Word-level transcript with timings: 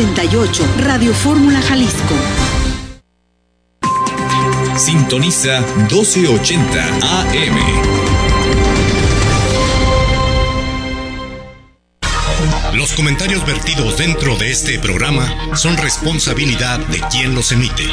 38, 0.00 0.66
Radio 0.78 1.12
Fórmula 1.12 1.60
Jalisco. 1.60 2.14
Sintoniza 4.78 5.60
1280 5.90 6.86
AM. 6.86 7.58
Los 12.72 12.94
comentarios 12.94 13.44
vertidos 13.44 13.98
dentro 13.98 14.36
de 14.36 14.50
este 14.50 14.78
programa 14.78 15.54
son 15.54 15.76
responsabilidad 15.76 16.78
de 16.78 17.00
quien 17.10 17.34
los 17.34 17.52
emite. 17.52 17.86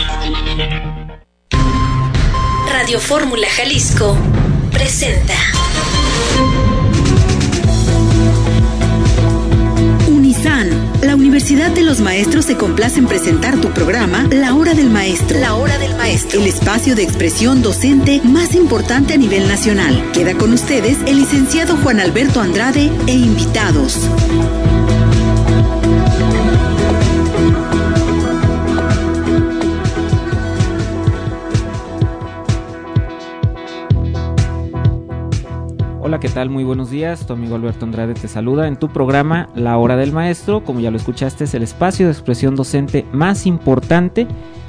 Radio 2.71 3.02
Fórmula 3.02 3.50
Jalisco 3.50 4.16
presenta. 4.71 5.36
Universidad 11.28 11.71
de 11.71 11.82
los 11.82 12.00
Maestros 12.00 12.46
se 12.46 12.55
complace 12.55 13.00
en 13.00 13.05
presentar 13.05 13.60
tu 13.60 13.70
programa 13.71 14.25
La 14.32 14.56
Hora 14.56 14.74
del 14.74 14.89
Maestro. 14.89 15.38
La 15.38 15.56
Hora 15.56 15.78
del 15.78 15.93
Maestro. 15.97 16.39
El 16.39 16.47
espacio 16.47 16.96
de 16.96 17.04
expresión 17.04 17.61
docente 17.61 18.21
más 18.24 18.56
importante 18.56 19.14
a 19.14 19.18
nivel 19.18 19.46
nacional. 19.46 20.10
Queda 20.14 20.36
con 20.36 20.54
ustedes 20.54 20.98
el 21.06 21.18
licenciado 21.18 21.75
Juan 21.84 22.00
Alberto 22.00 22.39
Andrade 22.39 22.89
e 23.07 23.14
invitados. 23.14 24.07
Hola, 36.17 36.28
¿qué 36.28 36.34
tal? 36.34 36.50
Muy 36.50 36.64
buenos 36.64 36.89
días. 36.89 37.28
Tu 37.28 37.34
amigo 37.34 37.53
Alberto 37.53 37.86
Andrade 37.86 38.16
te 38.16 38.28
saluda 38.28 38.67
en 38.67 38.76
tu 38.76 38.89
programa 38.89 39.50
La 39.53 39.78
Hora 39.78 39.95
del 39.95 40.14
Maestro. 40.14 40.64
Como 40.64 40.80
ya 40.80 40.90
lo 40.90 40.98
escuchaste, 40.98 41.44
es 41.44 41.53
el 41.53 41.62
espacio 41.62 42.08
de 42.08 42.12
expresión 42.12 42.56
docente 42.56 43.06
más 43.12 43.45
importante 43.45 44.26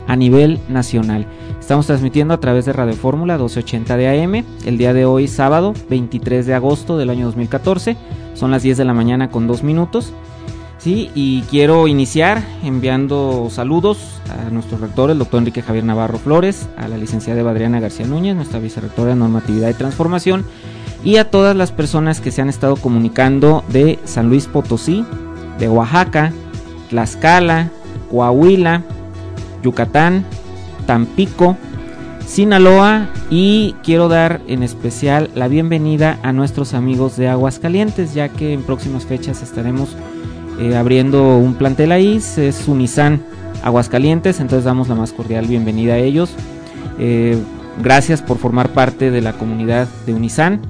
a 0.07 0.15
nivel 0.15 0.61
nacional. 0.69 1.27
Estamos 1.59 1.87
transmitiendo 1.87 2.35
a 2.35 2.40
través 2.40 2.66
de 2.66 2.74
Radio 2.74 2.93
Fórmula 2.93 3.38
1280 3.38 3.96
de 3.96 4.23
AM. 4.23 4.45
El 4.66 4.77
día 4.77 4.93
de 4.93 5.07
hoy, 5.07 5.27
sábado 5.27 5.73
23 5.88 6.45
de 6.45 6.52
agosto 6.52 6.99
del 6.99 7.09
año 7.09 7.24
2014. 7.24 7.96
Son 8.35 8.51
las 8.51 8.62
10 8.62 8.77
de 8.77 8.85
la 8.85 8.93
mañana 8.93 9.30
con 9.30 9.46
2 9.46 9.62
minutos. 9.62 10.12
Sí, 10.77 11.10
y 11.15 11.40
quiero 11.51 11.88
iniciar 11.88 12.45
enviando 12.62 13.49
saludos 13.51 14.21
a 14.30 14.51
nuestro 14.51 14.77
rector, 14.77 15.10
el 15.10 15.18
doctor 15.18 15.38
Enrique 15.38 15.62
Javier 15.62 15.85
Navarro 15.85 16.18
Flores, 16.18 16.68
a 16.77 16.88
la 16.88 16.99
licenciada 16.99 17.40
Adriana 17.51 17.80
García 17.80 18.07
Núñez, 18.07 18.37
nuestra 18.37 18.60
vicerrectora 18.60 19.10
de 19.10 19.16
Normatividad 19.16 19.71
y 19.71 19.74
Transformación, 19.74 20.45
y 21.04 21.16
a 21.16 21.30
todas 21.30 21.57
las 21.57 21.73
personas 21.73 22.21
que 22.21 22.30
se 22.30 22.43
han 22.43 22.49
estado 22.49 22.77
comunicando 22.77 23.65
de 23.68 23.99
San 24.04 24.29
Luis 24.29 24.46
Potosí, 24.46 25.05
de 25.59 25.68
Oaxaca, 25.68 26.32
Tlaxcala, 26.90 27.71
Coahuila, 28.10 28.82
Yucatán, 29.63 30.24
Tampico, 30.87 31.57
Sinaloa 32.27 33.09
y 33.30 33.74
quiero 33.82 34.09
dar 34.09 34.40
en 34.49 34.63
especial 34.63 35.30
la 35.35 35.49
bienvenida 35.49 36.18
a 36.23 36.32
nuestros 36.32 36.74
amigos 36.74 37.16
de 37.16 37.29
Aguascalientes, 37.29 38.15
ya 38.15 38.29
que 38.29 38.52
en 38.52 38.62
próximas 38.62 39.07
fechas 39.07 39.43
estaremos 39.43 39.96
eh, 40.60 40.77
abriendo 40.77 41.38
un 41.38 41.55
plantel 41.55 41.93
ahí, 41.93 42.16
es 42.16 42.68
Unisan 42.68 43.23
Aguascalientes, 43.62 44.40
entonces 44.40 44.65
damos 44.65 44.88
la 44.88 44.95
más 44.95 45.12
cordial 45.12 45.46
bienvenida 45.46 45.95
a 45.95 45.99
ellos. 45.99 46.30
Eh, 46.99 47.38
gracias 47.83 48.23
por 48.23 48.38
formar 48.38 48.71
parte 48.71 49.10
de 49.10 49.21
la 49.21 49.33
comunidad 49.33 49.88
de 50.07 50.15
Unisan. 50.15 50.60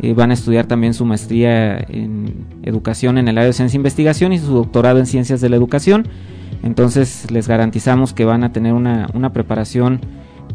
Eh, 0.00 0.14
van 0.14 0.30
a 0.30 0.34
estudiar 0.34 0.66
también 0.66 0.94
su 0.94 1.04
maestría 1.04 1.78
en 1.78 2.46
educación 2.62 3.18
en 3.18 3.28
el 3.28 3.36
área 3.38 3.48
de 3.48 3.52
ciencia 3.52 3.76
e 3.76 3.80
investigación 3.80 4.32
y 4.32 4.38
su 4.38 4.52
doctorado 4.52 4.98
en 4.98 5.06
ciencias 5.06 5.40
de 5.40 5.48
la 5.48 5.56
educación. 5.56 6.06
Entonces 6.62 7.30
les 7.30 7.48
garantizamos 7.48 8.12
que 8.12 8.24
van 8.24 8.44
a 8.44 8.52
tener 8.52 8.72
una, 8.72 9.08
una 9.14 9.32
preparación 9.32 10.00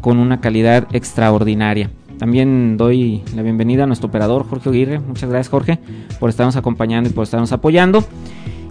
con 0.00 0.18
una 0.18 0.40
calidad 0.40 0.86
extraordinaria. 0.92 1.90
También 2.18 2.76
doy 2.76 3.22
la 3.34 3.42
bienvenida 3.42 3.84
a 3.84 3.86
nuestro 3.86 4.08
operador 4.08 4.46
Jorge 4.46 4.68
Aguirre. 4.68 5.00
Muchas 5.00 5.28
gracias 5.28 5.50
Jorge 5.50 5.78
por 6.20 6.30
estarnos 6.30 6.56
acompañando 6.56 7.10
y 7.10 7.12
por 7.12 7.24
estarnos 7.24 7.52
apoyando. 7.52 8.04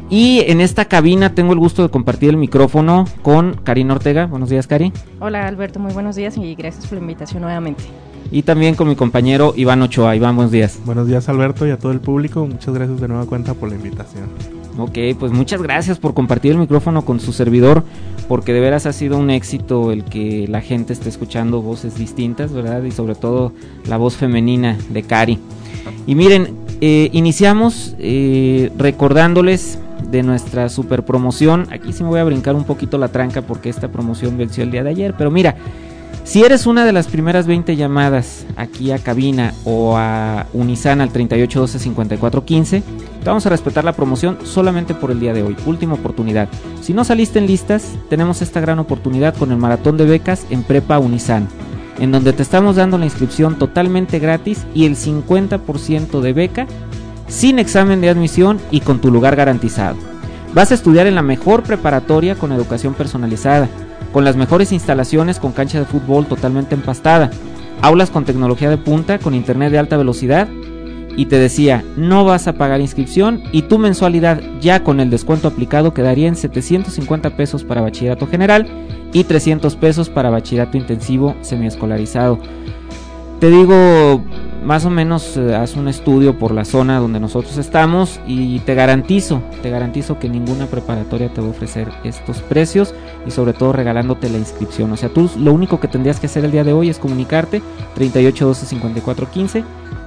Y 0.09 0.43
en 0.47 0.61
esta 0.61 0.85
cabina 0.85 1.33
tengo 1.33 1.53
el 1.53 1.59
gusto 1.59 1.81
de 1.81 1.89
compartir 1.89 2.29
el 2.29 2.37
micrófono 2.37 3.05
con 3.21 3.55
Karina 3.63 3.95
Ortega. 3.95 4.27
Buenos 4.27 4.49
días, 4.49 4.67
Cari. 4.67 4.91
Hola, 5.19 5.47
Alberto. 5.47 5.79
Muy 5.79 5.93
buenos 5.93 6.15
días 6.15 6.37
y 6.37 6.53
gracias 6.55 6.85
por 6.85 6.97
la 6.97 7.01
invitación 7.01 7.41
nuevamente. 7.41 7.83
Y 8.33 8.41
también 8.41 8.73
con 8.73 8.87
mi 8.87 8.95
compañero 8.95 9.53
Iván 9.55 9.83
Ochoa. 9.83 10.15
Iván, 10.15 10.35
buenos 10.35 10.51
días. 10.51 10.79
Buenos 10.85 11.07
días, 11.07 11.29
Alberto, 11.29 11.67
y 11.67 11.69
a 11.69 11.77
todo 11.77 11.91
el 11.91 11.99
público. 11.99 12.47
Muchas 12.47 12.73
gracias 12.73 12.99
de 12.99 13.07
nueva 13.07 13.27
cuenta 13.27 13.53
por 13.53 13.69
la 13.69 13.75
invitación. 13.75 14.23
Ok, 14.79 14.97
pues 15.19 15.31
muchas 15.31 15.61
gracias 15.61 15.99
por 15.99 16.15
compartir 16.15 16.53
el 16.53 16.57
micrófono 16.57 17.05
con 17.05 17.19
su 17.19 17.31
servidor, 17.31 17.83
porque 18.27 18.51
de 18.51 18.59
veras 18.59 18.87
ha 18.87 18.91
sido 18.91 19.19
un 19.19 19.29
éxito 19.29 19.91
el 19.91 20.03
que 20.03 20.47
la 20.47 20.61
gente 20.61 20.93
esté 20.93 21.09
escuchando 21.09 21.61
voces 21.61 21.95
distintas, 21.95 22.51
¿verdad? 22.51 22.81
Y 22.81 22.89
sobre 22.89 23.13
todo 23.13 23.51
la 23.87 23.97
voz 23.97 24.17
femenina 24.17 24.79
de 24.89 25.03
Cari. 25.03 25.37
Y 26.07 26.15
miren, 26.15 26.55
eh, 26.81 27.11
iniciamos 27.13 27.95
eh, 27.99 28.71
recordándoles 28.79 29.77
de 30.09 30.23
nuestra 30.23 30.69
super 30.69 31.05
promoción. 31.05 31.67
Aquí 31.71 31.93
sí 31.93 32.01
me 32.01 32.09
voy 32.09 32.19
a 32.19 32.23
brincar 32.23 32.55
un 32.55 32.63
poquito 32.63 32.97
la 32.97 33.09
tranca 33.09 33.43
porque 33.43 33.69
esta 33.69 33.89
promoción 33.89 34.39
venció 34.39 34.63
el 34.63 34.71
día 34.71 34.83
de 34.83 34.89
ayer. 34.89 35.13
Pero 35.15 35.29
mira, 35.29 35.55
si 36.23 36.43
eres 36.43 36.65
una 36.65 36.85
de 36.85 36.93
las 36.93 37.07
primeras 37.07 37.47
20 37.47 37.75
llamadas 37.75 38.45
aquí 38.55 38.91
a 38.91 38.99
cabina 38.99 39.53
o 39.65 39.97
a 39.97 40.47
Unisan 40.53 41.01
al 41.01 41.11
3812 41.11 41.79
5415, 41.79 42.83
te 43.23 43.29
vamos 43.29 43.45
a 43.45 43.49
respetar 43.49 43.83
la 43.83 43.93
promoción 43.93 44.37
solamente 44.43 44.93
por 44.93 45.11
el 45.11 45.19
día 45.19 45.33
de 45.33 45.43
hoy. 45.43 45.55
Última 45.65 45.93
oportunidad. 45.93 46.49
Si 46.81 46.93
no 46.93 47.03
saliste 47.03 47.39
en 47.39 47.47
listas, 47.47 47.93
tenemos 48.09 48.41
esta 48.41 48.61
gran 48.61 48.79
oportunidad 48.79 49.35
con 49.35 49.51
el 49.51 49.57
maratón 49.57 49.97
de 49.97 50.05
becas 50.05 50.45
en 50.49 50.63
Prepa 50.63 50.99
Unisan. 50.99 51.47
En 51.99 52.11
donde 52.11 52.33
te 52.33 52.41
estamos 52.41 52.77
dando 52.77 52.97
la 52.97 53.05
inscripción 53.05 53.59
totalmente 53.59 54.19
gratis 54.19 54.65
y 54.73 54.85
el 54.85 54.95
50% 54.95 56.21
de 56.21 56.33
beca 56.33 56.67
sin 57.27 57.59
examen 57.59 58.01
de 58.01 58.09
admisión 58.09 58.59
y 58.71 58.81
con 58.81 58.99
tu 58.99 59.11
lugar 59.11 59.35
garantizado. 59.35 59.97
Vas 60.53 60.71
a 60.71 60.75
estudiar 60.75 61.07
en 61.07 61.15
la 61.15 61.21
mejor 61.21 61.63
preparatoria 61.63 62.35
con 62.35 62.51
educación 62.51 62.93
personalizada, 62.93 63.69
con 64.13 64.23
las 64.23 64.37
mejores 64.37 64.71
instalaciones 64.71 65.39
con 65.39 65.51
cancha 65.51 65.79
de 65.79 65.85
fútbol 65.85 66.27
totalmente 66.27 66.75
empastada, 66.75 67.31
aulas 67.81 68.11
con 68.11 68.23
tecnología 68.23 68.69
de 68.69 68.77
punta, 68.77 69.19
con 69.19 69.33
internet 69.33 69.71
de 69.71 69.79
alta 69.79 69.97
velocidad. 69.97 70.47
Y 71.15 71.25
te 71.25 71.37
decía, 71.37 71.83
no 71.95 72.25
vas 72.25 72.47
a 72.47 72.53
pagar 72.53 72.81
inscripción 72.81 73.43
y 73.51 73.63
tu 73.63 73.77
mensualidad 73.77 74.41
ya 74.59 74.83
con 74.83 74.99
el 74.99 75.11
descuento 75.11 75.47
aplicado 75.47 75.93
quedaría 75.93 76.27
en 76.27 76.35
750 76.35 77.35
pesos 77.35 77.63
para 77.63 77.81
bachillerato 77.81 78.25
general 78.25 78.67
y 79.13 79.23
300 79.23 79.75
pesos 79.75 80.09
para 80.09 80.31
bachillerato 80.31 80.77
intensivo 80.77 81.35
semiescolarizado. 81.41 82.39
Te 83.43 83.49
digo, 83.49 84.23
más 84.63 84.85
o 84.85 84.89
menos 84.89 85.35
eh, 85.35 85.53
haz 85.53 85.75
un 85.75 85.89
estudio 85.89 86.39
por 86.39 86.53
la 86.53 86.63
zona 86.63 86.99
donde 86.99 87.19
nosotros 87.19 87.57
estamos 87.57 88.21
y 88.25 88.59
te 88.59 88.73
garantizo, 88.73 89.43
te 89.61 89.69
garantizo 89.69 90.17
que 90.17 90.29
ninguna 90.29 90.67
preparatoria 90.67 91.27
te 91.27 91.41
va 91.41 91.47
a 91.47 91.49
ofrecer 91.49 91.89
estos 92.05 92.39
precios 92.39 92.95
y 93.27 93.31
sobre 93.31 93.51
todo 93.51 93.73
regalándote 93.73 94.29
la 94.29 94.37
inscripción. 94.37 94.93
O 94.93 94.95
sea, 94.95 95.09
tú 95.09 95.29
lo 95.37 95.51
único 95.51 95.81
que 95.81 95.89
tendrías 95.89 96.21
que 96.21 96.27
hacer 96.27 96.45
el 96.45 96.51
día 96.51 96.63
de 96.63 96.71
hoy 96.71 96.87
es 96.87 96.99
comunicarte 96.99 97.61
38 97.95 98.45
12 98.45 98.65
54 98.65 99.29
15 99.29 99.63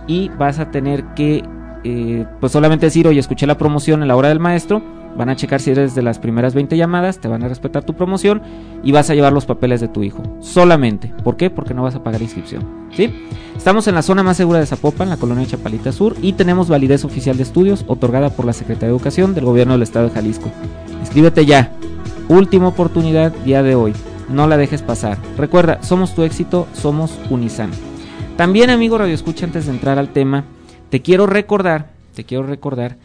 y 0.07 0.31
vas 0.31 0.59
a 0.59 0.71
tener 0.71 1.05
que 1.15 1.45
eh, 1.85 2.25
pues 2.41 2.53
solamente 2.53 2.87
decir, 2.87 3.07
oye, 3.07 3.21
escuché 3.21 3.47
la 3.47 3.59
promoción 3.59 4.01
en 4.01 4.09
la 4.09 4.17
hora 4.17 4.31
del 4.31 4.41
maestro 4.41 4.81
Van 5.17 5.31
a 5.31 5.37
checar 5.37 5.61
si 5.61 5.71
eres 5.71 5.95
de 5.95 6.03
las 6.03 6.19
primeras 6.19 6.55
20 6.55 6.77
llamadas, 6.77 7.19
te 7.19 7.29
van 7.29 7.43
a 7.43 7.49
respetar 7.49 7.85
tu 7.85 7.95
promoción 7.95 8.43
y 8.85 8.93
vas 8.93 9.09
a 9.09 9.15
llevar 9.15 9.33
los 9.33 9.47
papeles 9.47 9.81
de 9.81 9.89
tu 9.89 10.03
hijo. 10.03 10.23
Solamente. 10.41 11.13
¿Por 11.25 11.37
qué? 11.37 11.49
Porque 11.49 11.73
no 11.73 11.83
vas 11.83 11.95
a 11.95 12.03
pagar 12.03 12.21
inscripción. 12.21 12.65
¿Sí? 12.93 13.13
Estamos 13.57 13.89
en 13.89 13.95
la 13.95 14.03
zona 14.03 14.23
más 14.23 14.37
segura 14.37 14.61
de 14.61 14.67
Zapopan, 14.67 15.09
la 15.09 15.17
colonia 15.17 15.47
Chapalita 15.47 15.91
Sur, 15.93 16.17
y 16.21 16.35
tenemos 16.35 16.69
validez 16.69 17.05
oficial 17.05 17.37
de 17.37 17.45
estudios 17.45 17.85
otorgada 17.89 18.31
por 18.31 18.45
la 18.45 18.53
Secretaría 18.53 18.89
de 18.89 18.95
Educación 18.95 19.35
del 19.35 19.47
Gobierno 19.47 19.73
del 19.73 19.83
Estado 19.83 20.09
de 20.09 20.15
Jalisco. 20.15 20.51
Inscríbete 21.01 21.47
ya. 21.47 21.73
Última 22.29 22.69
oportunidad 22.69 23.33
día 23.45 23.63
de 23.63 23.75
hoy. 23.75 23.95
No 24.29 24.47
la 24.47 24.57
dejes 24.57 24.83
pasar. 24.83 25.19
Recuerda, 25.39 25.83
somos 25.83 26.15
tu 26.15 26.25
éxito, 26.25 26.67
somos 26.75 27.19
Unisan. 27.31 27.71
También, 28.37 28.69
amigo 28.69 28.99
Radio 28.99 29.15
Escucha, 29.15 29.47
antes 29.47 29.67
de 29.67 29.73
entrar 29.73 29.99
al 29.99 30.11
tema, 30.11 30.45
te 30.91 31.01
quiero 31.01 31.27
recordar, 31.27 31.87
te 32.15 32.25
quiero 32.25 32.45
recordar 32.45 32.97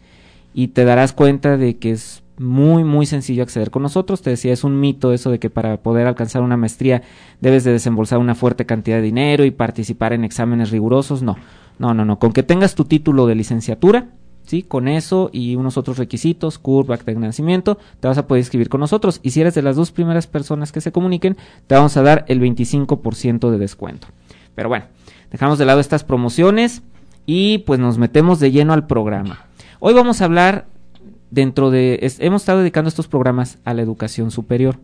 y 0.54 0.68
te 0.68 0.86
darás 0.86 1.14
cuenta 1.14 1.58
de 1.58 1.78
que 1.78 1.92
es 1.92 2.21
muy 2.42 2.84
muy 2.84 3.06
sencillo 3.06 3.44
acceder 3.44 3.72
con 3.72 3.84
nosotros. 3.84 4.22
Te 4.22 4.32
decía, 4.32 4.52
es 4.52 4.64
un 4.64 4.80
mito 4.80 5.14
eso 5.14 5.30
de 5.32 5.40
que 5.40 5.50
para 5.50 5.78
poder 5.78 6.08
alcanzar 6.08 6.42
una 6.42 6.58
maestría 6.58 7.04
debes 7.40 7.64
de 7.64 7.72
desembolsar 7.72 8.20
una 8.20 8.36
fuerte 8.36 8.66
cantidad 8.66 8.98
de 8.98 9.04
dinero 9.04 9.46
y 9.46 9.52
participar 9.52 10.12
en 10.14 10.24
exámenes 10.24 10.72
rigurosos. 10.72 11.22
No, 11.22 11.38
no, 11.80 11.94
no, 11.94 12.04
no. 12.04 12.20
Con 12.20 12.34
que 12.34 12.44
tengas 12.44 12.76
tu 12.76 12.86
título 12.86 13.28
de 13.28 13.36
licenciatura, 13.36 14.10
¿sí? 14.44 14.64
Con 14.64 14.88
eso 14.88 15.30
y 15.32 15.56
unos 15.56 15.78
otros 15.78 15.98
requisitos, 15.98 16.58
curva 16.58 16.98
de 16.98 17.16
nacimiento, 17.16 17.78
te 18.00 18.08
vas 18.08 18.18
a 18.18 18.28
poder 18.28 18.42
inscribir 18.42 18.70
con 18.70 18.82
nosotros. 18.82 19.20
Y 19.22 19.32
si 19.32 19.42
eres 19.42 19.54
de 19.54 19.62
las 19.62 19.76
dos 19.76 19.92
primeras 19.92 20.26
personas 20.26 20.72
que 20.72 20.82
se 20.82 20.92
comuniquen, 20.92 21.38
te 21.68 21.76
vamos 21.76 21.96
a 21.96 22.02
dar 22.02 22.26
el 22.28 22.42
25% 22.42 23.52
de 23.52 23.58
descuento. 23.60 24.08
Pero 24.56 24.68
bueno, 24.68 24.86
dejamos 25.32 25.60
de 25.60 25.66
lado 25.66 25.80
estas 25.80 26.04
promociones 26.04 26.82
y 27.26 27.60
pues 27.60 27.80
nos 27.80 28.00
metemos 28.00 28.40
de 28.40 28.52
lleno 28.52 28.74
al 28.74 28.88
programa. 28.88 29.46
Hoy 29.80 29.94
vamos 29.94 30.22
a 30.22 30.26
hablar 30.26 30.66
dentro 31.32 31.72
de, 31.72 32.00
hemos 32.20 32.44
estado 32.44 32.60
dedicando 32.60 32.90
estos 32.90 33.08
programas 33.08 33.58
a 33.64 33.74
la 33.74 33.82
educación 33.82 34.30
superior. 34.30 34.78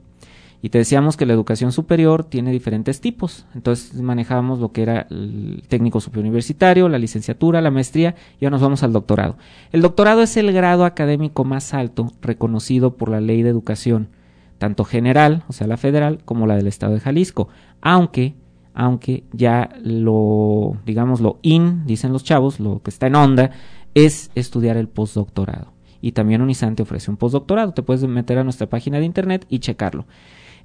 Y 0.60 0.70
te 0.70 0.80
decíamos 0.80 1.18
que 1.18 1.28
la 1.28 1.34
educación 1.34 1.72
superior 1.72 2.24
tiene 2.24 2.52
diferentes 2.52 3.00
tipos. 3.00 3.46
Entonces 3.54 4.02
manejábamos 4.02 4.60
lo 4.60 4.72
que 4.72 4.82
era 4.82 5.06
el 5.12 5.62
técnico 5.68 6.02
superior 6.02 6.26
universitario, 6.26 6.90
la 6.90 6.98
licenciatura, 6.98 7.62
la 7.62 7.70
maestría 7.70 8.16
y 8.40 8.46
ahora 8.46 8.56
nos 8.56 8.62
vamos 8.62 8.82
al 8.82 8.92
doctorado. 8.92 9.38
El 9.72 9.84
doctorado 9.84 10.24
es 10.24 10.36
el 10.36 10.52
grado 10.52 10.84
académico 10.84 11.44
más 11.44 11.76
alto 11.76 12.12
reconocido 12.22 12.96
por 12.96 13.10
la 13.10 13.22
ley 13.22 13.44
de 13.44 13.50
educación, 13.50 14.10
tanto 14.58 14.84
general, 14.84 15.44
o 15.48 15.54
sea, 15.54 15.68
la 15.68 15.78
federal, 15.78 16.24
como 16.26 16.48
la 16.48 16.56
del 16.56 16.66
estado 16.66 16.96
de 16.96 17.02
Jalisco. 17.02 17.50
Aunque, 17.82 18.34
aunque 18.74 19.26
ya 19.34 19.70
lo, 19.84 20.78
digamos, 20.88 21.22
lo 21.22 21.38
in, 21.44 21.86
dicen 21.86 22.12
los 22.12 22.24
chavos, 22.24 22.60
lo 22.60 22.82
que 22.82 22.90
está 22.90 23.06
en 23.06 23.16
onda, 23.16 23.52
es 23.94 24.32
estudiar 24.34 24.76
el 24.76 24.88
postdoctorado 24.88 25.77
y 26.02 26.12
también 26.12 26.42
Unisan 26.42 26.76
te 26.76 26.84
ofrece 26.84 27.12
un 27.12 27.18
postdoctorado. 27.18 27.74
Te 27.74 27.84
puedes 27.84 28.08
meter 28.08 28.38
a 28.38 28.44
nuestra 28.44 28.68
página 28.68 29.00
de 29.00 29.06
internet 29.06 29.46
y 29.50 29.60
checarlo. 29.60 30.06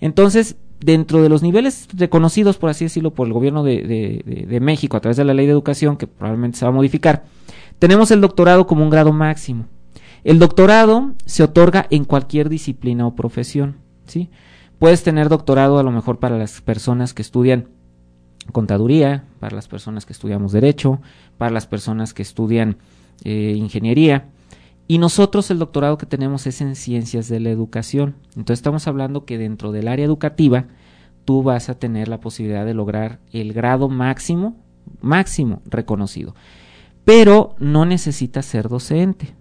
Entonces, 0.01 0.57
dentro 0.81 1.23
de 1.23 1.29
los 1.29 1.43
niveles 1.43 1.89
reconocidos, 1.95 2.59
por 2.59 2.71
así 2.71 2.85
decirlo, 2.85 3.13
por 3.13 3.27
el 3.27 3.33
gobierno 3.33 3.63
de, 3.63 4.59
México 4.61 4.97
a 4.97 5.01
través 5.01 5.17
de 5.17 5.25
la 5.25 5.35
ley 5.35 5.47
de 5.47 5.53
educación, 5.53 5.97
que 5.97 6.07
probablemente 6.07 6.59
se 6.59 6.65
va 6.65 6.71
a 6.71 6.75
modificar, 6.75 7.25
tenemos 7.79 8.11
el 8.11 8.21
doctorado 8.21 8.67
como 8.67 8.83
un 8.83 8.91
grado 8.91 9.13
máximo. 9.13 9.67
El 10.25 10.39
doctorado 10.39 11.13
se 11.25 11.43
otorga 11.43 11.87
en 11.91 12.05
cualquier 12.05 12.49
disciplina 12.49 13.07
o 13.07 13.15
profesión, 13.15 13.77
¿sí? 14.07 14.29
Puedes 14.79 15.05
tener 15.05 15.29
doctorado 15.29 15.79
a 15.79 15.83
lo 15.85 15.93
mejor 15.93 16.19
para 16.19 16.37
las 16.37 16.61
personas 16.61 17.15
que 17.15 17.23
estudian 17.23 17.69
contaduría, 18.51 19.25
para 19.39 19.55
las 19.55 19.69
personas 19.69 20.05
que 20.05 20.13
estudiamos 20.13 20.51
derecho, 20.51 21.01
para 21.39 21.53
las 21.53 21.69
personas 21.69 22.13
que 22.13 22.23
estudian 22.23 22.79
eh, 23.23 23.55
ingeniería, 23.57 24.27
y 24.93 24.99
nosotros 24.99 25.51
el 25.51 25.59
doctorado 25.59 25.97
que 25.97 26.05
tenemos 26.05 26.47
es 26.47 26.61
en 26.61 26.77
ciencias 26.77 27.27
de 27.27 27.41
la 27.41 27.49
educación. 27.49 28.15
Entonces 28.37 28.59
estamos 28.59 28.87
hablando 28.87 29.25
que 29.25 29.39
dentro 29.39 29.73
del 29.73 29.89
área 29.89 30.05
educativa 30.05 30.67
tú 31.25 31.43
vas 31.43 31.71
a 31.71 31.79
tener 31.79 32.09
la 32.09 32.21
posibilidad 32.21 32.67
de 32.67 32.75
lograr 32.75 33.19
el 33.33 33.55
grado 33.55 33.89
máximo, 33.89 34.55
máximo 35.01 35.63
reconocido. 35.65 36.35
Pero 37.07 37.55
no 37.59 37.87
necesitas 37.87 38.45
ser 38.45 38.69
docente. 38.69 39.35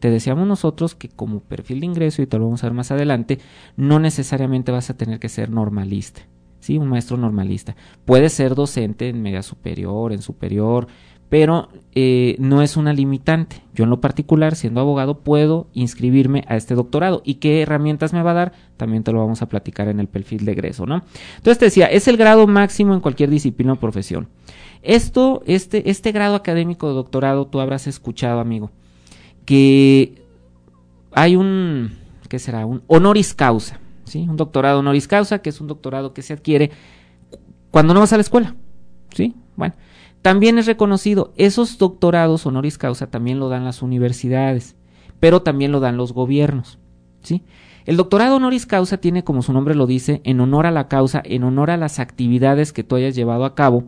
Te 0.00 0.10
decíamos 0.10 0.48
nosotros 0.48 0.96
que 0.96 1.08
como 1.08 1.38
perfil 1.38 1.78
de 1.78 1.86
ingreso, 1.86 2.20
y 2.20 2.26
te 2.26 2.36
lo 2.36 2.46
vamos 2.46 2.64
a 2.64 2.66
ver 2.66 2.74
más 2.74 2.90
adelante, 2.90 3.38
no 3.76 4.00
necesariamente 4.00 4.72
vas 4.72 4.90
a 4.90 4.96
tener 4.96 5.20
que 5.20 5.28
ser 5.28 5.48
normalista. 5.48 6.22
¿sí? 6.58 6.76
Un 6.76 6.88
maestro 6.88 7.16
normalista. 7.16 7.76
Puedes 8.04 8.32
ser 8.32 8.56
docente 8.56 9.08
en 9.08 9.22
media 9.22 9.44
superior, 9.44 10.12
en 10.12 10.22
superior, 10.22 10.88
pero 11.28 11.68
eh, 11.94 12.36
no 12.38 12.62
es 12.62 12.76
una 12.76 12.92
limitante. 12.92 13.62
Yo 13.74 13.84
en 13.84 13.90
lo 13.90 14.00
particular, 14.00 14.56
siendo 14.56 14.80
abogado, 14.80 15.18
puedo 15.18 15.66
inscribirme 15.74 16.44
a 16.48 16.56
este 16.56 16.74
doctorado. 16.74 17.22
¿Y 17.24 17.34
qué 17.34 17.62
herramientas 17.62 18.12
me 18.12 18.22
va 18.22 18.30
a 18.30 18.34
dar? 18.34 18.52
También 18.76 19.04
te 19.04 19.12
lo 19.12 19.18
vamos 19.18 19.42
a 19.42 19.46
platicar 19.46 19.88
en 19.88 20.00
el 20.00 20.08
perfil 20.08 20.44
de 20.44 20.52
egreso, 20.52 20.86
¿no? 20.86 21.02
Entonces 21.36 21.58
te 21.58 21.64
decía, 21.66 21.86
es 21.86 22.08
el 22.08 22.16
grado 22.16 22.46
máximo 22.46 22.94
en 22.94 23.00
cualquier 23.00 23.30
disciplina 23.30 23.74
o 23.74 23.76
profesión. 23.76 24.28
Esto, 24.82 25.42
este, 25.46 25.90
este 25.90 26.12
grado 26.12 26.34
académico 26.34 26.88
de 26.88 26.94
doctorado, 26.94 27.46
tú 27.46 27.60
habrás 27.60 27.86
escuchado, 27.86 28.40
amigo, 28.40 28.70
que 29.44 30.22
hay 31.12 31.36
un, 31.36 31.92
¿qué 32.28 32.38
será? 32.38 32.64
Un 32.64 32.82
honoris 32.86 33.34
causa, 33.34 33.80
¿sí? 34.04 34.26
Un 34.28 34.36
doctorado 34.36 34.78
honoris 34.78 35.08
causa, 35.08 35.40
que 35.40 35.50
es 35.50 35.60
un 35.60 35.66
doctorado 35.66 36.14
que 36.14 36.22
se 36.22 36.32
adquiere 36.32 36.70
cuando 37.70 37.92
no 37.92 38.00
vas 38.00 38.12
a 38.12 38.16
la 38.16 38.22
escuela, 38.22 38.54
¿sí? 39.14 39.34
Bueno, 39.56 39.74
también 40.22 40.58
es 40.58 40.66
reconocido, 40.66 41.32
esos 41.36 41.78
doctorados 41.78 42.44
honoris 42.46 42.78
causa 42.78 43.08
también 43.08 43.38
lo 43.38 43.48
dan 43.48 43.64
las 43.64 43.82
universidades, 43.82 44.76
pero 45.20 45.42
también 45.42 45.72
lo 45.72 45.80
dan 45.80 45.96
los 45.96 46.12
gobiernos, 46.12 46.78
¿sí? 47.22 47.42
El 47.86 47.96
doctorado 47.96 48.36
honoris 48.36 48.66
causa 48.66 48.98
tiene, 48.98 49.24
como 49.24 49.40
su 49.40 49.52
nombre 49.52 49.74
lo 49.74 49.86
dice, 49.86 50.20
en 50.24 50.40
honor 50.40 50.66
a 50.66 50.70
la 50.70 50.88
causa, 50.88 51.22
en 51.24 51.42
honor 51.44 51.70
a 51.70 51.78
las 51.78 52.00
actividades 52.00 52.74
que 52.74 52.84
tú 52.84 52.96
hayas 52.96 53.14
llevado 53.14 53.46
a 53.46 53.54
cabo 53.54 53.84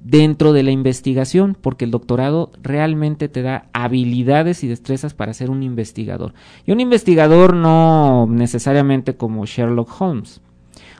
dentro 0.00 0.52
de 0.52 0.62
la 0.64 0.70
investigación, 0.70 1.56
porque 1.60 1.84
el 1.84 1.90
doctorado 1.90 2.50
realmente 2.62 3.28
te 3.28 3.42
da 3.42 3.68
habilidades 3.72 4.64
y 4.64 4.68
destrezas 4.68 5.14
para 5.14 5.34
ser 5.34 5.50
un 5.50 5.62
investigador. 5.62 6.34
Y 6.66 6.72
un 6.72 6.80
investigador 6.80 7.54
no 7.54 8.26
necesariamente 8.28 9.16
como 9.16 9.46
Sherlock 9.46 10.00
Holmes. 10.00 10.40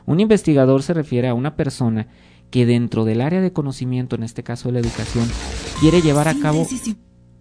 Un 0.05 0.19
investigador 0.19 0.81
se 0.81 0.93
refiere 0.93 1.27
a 1.27 1.33
una 1.33 1.55
persona 1.55 2.07
que 2.49 2.65
dentro 2.65 3.05
del 3.05 3.21
área 3.21 3.41
de 3.41 3.53
conocimiento, 3.53 4.15
en 4.15 4.23
este 4.23 4.43
caso 4.43 4.69
de 4.69 4.73
la 4.73 4.79
educación, 4.79 5.27
quiere 5.79 6.01
llevar 6.01 6.27
a 6.27 6.35
cabo 6.35 6.65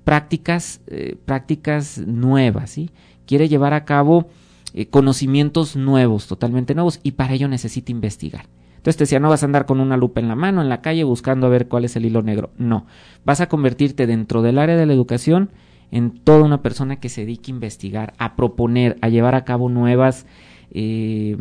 prácticas, 0.05 0.81
eh, 0.87 1.17
prácticas 1.25 1.99
nuevas, 1.99 2.71
¿sí? 2.71 2.91
Quiere 3.27 3.49
llevar 3.49 3.75
a 3.75 3.85
cabo 3.85 4.29
eh, 4.75 4.87
conocimientos 4.87 5.77
nuevos, 5.77 6.27
totalmente 6.27 6.75
nuevos, 6.75 7.01
y 7.03 7.13
para 7.13 7.35
ello 7.35 7.49
necesita 7.49 7.93
investigar. 7.93 8.47
Entonces 8.77 8.97
te 8.97 9.05
decía, 9.05 9.21
no 9.21 9.29
vas 9.29 9.43
a 9.43 9.47
andar 9.47 9.67
con 9.67 9.81
una 9.81 9.97
lupa 9.97 10.21
en 10.21 10.29
la 10.29 10.37
mano, 10.37 10.63
en 10.63 10.69
la 10.69 10.81
calle, 10.81 11.05
buscando 11.05 11.47
a 11.47 11.51
ver 11.51 11.69
cuál 11.69 11.85
es 11.85 11.97
el 11.97 12.07
hilo 12.07 12.23
negro. 12.23 12.51
No, 12.59 12.87
vas 13.25 13.41
a 13.41 13.49
convertirte 13.49 14.07
dentro 14.07 14.41
del 14.43 14.59
área 14.59 14.77
de 14.77 14.87
la 14.87 14.93
educación 14.93 15.51
en 15.91 16.11
toda 16.11 16.45
una 16.45 16.63
persona 16.63 16.97
que 17.01 17.09
se 17.09 17.23
dedique 17.23 17.51
a 17.51 17.55
investigar, 17.55 18.15
a 18.19 18.37
proponer, 18.37 18.97
a 19.01 19.09
llevar 19.09 19.35
a 19.35 19.45
cabo 19.45 19.69
nuevas... 19.69 20.27
Eh, 20.71 21.39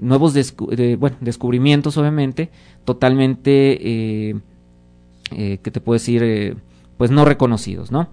nuevos 0.00 0.34
descu 0.34 0.68
de, 0.68 0.96
bueno, 0.96 1.16
descubrimientos, 1.20 1.96
obviamente, 1.96 2.50
totalmente, 2.84 4.30
eh, 4.30 4.40
eh, 5.32 5.58
¿qué 5.62 5.70
te 5.70 5.80
puedo 5.80 5.94
decir? 5.94 6.22
Eh, 6.22 6.56
pues 6.96 7.10
no 7.10 7.24
reconocidos, 7.24 7.90
¿no? 7.90 8.08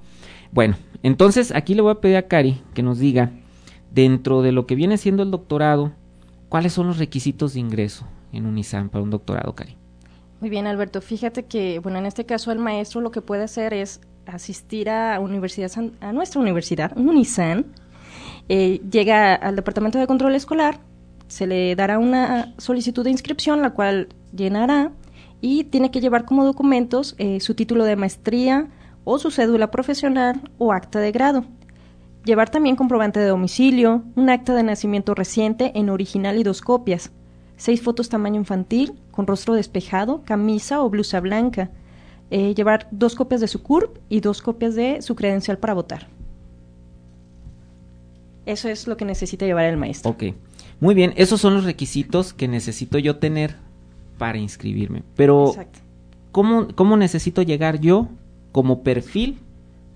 Bueno, 0.52 0.76
entonces 1.04 1.52
aquí 1.52 1.74
le 1.74 1.82
voy 1.82 1.92
a 1.92 2.02
pedir 2.02 2.18
a 2.18 2.28
Cari 2.28 2.62
que 2.74 2.84
nos 2.84 3.00
diga, 3.00 3.32
dentro 3.92 4.42
de 4.42 4.52
lo 4.52 4.66
que 4.66 4.76
viene 4.76 4.98
siendo 4.98 5.24
el 5.24 5.32
doctorado, 5.32 5.92
¿cuáles 6.50 6.74
son 6.74 6.88
los 6.88 6.98
requisitos 6.98 7.54
de 7.54 7.60
ingreso 7.60 8.08
en 8.32 8.46
UNISAM 8.46 8.90
para 8.90 9.04
un 9.04 9.10
doctorado, 9.10 9.54
Cari? 9.54 9.78
Muy 10.42 10.50
bien, 10.50 10.68
Alberto. 10.68 11.02
Fíjate 11.02 11.46
que, 11.46 11.80
bueno, 11.80 12.00
en 12.00 12.06
este 12.06 12.26
caso 12.26 12.52
el 12.52 12.60
maestro 12.60 13.02
lo 13.02 13.12
que 13.12 13.22
puede 13.22 13.44
hacer 13.44 13.74
es 13.74 14.02
asistir 14.26 14.90
a, 14.90 15.20
universidad, 15.20 15.72
a 16.02 16.12
nuestra 16.12 16.42
universidad, 16.42 16.98
UNISAN, 16.98 17.66
eh, 18.50 18.82
llega 18.92 19.36
al 19.36 19.56
Departamento 19.56 20.00
de 20.00 20.08
Control 20.08 20.36
Escolar, 20.36 20.80
se 21.28 21.48
le 21.48 21.76
dará 21.76 22.00
una 22.00 22.54
solicitud 22.58 23.04
de 23.04 23.12
inscripción, 23.12 23.62
la 23.62 23.72
cual 23.72 24.10
llenará 24.36 24.92
y 25.42 25.66
tiene 25.66 25.92
que 25.92 26.00
llevar 26.00 26.26
como 26.26 26.46
documentos 26.46 27.16
eh, 27.18 27.40
su 27.40 27.54
título 27.54 27.84
de 27.84 27.96
maestría 27.96 28.70
o 29.04 29.20
su 29.20 29.32
cédula 29.32 29.72
profesional 29.72 30.42
o 30.58 30.72
acta 30.72 31.00
de 31.00 31.12
grado. 31.12 31.46
Llevar 32.24 32.50
también 32.50 32.78
comprobante 32.78 33.20
de 33.20 33.28
domicilio, 33.28 34.04
un 34.16 34.30
acta 34.30 34.56
de 34.56 34.64
nacimiento 34.64 35.14
reciente 35.14 35.74
en 35.76 35.90
original 35.90 36.38
y 36.38 36.44
dos 36.44 36.62
copias, 36.62 37.12
seis 37.58 37.82
fotos 37.82 38.08
tamaño 38.08 38.40
infantil, 38.40 38.94
con 39.12 39.28
rostro 39.28 39.54
despejado, 39.54 40.24
camisa 40.24 40.82
o 40.82 40.90
blusa 40.90 41.20
blanca, 41.20 41.70
eh, 42.32 42.56
llevar 42.56 42.88
dos 42.92 43.16
copias 43.16 43.42
de 43.42 43.48
su 43.48 43.62
CURP 43.62 43.98
y 44.08 44.22
dos 44.22 44.42
copias 44.42 44.76
de 44.76 45.02
su 45.02 45.16
credencial 45.16 45.58
para 45.58 45.74
votar. 45.74 46.08
Eso 48.46 48.70
es 48.70 48.88
lo 48.88 48.98
que 48.98 49.06
necesita 49.06 49.46
llevar 49.46 49.66
el 49.66 49.78
maestro. 49.78 50.16
Muy 50.84 50.96
bien, 50.96 51.14
esos 51.16 51.40
son 51.40 51.54
los 51.54 51.64
requisitos 51.64 52.34
que 52.34 52.50
necesito 52.50 53.00
yo 53.00 53.16
tener 53.16 53.56
para 54.18 54.38
inscribirme. 54.38 55.02
Pero, 55.16 55.54
¿cómo, 56.34 56.68
¿cómo 56.76 56.98
necesito 56.98 57.42
llegar 57.42 57.80
yo 57.80 58.10
como 58.52 58.84
perfil 58.84 59.38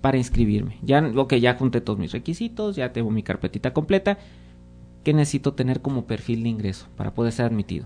para 0.00 0.16
inscribirme? 0.16 0.78
Ya, 0.82 1.06
ok, 1.14 1.34
ya 1.34 1.56
junté 1.56 1.82
todos 1.82 1.98
mis 1.98 2.12
requisitos, 2.12 2.74
ya 2.74 2.90
tengo 2.94 3.10
mi 3.10 3.22
carpetita 3.22 3.74
completa. 3.74 4.16
¿Qué 5.04 5.12
necesito 5.12 5.52
tener 5.52 5.82
como 5.82 6.06
perfil 6.06 6.42
de 6.42 6.48
ingreso 6.48 6.86
para 6.96 7.12
poder 7.12 7.34
ser 7.34 7.44
admitido? 7.44 7.84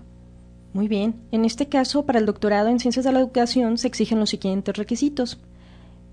Muy 0.71 0.87
bien. 0.87 1.15
En 1.33 1.43
este 1.43 1.67
caso, 1.67 2.05
para 2.05 2.19
el 2.19 2.25
doctorado 2.25 2.69
en 2.69 2.79
Ciencias 2.79 3.03
de 3.03 3.11
la 3.11 3.19
Educación 3.19 3.77
se 3.77 3.89
exigen 3.89 4.21
los 4.21 4.29
siguientes 4.29 4.77
requisitos. 4.77 5.39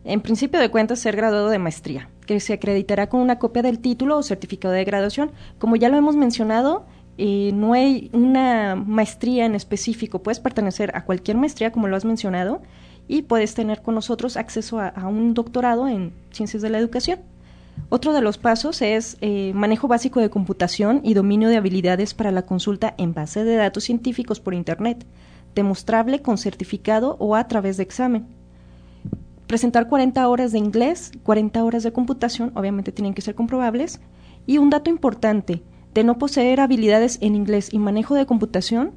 En 0.04 0.22
principio 0.22 0.58
de 0.60 0.70
cuentas, 0.70 0.98
ser 0.98 1.14
graduado 1.14 1.50
de 1.50 1.58
maestría, 1.58 2.08
que 2.24 2.40
se 2.40 2.54
acreditará 2.54 3.08
con 3.08 3.20
una 3.20 3.38
copia 3.38 3.62
del 3.62 3.80
título 3.80 4.16
o 4.16 4.22
certificado 4.22 4.72
de 4.72 4.84
graduación. 4.84 5.30
Como 5.58 5.76
ya 5.76 5.90
lo 5.90 5.98
hemos 5.98 6.16
mencionado, 6.16 6.86
eh, 7.18 7.50
no 7.52 7.74
hay 7.74 8.08
una 8.14 8.76
maestría 8.76 9.44
en 9.44 9.54
específico, 9.54 10.22
puedes 10.22 10.40
pertenecer 10.40 10.90
a 10.94 11.04
cualquier 11.04 11.36
maestría, 11.36 11.70
como 11.70 11.86
lo 11.86 11.96
has 11.96 12.06
mencionado, 12.06 12.62
y 13.08 13.22
puedes 13.22 13.54
tener 13.54 13.82
con 13.82 13.94
nosotros 13.94 14.38
acceso 14.38 14.80
a, 14.80 15.06
un 15.06 15.34
doctorado 15.34 15.86
en 15.86 16.14
ciencias 16.30 16.62
de 16.62 16.70
la 16.70 16.78
educación. 16.78 17.20
Otro 17.90 18.14
de 18.14 18.22
los 18.22 18.38
pasos 18.38 18.80
es 18.80 19.18
eh, 19.20 19.52
manejo 19.54 19.86
básico 19.86 20.20
de 20.20 20.30
computación 20.30 21.00
y 21.04 21.12
dominio 21.12 21.50
de 21.50 21.56
habilidades 21.56 22.14
para 22.14 22.30
la 22.30 22.42
consulta 22.42 22.94
en 22.96 23.12
base 23.12 23.44
de 23.44 23.56
datos 23.56 23.84
científicos 23.84 24.40
por 24.40 24.54
Internet, 24.54 25.04
demostrable 25.54 26.22
con 26.22 26.38
certificado 26.38 27.16
o 27.18 27.36
a 27.36 27.48
través 27.48 27.76
de 27.76 27.82
examen 27.82 28.39
presentar 29.50 29.88
40 29.88 30.28
horas 30.28 30.52
de 30.52 30.58
inglés, 30.58 31.10
40 31.24 31.64
horas 31.64 31.82
de 31.82 31.92
computación, 31.92 32.52
obviamente 32.54 32.92
tienen 32.92 33.14
que 33.14 33.20
ser 33.20 33.34
comprobables, 33.34 34.00
y 34.46 34.58
un 34.58 34.70
dato 34.70 34.90
importante, 34.90 35.64
de 35.92 36.04
no 36.04 36.18
poseer 36.18 36.60
habilidades 36.60 37.18
en 37.20 37.34
inglés 37.34 37.70
y 37.72 37.80
manejo 37.80 38.14
de 38.14 38.26
computación, 38.26 38.92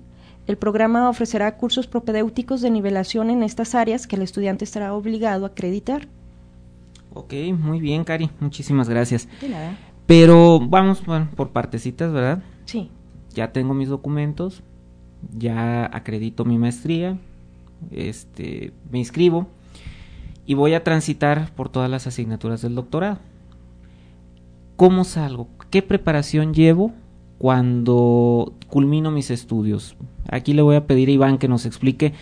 el 0.45 0.57
programa 0.57 1.09
ofrecerá 1.09 1.57
cursos 1.57 1.87
propedéuticos 1.87 2.61
de 2.61 2.69
nivelación 2.69 3.31
en 3.31 3.41
estas 3.41 3.73
áreas 3.73 4.05
que 4.05 4.15
el 4.15 4.21
estudiante 4.21 4.63
estará 4.63 4.93
obligado 4.93 5.45
a 5.45 5.47
acreditar. 5.47 6.07
Ok, 7.15 7.33
muy 7.57 7.79
bien, 7.79 8.03
Cari, 8.03 8.29
muchísimas 8.39 8.87
gracias. 8.87 9.27
De 9.41 9.49
nada. 9.49 9.75
Pero 10.05 10.59
vamos 10.59 11.01
por 11.35 11.49
partecitas, 11.49 12.13
¿verdad? 12.13 12.43
Sí. 12.65 12.91
Ya 13.33 13.51
tengo 13.53 13.73
mis 13.73 13.89
documentos, 13.89 14.61
ya 15.35 15.89
acredito 15.91 16.45
mi 16.45 16.59
maestría, 16.59 17.17
este, 17.89 18.71
me 18.91 18.99
inscribo 18.99 19.47
y 20.45 20.53
voy 20.55 20.73
a 20.73 20.83
transitar 20.83 21.51
por 21.55 21.69
todas 21.69 21.89
las 21.89 22.07
asignaturas 22.07 22.61
del 22.61 22.75
doctorado. 22.75 23.19
¿Cómo 24.75 25.03
salgo? 25.03 25.47
¿Qué 25.69 25.81
preparación 25.81 26.53
llevo 26.53 26.91
cuando 27.37 28.53
culmino 28.67 29.11
mis 29.11 29.31
estudios? 29.31 29.95
Aquí 30.29 30.53
le 30.53 30.61
voy 30.61 30.75
a 30.75 30.87
pedir 30.87 31.09
a 31.09 31.13
Iván 31.13 31.37
que 31.37 31.47
nos 31.47 31.65
explique 31.65 32.13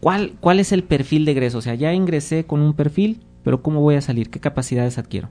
cuál, 0.00 0.34
cuál 0.40 0.60
es 0.60 0.72
el 0.72 0.82
perfil 0.82 1.24
de 1.24 1.32
egreso. 1.32 1.58
O 1.58 1.62
sea, 1.62 1.74
ya 1.74 1.92
ingresé 1.92 2.44
con 2.44 2.60
un 2.60 2.74
perfil, 2.74 3.20
pero 3.44 3.62
¿cómo 3.62 3.80
voy 3.80 3.96
a 3.96 4.00
salir? 4.00 4.30
¿Qué 4.30 4.40
capacidades 4.40 4.98
adquiero? 4.98 5.28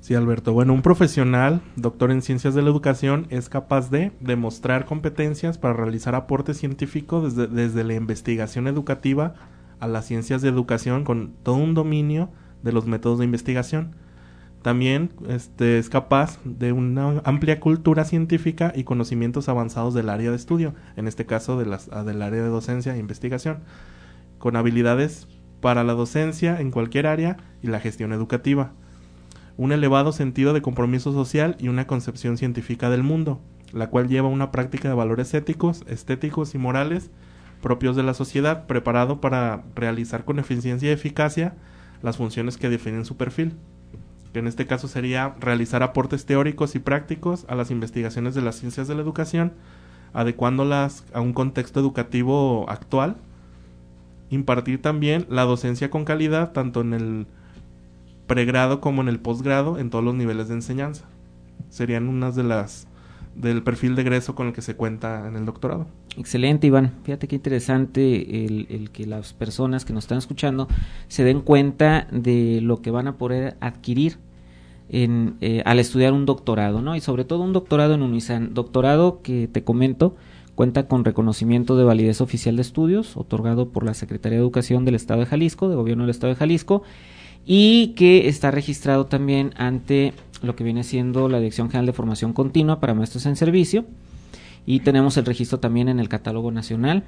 Sí, 0.00 0.14
Alberto. 0.14 0.52
Bueno, 0.52 0.74
un 0.74 0.82
profesional, 0.82 1.62
doctor 1.76 2.10
en 2.10 2.20
ciencias 2.20 2.54
de 2.54 2.62
la 2.62 2.68
educación, 2.68 3.26
es 3.30 3.48
capaz 3.48 3.90
de 3.90 4.12
demostrar 4.20 4.84
competencias 4.84 5.56
para 5.56 5.72
realizar 5.74 6.14
aporte 6.14 6.52
científico 6.52 7.22
desde, 7.22 7.46
desde 7.46 7.84
la 7.84 7.94
investigación 7.94 8.66
educativa 8.66 9.34
a 9.84 9.88
las 9.88 10.06
ciencias 10.06 10.40
de 10.42 10.48
educación 10.48 11.04
con 11.04 11.34
todo 11.42 11.56
un 11.56 11.74
dominio 11.74 12.30
de 12.62 12.72
los 12.72 12.86
métodos 12.86 13.18
de 13.18 13.26
investigación. 13.26 13.94
También 14.62 15.10
este, 15.28 15.78
es 15.78 15.90
capaz 15.90 16.38
de 16.44 16.72
una 16.72 17.20
amplia 17.24 17.60
cultura 17.60 18.06
científica 18.06 18.72
y 18.74 18.84
conocimientos 18.84 19.50
avanzados 19.50 19.92
del 19.92 20.08
área 20.08 20.30
de 20.30 20.36
estudio, 20.36 20.74
en 20.96 21.06
este 21.06 21.26
caso 21.26 21.58
de 21.58 21.66
las, 21.66 21.90
del 22.06 22.22
área 22.22 22.42
de 22.42 22.48
docencia 22.48 22.94
e 22.94 22.98
investigación, 22.98 23.58
con 24.38 24.56
habilidades 24.56 25.28
para 25.60 25.84
la 25.84 25.92
docencia 25.92 26.58
en 26.60 26.70
cualquier 26.70 27.06
área 27.06 27.36
y 27.62 27.66
la 27.66 27.80
gestión 27.80 28.14
educativa, 28.14 28.72
un 29.58 29.70
elevado 29.70 30.12
sentido 30.12 30.54
de 30.54 30.62
compromiso 30.62 31.12
social 31.12 31.56
y 31.58 31.68
una 31.68 31.86
concepción 31.86 32.38
científica 32.38 32.88
del 32.88 33.02
mundo, 33.02 33.40
la 33.72 33.90
cual 33.90 34.08
lleva 34.08 34.28
una 34.28 34.50
práctica 34.50 34.88
de 34.88 34.94
valores 34.94 35.34
éticos, 35.34 35.84
estéticos 35.86 36.54
y 36.54 36.58
morales 36.58 37.10
propios 37.64 37.96
de 37.96 38.02
la 38.02 38.12
sociedad, 38.12 38.66
preparado 38.66 39.22
para 39.22 39.62
realizar 39.74 40.26
con 40.26 40.38
eficiencia 40.38 40.90
y 40.90 40.92
eficacia 40.92 41.54
las 42.02 42.18
funciones 42.18 42.58
que 42.58 42.68
definen 42.68 43.06
su 43.06 43.16
perfil, 43.16 43.54
que 44.34 44.40
en 44.40 44.48
este 44.48 44.66
caso 44.66 44.86
sería 44.86 45.34
realizar 45.40 45.82
aportes 45.82 46.26
teóricos 46.26 46.74
y 46.74 46.78
prácticos 46.78 47.46
a 47.48 47.54
las 47.54 47.70
investigaciones 47.70 48.34
de 48.34 48.42
las 48.42 48.56
ciencias 48.56 48.86
de 48.86 48.94
la 48.94 49.00
educación, 49.00 49.54
adecuándolas 50.12 51.06
a 51.14 51.22
un 51.22 51.32
contexto 51.32 51.80
educativo 51.80 52.66
actual, 52.68 53.16
impartir 54.28 54.82
también 54.82 55.24
la 55.30 55.44
docencia 55.44 55.88
con 55.88 56.04
calidad, 56.04 56.52
tanto 56.52 56.82
en 56.82 56.92
el 56.92 57.26
pregrado 58.26 58.82
como 58.82 59.00
en 59.00 59.08
el 59.08 59.20
posgrado, 59.20 59.78
en 59.78 59.88
todos 59.88 60.04
los 60.04 60.14
niveles 60.14 60.48
de 60.48 60.54
enseñanza. 60.56 61.06
Serían 61.70 62.08
unas 62.08 62.36
de 62.36 62.42
las 62.42 62.88
del 63.34 63.62
perfil 63.62 63.96
de 63.96 64.02
egreso 64.02 64.34
con 64.34 64.48
el 64.48 64.52
que 64.52 64.62
se 64.62 64.76
cuenta 64.76 65.26
en 65.26 65.36
el 65.36 65.44
doctorado. 65.44 65.86
Excelente, 66.16 66.66
Iván. 66.66 66.92
Fíjate 67.02 67.28
qué 67.28 67.36
interesante 67.36 68.44
el, 68.44 68.90
que 68.92 69.06
las 69.06 69.32
personas 69.32 69.84
que 69.84 69.92
nos 69.92 70.04
están 70.04 70.18
escuchando 70.18 70.68
se 71.08 71.24
den 71.24 71.40
cuenta 71.40 72.06
de 72.12 72.60
lo 72.62 72.82
que 72.82 72.90
van 72.90 73.08
a 73.08 73.16
poder 73.16 73.56
adquirir 73.60 74.18
en, 74.88 75.36
eh, 75.40 75.62
al 75.64 75.78
estudiar 75.80 76.12
un 76.12 76.26
doctorado, 76.26 76.82
¿no? 76.82 76.94
Y 76.94 77.00
sobre 77.00 77.24
todo 77.24 77.42
un 77.42 77.52
doctorado 77.52 77.94
en 77.94 78.02
UNISAN. 78.02 78.54
Doctorado 78.54 79.22
que 79.22 79.48
te 79.48 79.64
comento 79.64 80.14
cuenta 80.54 80.86
con 80.86 81.04
reconocimiento 81.04 81.76
de 81.76 81.84
validez 81.84 82.20
oficial 82.20 82.56
de 82.56 82.62
estudios, 82.62 83.16
otorgado 83.16 83.70
por 83.70 83.84
la 83.84 83.94
Secretaría 83.94 84.38
de 84.38 84.42
Educación 84.42 84.84
del 84.84 84.94
Estado 84.94 85.20
de 85.20 85.26
Jalisco, 85.26 85.68
de 85.68 85.74
Gobierno 85.74 86.04
del 86.04 86.10
Estado 86.10 86.32
de 86.32 86.38
Jalisco, 86.38 86.82
y 87.46 87.88
que 87.88 88.28
está 88.28 88.50
registrado 88.50 89.06
también 89.06 89.52
ante 89.56 90.12
lo 90.42 90.56
que 90.56 90.64
viene 90.64 90.84
siendo 90.84 91.28
la 91.28 91.38
Dirección 91.38 91.68
General 91.68 91.86
de 91.86 91.92
Formación 91.92 92.32
Continua 92.32 92.80
para 92.80 92.94
Maestros 92.94 93.26
en 93.26 93.36
Servicio 93.36 93.84
y 94.66 94.80
tenemos 94.80 95.16
el 95.16 95.26
registro 95.26 95.60
también 95.60 95.88
en 95.88 96.00
el 96.00 96.08
catálogo 96.08 96.50
nacional 96.50 97.04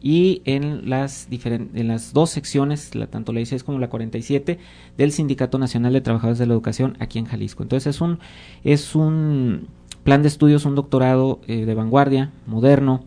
y 0.00 0.42
en 0.46 0.90
las, 0.90 1.28
en 1.30 1.88
las 1.88 2.12
dos 2.12 2.30
secciones, 2.30 2.94
la, 2.94 3.06
tanto 3.06 3.32
la 3.32 3.38
16 3.38 3.62
como 3.62 3.78
la 3.78 3.88
47 3.88 4.58
del 4.98 5.12
Sindicato 5.12 5.58
Nacional 5.58 5.92
de 5.92 6.00
Trabajadores 6.00 6.38
de 6.38 6.46
la 6.46 6.54
Educación 6.54 6.96
aquí 6.98 7.18
en 7.18 7.26
Jalisco. 7.26 7.62
Entonces 7.62 7.94
es 7.94 8.00
un, 8.00 8.18
es 8.64 8.94
un 8.96 9.68
plan 10.02 10.22
de 10.22 10.28
estudios, 10.28 10.64
un 10.64 10.74
doctorado 10.74 11.40
eh, 11.46 11.64
de 11.64 11.74
vanguardia, 11.74 12.32
moderno 12.46 13.04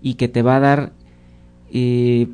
y 0.00 0.14
que 0.14 0.28
te 0.28 0.42
va 0.42 0.56
a 0.56 0.60
dar 0.60 0.92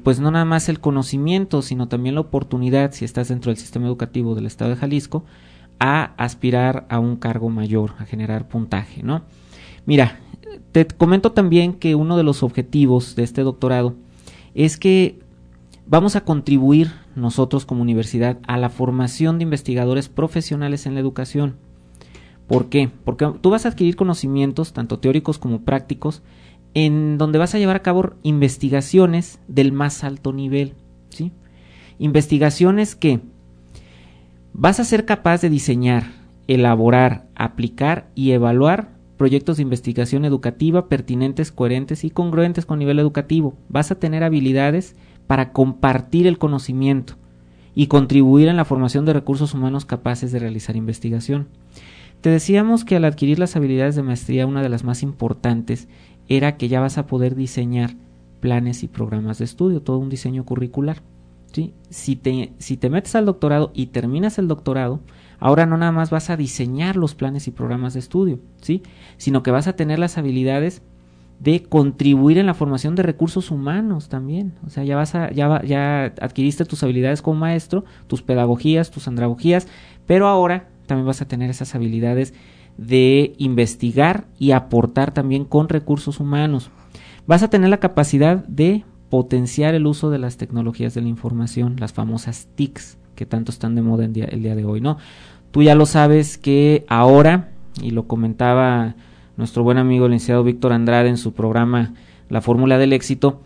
pues 0.03 0.21
no 0.21 0.31
nada 0.31 0.45
más 0.45 0.69
el 0.69 0.81
conocimiento, 0.81 1.63
sino 1.63 1.89
también 1.89 2.15
la 2.15 2.21
oportunidad, 2.21 2.93
si 2.93 3.05
estás 3.05 3.29
dentro 3.29 3.51
del 3.51 3.59
sistema 3.59 3.87
educativo 3.87 4.35
del 4.35 4.47
Estado 4.47 4.71
de 4.71 4.77
Jalisco, 4.77 5.25
a 5.81 6.15
aspirar 6.17 6.87
a 6.89 7.01
un 7.01 7.17
cargo 7.17 7.51
mayor, 7.51 7.95
a 7.99 8.05
generar 8.05 8.49
puntaje, 8.49 9.03
¿no? 9.03 9.23
Mira, 9.87 10.21
te 10.73 10.87
comento 10.87 11.33
también 11.33 11.75
que 11.75 11.95
uno 11.95 12.17
de 12.17 12.23
los 12.23 12.43
objetivos 12.43 13.17
de 13.17 13.25
este 13.25 13.43
doctorado 13.43 13.95
es 14.55 14.77
que 14.77 15.19
vamos 15.87 16.17
a 16.17 16.23
contribuir 16.23 16.93
nosotros 17.17 17.67
como 17.67 17.83
universidad 17.83 18.39
a 18.47 18.57
la 18.57 18.71
formación 18.71 19.39
de 19.39 19.45
investigadores 19.45 20.09
profesionales 20.09 20.87
en 20.87 20.95
la 20.95 21.01
educación. 21.01 21.57
¿Por 22.47 22.69
qué? 22.69 22.91
Porque 23.05 23.31
tú 23.41 23.51
vas 23.51 23.65
a 23.67 23.71
adquirir 23.71 23.97
conocimientos, 23.97 24.73
tanto 24.73 24.99
teóricos 24.99 25.39
como 25.39 25.63
prácticos, 25.63 26.23
en 26.75 27.19
donde 27.19 27.39
vas 27.39 27.55
a 27.55 27.59
llevar 27.59 27.77
a 27.77 27.83
cabo 27.83 28.15
investigaciones 28.23 29.39
del 29.49 29.73
más 29.73 30.05
alto 30.05 30.33
nivel. 30.33 30.75
¿sí? 31.09 31.33
Investigaciones 31.99 32.97
que 32.97 33.21
vas 34.53 34.81
a 34.81 34.85
ser 34.85 35.05
capaz 35.05 35.41
de 35.41 35.51
diseñar, 35.51 36.05
elaborar, 36.49 37.27
aplicar 37.35 38.11
y 38.15 38.33
evaluar 38.33 38.93
proyectos 39.17 39.57
de 39.57 39.63
investigación 39.63 40.25
educativa 40.25 40.89
pertinentes, 40.89 41.53
coherentes 41.53 42.05
y 42.05 42.11
congruentes 42.11 42.67
con 42.67 42.81
nivel 42.81 42.99
educativo. 42.99 43.57
Vas 43.69 43.91
a 43.93 43.99
tener 43.99 44.25
habilidades 44.25 44.97
para 45.27 45.53
compartir 45.53 46.27
el 46.27 46.39
conocimiento 46.39 47.15
y 47.75 47.87
contribuir 47.87 48.49
en 48.49 48.57
la 48.57 48.65
formación 48.65 49.05
de 49.05 49.13
recursos 49.13 49.55
humanos 49.55 49.85
capaces 49.85 50.33
de 50.33 50.39
realizar 50.41 50.77
investigación. 50.77 51.49
Te 52.21 52.31
decíamos 52.31 52.85
que 52.85 52.97
al 52.97 53.05
adquirir 53.05 53.39
las 53.39 53.55
habilidades 53.57 53.97
de 53.97 54.03
maestría, 54.03 54.47
una 54.47 54.63
de 54.63 54.69
las 54.69 54.85
más 54.85 55.03
importantes 55.03 55.89
era 56.29 56.57
que 56.57 56.69
ya 56.69 56.81
vas 56.81 56.99
a 56.99 57.07
poder 57.07 57.35
diseñar 57.35 57.97
planes 58.41 58.83
y 58.83 58.89
programas 58.89 59.39
de 59.39 59.45
estudio, 59.45 59.83
todo 59.83 59.99
un 59.99 60.11
diseño 60.11 60.45
curricular. 60.45 61.03
¿sí? 61.53 61.73
Si, 61.91 62.17
te, 62.17 62.53
si 62.59 62.77
te 62.77 62.91
metes 62.91 63.15
al 63.15 63.27
doctorado 63.27 63.71
y 63.75 63.87
terminas 63.87 64.39
el 64.39 64.49
doctorado, 64.49 65.01
ahora 65.39 65.67
no 65.67 65.77
nada 65.77 65.93
más 65.93 66.11
vas 66.11 66.31
a 66.31 66.37
diseñar 66.37 66.97
los 66.97 67.15
planes 67.15 67.49
y 67.49 67.53
programas 67.53 67.95
de 67.95 68.01
estudio, 68.01 68.41
¿sí? 68.61 68.83
sino 69.17 69.43
que 69.43 69.51
vas 69.51 69.67
a 69.67 69.77
tener 69.77 69.99
las 69.99 70.19
habilidades 70.19 70.83
de 71.41 71.63
contribuir 71.63 72.39
en 72.39 72.47
la 72.47 72.55
formación 72.55 72.95
de 72.95 73.03
recursos 73.03 73.51
humanos 73.51 74.09
también. 74.09 74.55
O 74.67 74.71
sea, 74.71 74.85
ya 74.85 74.97
vas 74.97 75.15
a, 75.15 75.31
ya, 75.33 75.63
ya 75.63 76.15
adquiriste 76.21 76.65
tus 76.65 76.83
habilidades 76.83 77.23
como 77.23 77.41
maestro, 77.41 77.85
tus 78.07 78.23
pedagogías, 78.23 78.91
tus 78.91 79.09
andragogías, 79.09 79.67
pero 80.07 80.29
ahora 80.29 80.69
también 80.87 81.07
vas 81.07 81.23
a 81.23 81.29
tener 81.29 81.51
esas 81.51 81.75
habilidades 81.75 82.35
de 82.77 83.35
investigar 83.39 84.27
y 84.39 84.53
aportar 84.53 85.13
también 85.13 85.45
con 85.45 85.69
recursos 85.69 86.21
humanos. 86.21 86.71
Vas 87.27 87.43
a 87.43 87.49
tener 87.49 87.71
la 87.71 87.81
capacidad 87.81 88.45
de 88.47 88.85
potenciar 89.11 89.75
el 89.75 89.87
uso 89.87 90.11
de 90.11 90.19
las 90.19 90.37
tecnologías 90.37 90.95
de 90.95 91.03
la 91.03 91.09
información, 91.09 91.77
las 91.79 91.93
famosas 91.93 92.49
TICs, 92.55 92.99
que 93.15 93.27
tanto 93.27 93.53
están 93.53 93.75
de 93.75 93.83
moda 93.83 94.05
el 94.05 94.13
día, 94.13 94.25
el 94.25 94.43
día 94.43 94.57
de 94.57 94.65
hoy, 94.65 94.81
¿no? 94.81 94.99
Tú 95.53 95.63
ya 95.63 95.75
lo 95.75 95.87
sabes 95.87 96.37
que 96.37 96.85
ahora, 96.89 97.53
y 97.81 97.91
lo 97.91 98.09
comentaba 98.09 98.97
nuestro 99.37 99.63
buen 99.63 99.79
amigo 99.79 100.07
el 100.07 100.13
licenciado 100.13 100.45
Víctor 100.45 100.73
Andrade 100.73 101.09
en 101.09 101.17
su 101.17 101.33
programa 101.33 101.95
La 102.29 102.41
Fórmula 102.41 102.77
del 102.77 102.93
Éxito, 102.93 103.41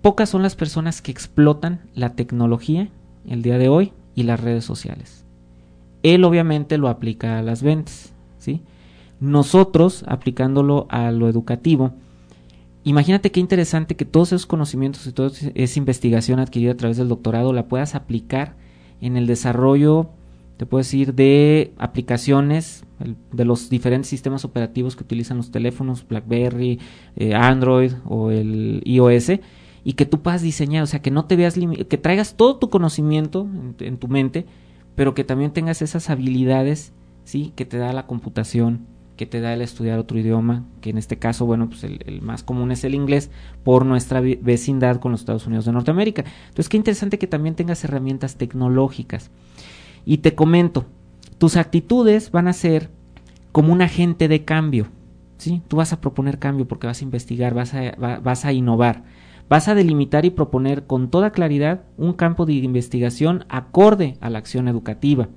pocas 0.00 0.28
son 0.28 0.42
las 0.42 0.54
personas 0.54 1.02
que 1.02 1.10
explotan 1.10 1.80
la 1.94 2.10
tecnología 2.10 2.88
el 3.28 3.42
día 3.42 3.58
de 3.58 3.68
hoy 3.68 3.92
y 4.14 4.24
las 4.24 4.40
redes 4.40 4.64
sociales. 4.64 5.21
Él 6.02 6.24
obviamente 6.24 6.78
lo 6.78 6.88
aplica 6.88 7.38
a 7.38 7.42
las 7.42 7.62
ventas, 7.62 8.12
¿sí? 8.38 8.62
Nosotros, 9.20 10.04
aplicándolo 10.08 10.86
a 10.90 11.12
lo 11.12 11.28
educativo, 11.28 11.92
imagínate 12.82 13.30
qué 13.30 13.38
interesante 13.38 13.94
que 13.94 14.04
todos 14.04 14.32
esos 14.32 14.46
conocimientos 14.46 15.06
y 15.06 15.12
toda 15.12 15.30
esa 15.54 15.78
investigación 15.78 16.40
adquirida 16.40 16.72
a 16.72 16.76
través 16.76 16.96
del 16.96 17.08
doctorado 17.08 17.52
la 17.52 17.68
puedas 17.68 17.94
aplicar 17.94 18.56
en 19.00 19.16
el 19.16 19.28
desarrollo, 19.28 20.10
te 20.56 20.66
puedo 20.66 20.80
decir, 20.80 21.14
de 21.14 21.72
aplicaciones 21.78 22.84
de 23.32 23.44
los 23.44 23.70
diferentes 23.70 24.08
sistemas 24.08 24.44
operativos 24.44 24.96
que 24.96 25.04
utilizan 25.04 25.36
los 25.36 25.50
teléfonos, 25.50 26.06
BlackBerry, 26.06 26.80
eh, 27.16 27.34
Android 27.34 27.92
o 28.04 28.30
el 28.30 28.82
iOS, 28.84 29.32
y 29.84 29.92
que 29.94 30.06
tú 30.06 30.20
puedas 30.20 30.42
diseñar, 30.42 30.82
o 30.82 30.86
sea, 30.86 31.02
que 31.02 31.10
no 31.10 31.24
te 31.24 31.36
veas, 31.36 31.56
que 31.88 31.98
traigas 31.98 32.36
todo 32.36 32.56
tu 32.56 32.70
conocimiento 32.70 33.48
en 33.80 33.96
tu 33.98 34.08
mente, 34.08 34.46
pero 34.94 35.14
que 35.14 35.24
también 35.24 35.52
tengas 35.52 35.82
esas 35.82 36.10
habilidades, 36.10 36.92
¿sí? 37.24 37.52
Que 37.56 37.64
te 37.64 37.78
da 37.78 37.92
la 37.92 38.06
computación, 38.06 38.86
que 39.16 39.26
te 39.26 39.40
da 39.40 39.52
el 39.52 39.62
estudiar 39.62 39.98
otro 39.98 40.18
idioma, 40.18 40.64
que 40.80 40.90
en 40.90 40.98
este 40.98 41.18
caso, 41.18 41.46
bueno, 41.46 41.68
pues 41.68 41.84
el, 41.84 42.22
más 42.22 42.42
común 42.42 42.72
es 42.72 42.84
el 42.84 42.94
inglés 42.94 43.30
por 43.62 43.86
nuestra 43.86 44.20
vecindad 44.20 45.00
con 45.00 45.12
los 45.12 45.20
Estados 45.20 45.46
Unidos 45.46 45.64
de 45.64 45.72
Norteamérica. 45.72 46.24
Entonces, 46.48 46.68
qué 46.68 46.76
interesante 46.76 47.18
que 47.18 47.26
también 47.26 47.54
tengas 47.54 47.84
herramientas 47.84 48.36
tecnológicas. 48.36 49.30
Y 50.04 50.18
te 50.18 50.34
comento, 50.34 50.86
tus 51.38 51.56
actitudes 51.56 52.30
van 52.30 52.48
a 52.48 52.52
ser 52.52 52.90
como 53.52 53.72
un 53.72 53.82
agente 53.82 54.28
de 54.28 54.44
cambio, 54.44 54.88
¿sí? 55.38 55.62
Tú 55.68 55.76
vas 55.76 55.92
a 55.92 56.00
proponer 56.00 56.38
cambio 56.38 56.66
porque 56.66 56.86
vas 56.86 57.00
a 57.00 57.04
investigar, 57.04 57.54
vas 57.54 57.74
a, 57.74 57.94
vas 58.20 58.44
a 58.44 58.52
innovar. 58.52 59.04
Vas 59.48 59.68
a 59.68 59.74
delimitar 59.74 60.24
y 60.24 60.30
proponer 60.30 60.86
con 60.86 61.10
toda 61.10 61.30
claridad 61.30 61.82
un 61.96 62.12
campo 62.14 62.46
de 62.46 62.54
investigación 62.54 63.44
acorde 63.48 64.16
a 64.20 64.30
la 64.30 64.38
acción 64.38 64.68
educativa. 64.68 65.28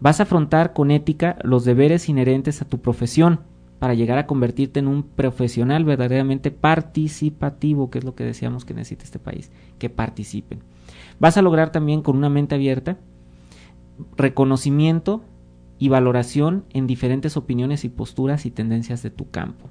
Vas 0.00 0.20
a 0.20 0.24
afrontar 0.24 0.72
con 0.72 0.90
ética 0.90 1.36
los 1.42 1.64
deberes 1.64 2.08
inherentes 2.08 2.62
a 2.62 2.64
tu 2.64 2.80
profesión 2.80 3.40
para 3.78 3.94
llegar 3.94 4.18
a 4.18 4.26
convertirte 4.26 4.80
en 4.80 4.88
un 4.88 5.02
profesional 5.02 5.84
verdaderamente 5.84 6.50
participativo, 6.50 7.90
que 7.90 7.98
es 7.98 8.04
lo 8.04 8.14
que 8.14 8.24
decíamos 8.24 8.64
que 8.64 8.74
necesita 8.74 9.04
este 9.04 9.18
país, 9.18 9.50
que 9.78 9.90
participen. 9.90 10.60
Vas 11.18 11.36
a 11.36 11.42
lograr 11.42 11.72
también 11.72 12.02
con 12.02 12.16
una 12.16 12.28
mente 12.28 12.54
abierta 12.54 12.96
reconocimiento 14.16 15.22
y 15.78 15.88
valoración 15.88 16.64
en 16.72 16.86
diferentes 16.86 17.36
opiniones 17.36 17.84
y 17.84 17.88
posturas 17.88 18.46
y 18.46 18.50
tendencias 18.50 19.02
de 19.02 19.10
tu 19.10 19.30
campo. 19.30 19.68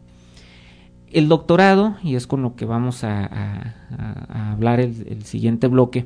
El 1.12 1.28
doctorado, 1.28 1.96
y 2.04 2.16
es 2.16 2.26
con 2.26 2.42
lo 2.42 2.56
que 2.56 2.66
vamos 2.66 3.04
a, 3.04 3.76
hablar 4.52 4.80
el, 4.80 5.24
siguiente 5.24 5.68
bloque, 5.68 6.06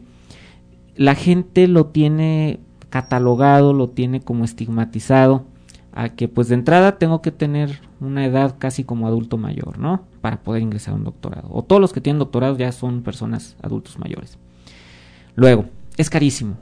la 0.95 1.15
gente 1.15 1.67
lo 1.67 1.87
tiene 1.87 2.59
catalogado, 2.89 3.73
lo 3.73 3.89
tiene 3.89 4.21
como 4.21 4.45
estigmatizado, 4.45 5.45
a 5.91 6.09
que 6.09 6.27
pues 6.27 6.49
de 6.49 6.55
entrada 6.55 6.97
tengo 6.97 7.21
que 7.21 7.31
tener 7.31 7.79
una 8.01 8.25
edad 8.25 8.55
casi 8.57 8.83
como 8.83 9.07
adulto 9.07 9.37
mayor, 9.37 9.77
¿no? 9.77 10.03
Para 10.21 10.41
poder 10.41 10.61
ingresar 10.61 10.93
a 10.93 10.97
un 10.97 11.03
doctorado. 11.03 11.47
O 11.51 11.63
todos 11.63 11.81
los 11.81 11.93
que 11.93 12.01
tienen 12.01 12.19
doctorado 12.19 12.57
ya 12.57 12.71
son 12.71 13.01
personas 13.01 13.55
adultos 13.61 13.97
mayores. 13.99 14.37
Luego, 15.35 15.65
es 15.97 16.09
carísimo, 16.09 16.55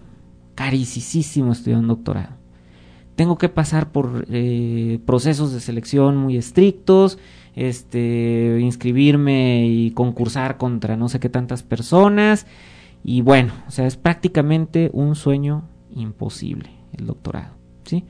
carísimo 0.55 1.51
estudiar 1.51 1.79
un 1.79 1.87
doctorado. 1.87 2.42
Tengo 3.15 3.37
que 3.37 3.49
pasar 3.49 3.91
por 3.91 4.25
eh, 4.29 4.99
procesos 5.05 5.53
de 5.53 5.59
selección 5.59 6.17
muy 6.17 6.37
estrictos, 6.37 7.19
este, 7.55 8.57
inscribirme 8.59 9.67
y 9.67 9.91
concursar 9.91 10.57
contra 10.57 10.97
no 10.97 11.09
sé 11.09 11.19
qué 11.19 11.29
tantas 11.29 11.63
personas. 11.63 12.47
Y 13.03 13.21
bueno, 13.21 13.53
o 13.67 13.71
sea, 13.71 13.85
es 13.85 13.97
prácticamente 13.97 14.89
un 14.93 15.15
sueño 15.15 15.69
imposible 15.91 16.71
el 16.97 17.05
doctorado, 17.05 17.53
¿sí? 17.83 18.05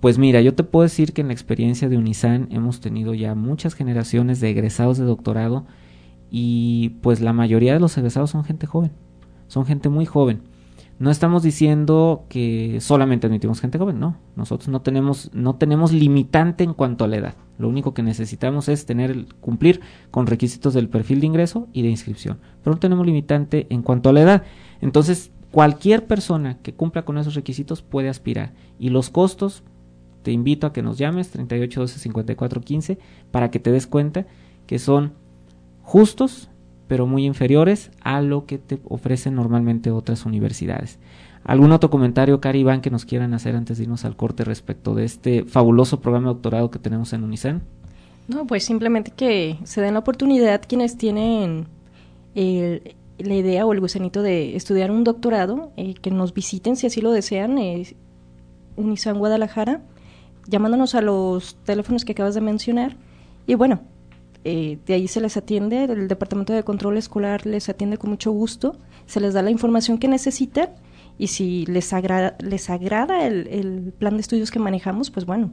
Pues 0.00 0.16
mira, 0.18 0.40
yo 0.40 0.54
te 0.54 0.62
puedo 0.62 0.84
decir 0.84 1.12
que 1.12 1.22
en 1.22 1.28
la 1.28 1.32
experiencia 1.32 1.88
de 1.88 1.96
Unisan 1.96 2.48
hemos 2.50 2.80
tenido 2.80 3.14
ya 3.14 3.34
muchas 3.34 3.74
generaciones 3.74 4.40
de 4.40 4.50
egresados 4.50 4.96
de 4.96 5.04
doctorado 5.04 5.66
y 6.30 6.90
pues 7.02 7.20
la 7.20 7.32
mayoría 7.32 7.74
de 7.74 7.80
los 7.80 7.98
egresados 7.98 8.30
son 8.30 8.44
gente 8.44 8.66
joven, 8.66 8.92
son 9.48 9.66
gente 9.66 9.88
muy 9.88 10.06
joven. 10.06 10.42
No 10.98 11.12
estamos 11.12 11.44
diciendo 11.44 12.24
que 12.28 12.80
solamente 12.80 13.28
admitimos 13.28 13.60
gente 13.60 13.78
joven, 13.78 14.00
no. 14.00 14.16
Nosotros 14.34 14.68
no 14.68 14.82
tenemos, 14.82 15.30
no 15.32 15.54
tenemos 15.54 15.92
limitante 15.92 16.64
en 16.64 16.74
cuanto 16.74 17.04
a 17.04 17.08
la 17.08 17.16
edad. 17.16 17.34
Lo 17.56 17.68
único 17.68 17.94
que 17.94 18.02
necesitamos 18.02 18.68
es 18.68 18.84
tener, 18.84 19.26
cumplir 19.40 19.80
con 20.10 20.26
requisitos 20.26 20.74
del 20.74 20.88
perfil 20.88 21.20
de 21.20 21.26
ingreso 21.26 21.68
y 21.72 21.82
de 21.82 21.90
inscripción. 21.90 22.38
Pero 22.64 22.74
no 22.74 22.80
tenemos 22.80 23.06
limitante 23.06 23.68
en 23.70 23.82
cuanto 23.82 24.08
a 24.08 24.12
la 24.12 24.22
edad. 24.22 24.42
Entonces, 24.80 25.30
cualquier 25.52 26.06
persona 26.06 26.58
que 26.62 26.74
cumpla 26.74 27.04
con 27.04 27.16
esos 27.16 27.36
requisitos 27.36 27.80
puede 27.80 28.08
aspirar. 28.08 28.52
Y 28.80 28.90
los 28.90 29.08
costos, 29.08 29.62
te 30.22 30.32
invito 30.32 30.66
a 30.66 30.72
que 30.72 30.82
nos 30.82 30.98
llames 30.98 31.30
38 31.30 31.80
12 31.80 31.98
54 32.00 32.60
15 32.60 32.98
para 33.30 33.52
que 33.52 33.60
te 33.60 33.70
des 33.70 33.86
cuenta 33.86 34.26
que 34.66 34.80
son 34.80 35.12
justos 35.82 36.50
pero 36.88 37.06
muy 37.06 37.24
inferiores 37.24 37.90
a 38.02 38.20
lo 38.20 38.46
que 38.46 38.58
te 38.58 38.80
ofrecen 38.88 39.34
normalmente 39.34 39.90
otras 39.90 40.26
universidades. 40.26 40.98
¿Algún 41.44 41.72
otro 41.72 41.90
comentario, 41.90 42.40
Cari 42.40 42.60
Iván, 42.60 42.80
que 42.80 42.90
nos 42.90 43.04
quieran 43.04 43.32
hacer 43.32 43.54
antes 43.54 43.78
de 43.78 43.84
irnos 43.84 44.04
al 44.04 44.16
corte 44.16 44.44
respecto 44.44 44.94
de 44.94 45.04
este 45.04 45.44
fabuloso 45.44 46.00
programa 46.00 46.28
de 46.28 46.34
doctorado 46.34 46.70
que 46.70 46.78
tenemos 46.78 47.12
en 47.12 47.24
UNICEN? 47.24 47.62
No, 48.26 48.46
pues 48.46 48.64
simplemente 48.64 49.12
que 49.14 49.56
se 49.64 49.80
den 49.80 49.94
la 49.94 50.00
oportunidad 50.00 50.62
quienes 50.66 50.98
tienen 50.98 51.66
la 52.34 53.34
idea 53.34 53.66
o 53.66 53.72
el 53.72 53.80
gusanito 53.80 54.22
de 54.22 54.54
estudiar 54.56 54.90
un 54.90 55.04
doctorado, 55.04 55.72
eh, 55.76 55.94
que 55.94 56.10
nos 56.10 56.34
visiten 56.34 56.76
si 56.76 56.86
así 56.86 57.00
lo 57.00 57.10
desean, 57.10 57.58
eh, 57.58 57.96
UNICEN 58.76 59.18
Guadalajara, 59.18 59.82
llamándonos 60.46 60.94
a 60.94 61.00
los 61.00 61.56
teléfonos 61.64 62.04
que 62.04 62.12
acabas 62.12 62.34
de 62.34 62.40
mencionar. 62.40 62.96
Y 63.46 63.54
bueno, 63.54 63.80
eh, 64.50 64.78
de 64.86 64.94
ahí 64.94 65.08
se 65.08 65.20
les 65.20 65.36
atiende, 65.36 65.84
el 65.84 66.08
Departamento 66.08 66.54
de 66.54 66.62
Control 66.62 66.96
Escolar 66.96 67.44
les 67.44 67.68
atiende 67.68 67.98
con 67.98 68.08
mucho 68.08 68.30
gusto, 68.30 68.78
se 69.04 69.20
les 69.20 69.34
da 69.34 69.42
la 69.42 69.50
información 69.50 69.98
que 69.98 70.08
necesitan 70.08 70.70
y 71.18 71.26
si 71.26 71.66
les 71.66 71.92
agrada, 71.92 72.34
les 72.40 72.70
agrada 72.70 73.26
el, 73.26 73.92
plan 73.98 74.14
de 74.14 74.22
estudios 74.22 74.50
que 74.50 74.58
manejamos, 74.58 75.10
pues 75.10 75.26
bueno, 75.26 75.52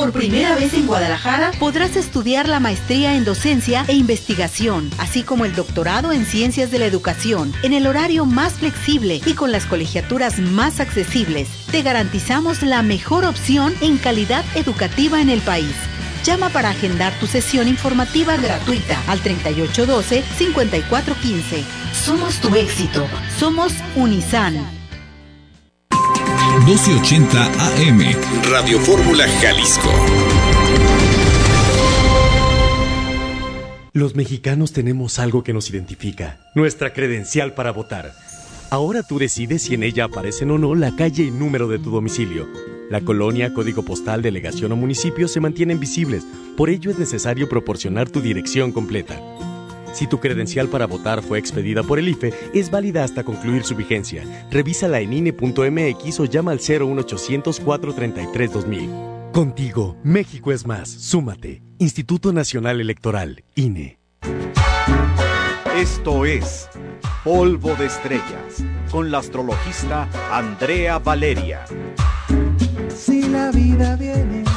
Por 0.00 0.12
primera 0.12 0.54
vez 0.54 0.72
en 0.72 0.86
Guadalajara 0.86 1.50
podrás 1.58 1.94
estudiar 1.94 2.48
la 2.48 2.58
maestría 2.58 3.16
en 3.16 3.26
docencia 3.26 3.84
e 3.86 3.92
investigación, 3.92 4.88
así 4.96 5.22
como 5.22 5.44
el 5.44 5.54
doctorado 5.54 6.10
en 6.10 6.24
ciencias 6.24 6.70
de 6.70 6.78
la 6.78 6.86
educación, 6.86 7.52
en 7.62 7.74
el 7.74 7.86
horario 7.86 8.24
más 8.24 8.54
flexible 8.54 9.20
y 9.26 9.34
con 9.34 9.52
las 9.52 9.66
colegiaturas 9.66 10.38
más 10.38 10.80
accesibles. 10.80 11.50
Te 11.70 11.82
garantizamos 11.82 12.62
la 12.62 12.80
mejor 12.80 13.26
opción 13.26 13.74
en 13.82 13.98
calidad 13.98 14.42
educativa 14.54 15.20
en 15.20 15.28
el 15.28 15.42
país. 15.42 15.76
Llama 16.24 16.48
para 16.48 16.70
agendar 16.70 17.12
tu 17.20 17.26
sesión 17.26 17.68
informativa 17.68 18.38
gratuita 18.38 18.98
al 19.06 19.22
3812-5415. 19.22 21.62
Somos 21.92 22.40
tu 22.40 22.54
éxito. 22.54 23.06
Somos 23.38 23.74
Unisan. 23.96 24.79
1280 26.58 27.44
AM. 27.76 28.00
Radio 28.50 28.80
Fórmula 28.80 29.26
Jalisco. 29.40 29.88
Los 33.92 34.16
mexicanos 34.16 34.72
tenemos 34.72 35.18
algo 35.20 35.44
que 35.44 35.52
nos 35.52 35.70
identifica, 35.70 36.40
nuestra 36.54 36.92
credencial 36.92 37.54
para 37.54 37.70
votar. 37.70 38.12
Ahora 38.68 39.02
tú 39.02 39.18
decides 39.18 39.62
si 39.62 39.74
en 39.74 39.84
ella 39.84 40.04
aparecen 40.04 40.50
o 40.50 40.58
no 40.58 40.74
la 40.74 40.94
calle 40.96 41.22
y 41.22 41.30
número 41.30 41.68
de 41.68 41.78
tu 41.78 41.90
domicilio. 41.90 42.48
La 42.90 43.00
colonia, 43.00 43.54
código 43.54 43.84
postal, 43.84 44.20
delegación 44.20 44.72
o 44.72 44.76
municipio 44.76 45.28
se 45.28 45.40
mantienen 45.40 45.78
visibles, 45.78 46.26
por 46.56 46.68
ello 46.68 46.90
es 46.90 46.98
necesario 46.98 47.48
proporcionar 47.48 48.10
tu 48.10 48.20
dirección 48.20 48.72
completa. 48.72 49.20
Si 49.92 50.06
tu 50.06 50.20
credencial 50.20 50.68
para 50.68 50.86
votar 50.86 51.22
fue 51.22 51.38
expedida 51.38 51.82
por 51.82 51.98
el 51.98 52.08
IFE, 52.08 52.32
es 52.54 52.70
válida 52.70 53.04
hasta 53.04 53.24
concluir 53.24 53.64
su 53.64 53.74
vigencia. 53.74 54.24
Revísala 54.50 55.00
en 55.00 55.12
INE.mx 55.12 56.20
o 56.20 56.24
llama 56.24 56.52
al 56.52 56.58
01800 56.58 57.60
433 57.60 58.52
2000. 58.52 58.90
Contigo, 59.32 59.96
México 60.02 60.52
es 60.52 60.66
más. 60.66 60.88
Súmate. 60.88 61.62
Instituto 61.78 62.32
Nacional 62.32 62.80
Electoral, 62.80 63.44
INE. 63.54 63.98
Esto 65.76 66.24
es 66.24 66.68
Polvo 67.24 67.74
de 67.76 67.86
Estrellas 67.86 68.64
con 68.90 69.10
la 69.10 69.18
astrologista 69.18 70.08
Andrea 70.32 70.98
Valeria. 70.98 71.64
Si 72.94 73.22
la 73.28 73.50
vida 73.50 73.96
viene 73.96 74.49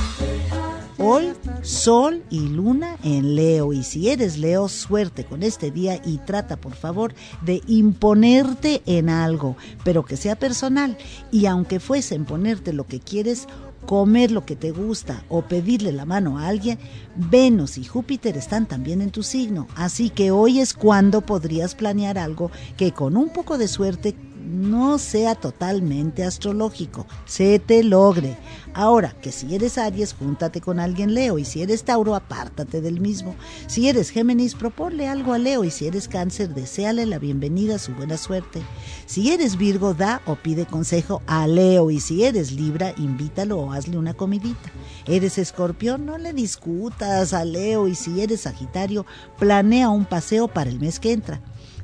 Hoy, 1.06 1.34
Sol 1.64 2.24
y 2.30 2.40
Luna 2.48 2.96
en 3.04 3.36
Leo. 3.36 3.74
Y 3.74 3.84
si 3.84 4.08
eres 4.08 4.38
Leo, 4.38 4.70
suerte 4.70 5.26
con 5.26 5.44
este 5.44 5.70
día 5.70 6.02
y 6.06 6.20
trata, 6.20 6.56
por 6.56 6.76
favor, 6.76 7.14
de 7.42 7.62
imponerte 7.68 8.82
en 8.86 9.10
algo, 9.10 9.58
pero 9.84 10.06
que 10.06 10.16
sea 10.16 10.38
personal. 10.38 10.98
Y 11.30 11.46
aunque 11.48 11.82
fuese 11.82 12.16
en 12.16 12.24
ponerte 12.24 12.72
lo 12.72 12.88
que 12.88 13.02
quieres, 13.02 13.50
comer 13.86 14.32
lo 14.32 14.46
que 14.46 14.56
te 14.56 14.72
gusta 14.72 15.26
o 15.28 15.42
pedirle 15.42 15.92
la 15.92 16.06
mano 16.06 16.40
a 16.40 16.48
alguien, 16.48 16.80
Venus 17.18 17.78
y 17.78 17.84
Júpiter 17.84 18.38
están 18.38 18.66
también 18.66 19.02
en 19.02 19.12
tu 19.12 19.24
signo. 19.24 19.68
Así 19.76 20.10
que 20.10 20.32
hoy 20.32 20.62
es 20.62 20.74
cuando 20.74 21.20
podrías 21.20 21.76
planear 21.76 22.18
algo 22.18 22.50
que 22.78 22.94
con 22.94 23.18
un 23.18 23.28
poco 23.28 23.58
de 23.58 23.68
suerte 23.68 24.16
no 24.44 24.98
sea 24.98 25.36
totalmente 25.36 26.24
astrológico, 26.24 27.06
se 27.26 27.60
te 27.60 27.84
logre. 27.84 28.38
Ahora, 28.76 29.16
que 29.22 29.32
si 29.32 29.54
eres 29.54 29.78
Aries, 29.78 30.14
júntate 30.14 30.60
con 30.60 30.80
alguien 30.80 31.14
Leo, 31.14 31.38
y 31.38 31.46
si 31.46 31.62
eres 31.62 31.84
Tauro, 31.84 32.16
apártate 32.16 32.82
del 32.82 33.00
mismo. 33.00 33.36
Si 33.68 33.88
eres 33.88 34.10
Géminis, 34.10 34.56
proponle 34.56 35.08
algo 35.08 35.34
a 35.34 35.38
Leo, 35.38 35.64
y 35.64 35.70
si 35.70 35.88
eres 35.88 36.08
Cáncer, 36.08 36.54
deséale 36.54 37.06
la 37.06 37.20
bienvenida 37.20 37.78
su 37.78 37.94
buena 37.94 38.18
suerte. 38.18 38.64
Si 39.06 39.32
eres 39.32 39.58
Virgo, 39.58 39.94
da 39.94 40.22
o 40.26 40.36
pide 40.36 40.66
consejo 40.66 41.22
a 41.28 41.46
Leo, 41.46 41.92
y 41.92 42.00
si 42.00 42.24
eres 42.24 42.52
Libra, 42.52 42.94
invítalo 42.98 43.60
o 43.60 43.72
hazle 43.72 43.98
una 43.98 44.16
comidita. 44.16 44.72
Eres 45.06 45.38
Escorpión, 45.38 46.06
no 46.06 46.18
le 46.18 46.34
discutas 46.34 47.34
a 47.34 47.46
Leo, 47.46 47.88
y 47.88 47.96
si 47.96 48.22
eres 48.22 48.42
Sagitario, 48.42 49.06
planea 49.38 49.90
un 49.90 50.06
paseo 50.06 50.48
para 50.48 50.70
el 50.70 50.80
mes 50.80 51.00
que 51.00 51.12
entra. 51.12 51.42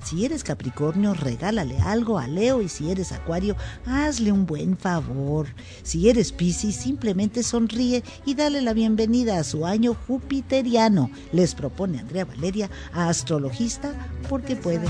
Si 0.10 0.26
eres 0.26 0.44
Capricornio, 0.44 1.14
regálale 1.14 1.78
algo 1.82 2.18
a 2.18 2.26
Leo 2.26 2.64
y 2.64 2.68
si 2.68 2.90
eres 2.90 3.12
Acuario, 3.12 3.56
hazle 3.86 4.32
un 4.32 4.48
buen 4.48 4.76
favor. 4.76 5.46
Si 5.84 6.10
eres 6.10 6.32
Piscis, 6.32 6.78
simplemente 6.78 7.44
sonríe 7.44 8.04
y 8.26 8.34
dale 8.34 8.64
la 8.64 8.74
bienvenida 8.74 9.38
a 9.38 9.44
su 9.44 9.68
año 9.68 9.96
jupiteriano. 10.08 11.12
Les 11.32 11.54
propone 11.54 12.00
Andrea 12.00 12.26
Valeria, 12.26 12.72
astrologista, 12.92 13.94
porque 14.28 14.56
puede. 14.56 14.88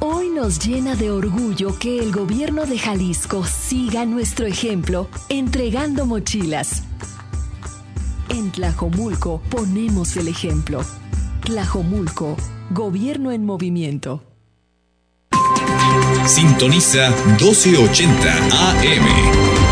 Hoy 0.00 0.28
nos 0.30 0.58
llena 0.58 0.96
de 0.96 1.12
orgullo 1.12 1.78
que 1.78 2.00
el 2.00 2.10
gobierno 2.10 2.66
de 2.66 2.76
Jalisco 2.76 3.44
siga 3.44 4.06
nuestro 4.06 4.46
ejemplo 4.46 5.08
entregando 5.28 6.06
mochilas. 6.06 6.82
En 8.28 8.50
Tlajomulco 8.50 9.40
ponemos 9.50 10.16
el 10.16 10.26
ejemplo. 10.26 10.80
Tlajomulco, 11.44 12.36
gobierno 12.70 13.30
en 13.30 13.46
movimiento. 13.46 14.25
Sintoniza 16.26 17.10
1280 17.38 18.32
AM. 18.32 19.66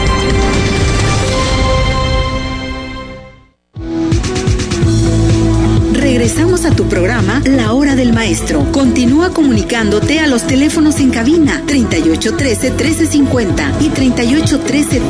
Regresamos 5.92 6.64
a 6.64 6.70
tu 6.70 6.84
programa 6.88 7.42
La 7.44 7.72
Hora 7.72 7.96
del 7.96 8.12
Maestro. 8.12 8.70
Continúa 8.72 9.30
comunicándote 9.30 10.20
a 10.20 10.26
los 10.26 10.46
teléfonos 10.46 11.00
en 11.00 11.10
cabina 11.10 11.62
3813 11.66 12.70
1350 12.70 13.72
y 13.80 13.88
3813 13.88 15.00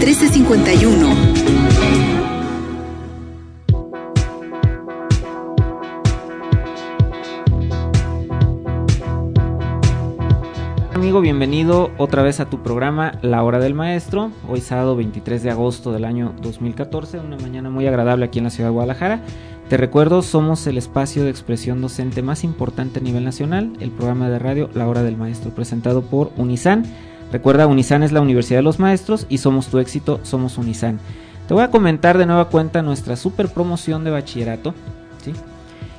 amigo, 11.14 11.22
bienvenido 11.22 11.92
otra 11.96 12.24
vez 12.24 12.40
a 12.40 12.50
tu 12.50 12.64
programa 12.64 13.20
La 13.22 13.44
Hora 13.44 13.60
del 13.60 13.72
Maestro. 13.72 14.32
Hoy 14.48 14.60
sábado 14.60 14.96
23 14.96 15.44
de 15.44 15.50
agosto 15.52 15.92
del 15.92 16.04
año 16.04 16.34
2014, 16.42 17.20
una 17.20 17.36
mañana 17.36 17.70
muy 17.70 17.86
agradable 17.86 18.24
aquí 18.24 18.38
en 18.38 18.46
la 18.46 18.50
ciudad 18.50 18.70
de 18.70 18.72
Guadalajara. 18.72 19.20
Te 19.68 19.76
recuerdo, 19.76 20.22
somos 20.22 20.66
el 20.66 20.76
espacio 20.76 21.22
de 21.22 21.30
expresión 21.30 21.80
docente 21.80 22.20
más 22.22 22.42
importante 22.42 22.98
a 22.98 23.02
nivel 23.02 23.24
nacional, 23.24 23.74
el 23.78 23.92
programa 23.92 24.28
de 24.28 24.40
radio 24.40 24.68
La 24.74 24.88
Hora 24.88 25.04
del 25.04 25.16
Maestro, 25.16 25.54
presentado 25.54 26.02
por 26.02 26.32
Unisan. 26.36 26.82
Recuerda, 27.30 27.68
Unisan 27.68 28.02
es 28.02 28.10
la 28.10 28.20
Universidad 28.20 28.58
de 28.58 28.64
los 28.64 28.80
Maestros 28.80 29.26
y 29.28 29.38
somos 29.38 29.68
tu 29.68 29.78
éxito, 29.78 30.18
somos 30.24 30.58
Unisan. 30.58 30.98
Te 31.46 31.54
voy 31.54 31.62
a 31.62 31.70
comentar 31.70 32.18
de 32.18 32.26
nueva 32.26 32.48
cuenta 32.48 32.82
nuestra 32.82 33.14
super 33.14 33.50
promoción 33.50 34.02
de 34.02 34.10
bachillerato. 34.10 34.74
¿sí? 35.22 35.32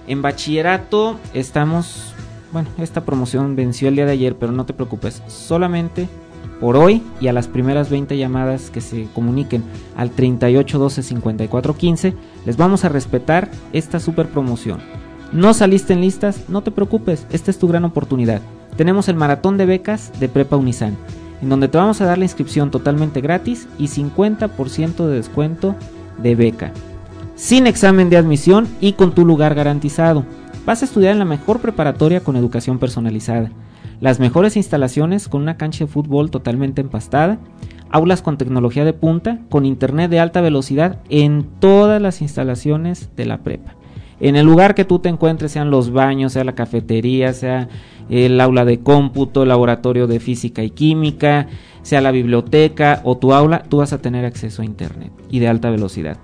En 0.08 0.22
bachillerato 0.22 1.18
estamos 1.34 2.15
bueno, 2.56 2.70
esta 2.78 3.04
promoción 3.04 3.58
venció 3.58 3.90
el 3.90 3.98
día 3.98 4.06
de 4.06 4.14
ayer, 4.14 4.38
pero 4.38 4.54
no 4.54 4.66
te 4.66 4.72
preocupes, 4.72 5.22
solamente 5.28 6.08
por 6.62 6.78
hoy 6.78 7.04
y 7.20 7.28
a 7.28 7.34
las 7.34 7.50
primeras 7.50 7.90
20 7.90 8.18
llamadas 8.18 8.70
que 8.70 8.80
se 8.80 9.10
comuniquen 9.14 9.62
al 9.98 10.12
38 10.12 10.80
12 10.80 11.04
54 11.04 11.76
15, 11.76 12.14
les 12.46 12.56
vamos 12.56 12.86
a 12.86 12.90
respetar 12.90 13.52
esta 13.74 14.00
super 14.00 14.28
promoción. 14.28 14.80
No 15.34 15.54
saliste 15.54 15.92
en 15.92 16.00
listas, 16.00 16.46
no 16.48 16.62
te 16.62 16.72
preocupes, 16.72 17.28
esta 17.30 17.52
es 17.52 17.60
tu 17.60 17.68
gran 17.68 17.84
oportunidad. 17.84 18.40
Tenemos 18.78 19.10
el 19.10 19.18
maratón 19.18 19.58
de 19.58 19.66
becas 19.66 20.18
de 20.22 20.30
Prepa 20.30 20.56
Unisan, 20.56 20.96
en 21.42 21.50
donde 21.50 21.68
te 21.68 21.78
vamos 21.78 22.00
a 22.00 22.06
dar 22.06 22.18
la 22.18 22.24
inscripción 22.24 22.72
totalmente 22.72 23.20
gratis 23.20 23.68
y 23.78 23.90
50% 23.90 25.08
de 25.08 25.14
descuento 25.14 25.76
de 26.20 26.36
beca, 26.36 26.72
sin 27.36 27.68
examen 27.68 28.10
de 28.10 28.16
admisión 28.16 28.66
y 28.80 28.94
con 28.94 29.14
tu 29.14 29.26
lugar 29.26 29.56
garantizado. 29.56 30.24
Vas 30.66 30.82
a 30.82 30.86
estudiar 30.86 31.12
en 31.12 31.20
la 31.20 31.26
mejor 31.26 31.60
preparatoria 31.60 32.22
con 32.22 32.36
educación 32.36 32.80
personalizada, 32.80 33.52
las 34.02 34.20
mejores 34.20 34.58
instalaciones 34.58 35.28
con 35.28 35.44
una 35.44 35.58
cancha 35.58 35.86
de 35.86 35.92
fútbol 35.92 36.32
totalmente 36.32 36.82
empastada, 36.82 37.38
aulas 37.92 38.24
con 38.24 38.38
tecnología 38.38 38.84
de 38.84 38.94
punta, 38.94 39.40
con 39.50 39.66
internet 39.66 40.10
de 40.10 40.20
alta 40.20 40.42
velocidad 40.42 40.98
en 41.10 41.46
todas 41.60 42.02
las 42.02 42.22
instalaciones 42.22 43.12
de 43.16 43.26
la 43.28 43.44
prepa. 43.44 43.76
En 44.20 44.36
el 44.36 44.46
lugar 44.48 44.74
que 44.74 44.86
tú 44.86 44.98
te 44.98 45.10
encuentres, 45.10 45.52
sean 45.52 45.70
los 45.70 45.92
baños, 45.92 46.34
sea 46.34 46.44
la 46.44 46.56
cafetería, 46.56 47.34
sea 47.34 47.68
el 48.10 48.42
aula 48.42 48.66
de 48.66 48.80
cómputo, 48.80 49.44
el 49.44 49.50
laboratorio 49.50 50.08
de 50.08 50.20
física 50.20 50.64
y 50.64 50.72
química, 50.72 51.48
sea 51.84 52.02
la 52.02 52.12
biblioteca 52.12 53.02
o 53.04 53.18
tu 53.18 53.34
aula, 53.34 53.64
tú 53.70 53.78
vas 53.78 53.94
a 53.94 54.02
tener 54.02 54.26
acceso 54.26 54.64
a 54.64 54.66
internet 54.66 55.12
y 55.30 55.40
de 55.40 55.48
alta 55.48 55.70
velocidad. 55.70 56.18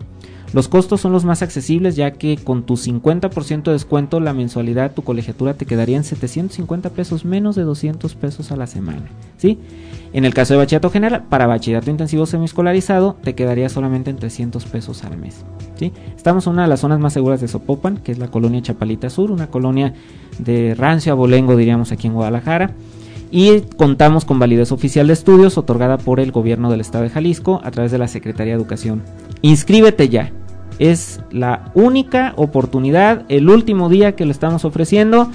Los 0.53 0.67
costos 0.67 0.99
son 0.99 1.13
los 1.13 1.23
más 1.23 1.41
accesibles 1.41 1.95
ya 1.95 2.11
que 2.11 2.37
con 2.37 2.63
tu 2.63 2.75
50% 2.75 3.63
de 3.63 3.71
descuento 3.71 4.19
la 4.19 4.33
mensualidad 4.33 4.89
de 4.89 4.95
tu 4.95 5.01
colegiatura 5.01 5.53
te 5.53 5.65
quedaría 5.65 5.95
en 5.95 6.03
750 6.03 6.89
pesos 6.89 7.23
menos 7.23 7.55
de 7.55 7.63
200 7.63 8.13
pesos 8.15 8.51
a 8.51 8.57
la 8.57 8.67
semana. 8.67 9.03
¿sí? 9.37 9.59
En 10.11 10.25
el 10.25 10.33
caso 10.33 10.53
de 10.53 10.57
bachillerato 10.57 10.89
general, 10.89 11.23
para 11.29 11.47
bachillerato 11.47 11.89
intensivo 11.89 12.25
semiescolarizado 12.25 13.15
te 13.23 13.33
quedaría 13.33 13.69
solamente 13.69 14.09
en 14.09 14.17
300 14.17 14.65
pesos 14.65 15.05
al 15.05 15.17
mes. 15.17 15.37
¿sí? 15.79 15.93
Estamos 16.17 16.45
en 16.47 16.53
una 16.53 16.63
de 16.63 16.67
las 16.67 16.81
zonas 16.81 16.99
más 16.99 17.13
seguras 17.13 17.39
de 17.39 17.47
Sopopan, 17.47 17.97
que 17.97 18.11
es 18.11 18.19
la 18.19 18.27
colonia 18.27 18.61
Chapalita 18.61 19.09
Sur, 19.09 19.31
una 19.31 19.47
colonia 19.47 19.93
de 20.37 20.75
rancio 20.75 21.13
abolengo 21.13 21.55
diríamos 21.55 21.93
aquí 21.93 22.07
en 22.07 22.13
Guadalajara 22.13 22.71
y 23.31 23.61
contamos 23.77 24.25
con 24.25 24.39
validez 24.39 24.73
oficial 24.73 25.07
de 25.07 25.13
estudios 25.13 25.57
otorgada 25.57 25.97
por 25.97 26.19
el 26.19 26.33
gobierno 26.33 26.69
del 26.69 26.81
estado 26.81 27.05
de 27.05 27.09
Jalisco 27.09 27.61
a 27.63 27.71
través 27.71 27.93
de 27.93 27.97
la 27.97 28.09
Secretaría 28.09 28.53
de 28.53 28.59
Educación. 28.59 29.01
Inscríbete 29.41 30.09
ya 30.09 30.33
es 30.81 31.19
la 31.29 31.71
única 31.75 32.33
oportunidad, 32.37 33.23
el 33.29 33.49
último 33.49 33.87
día 33.87 34.15
que 34.15 34.25
lo 34.25 34.31
estamos 34.31 34.65
ofreciendo. 34.65 35.29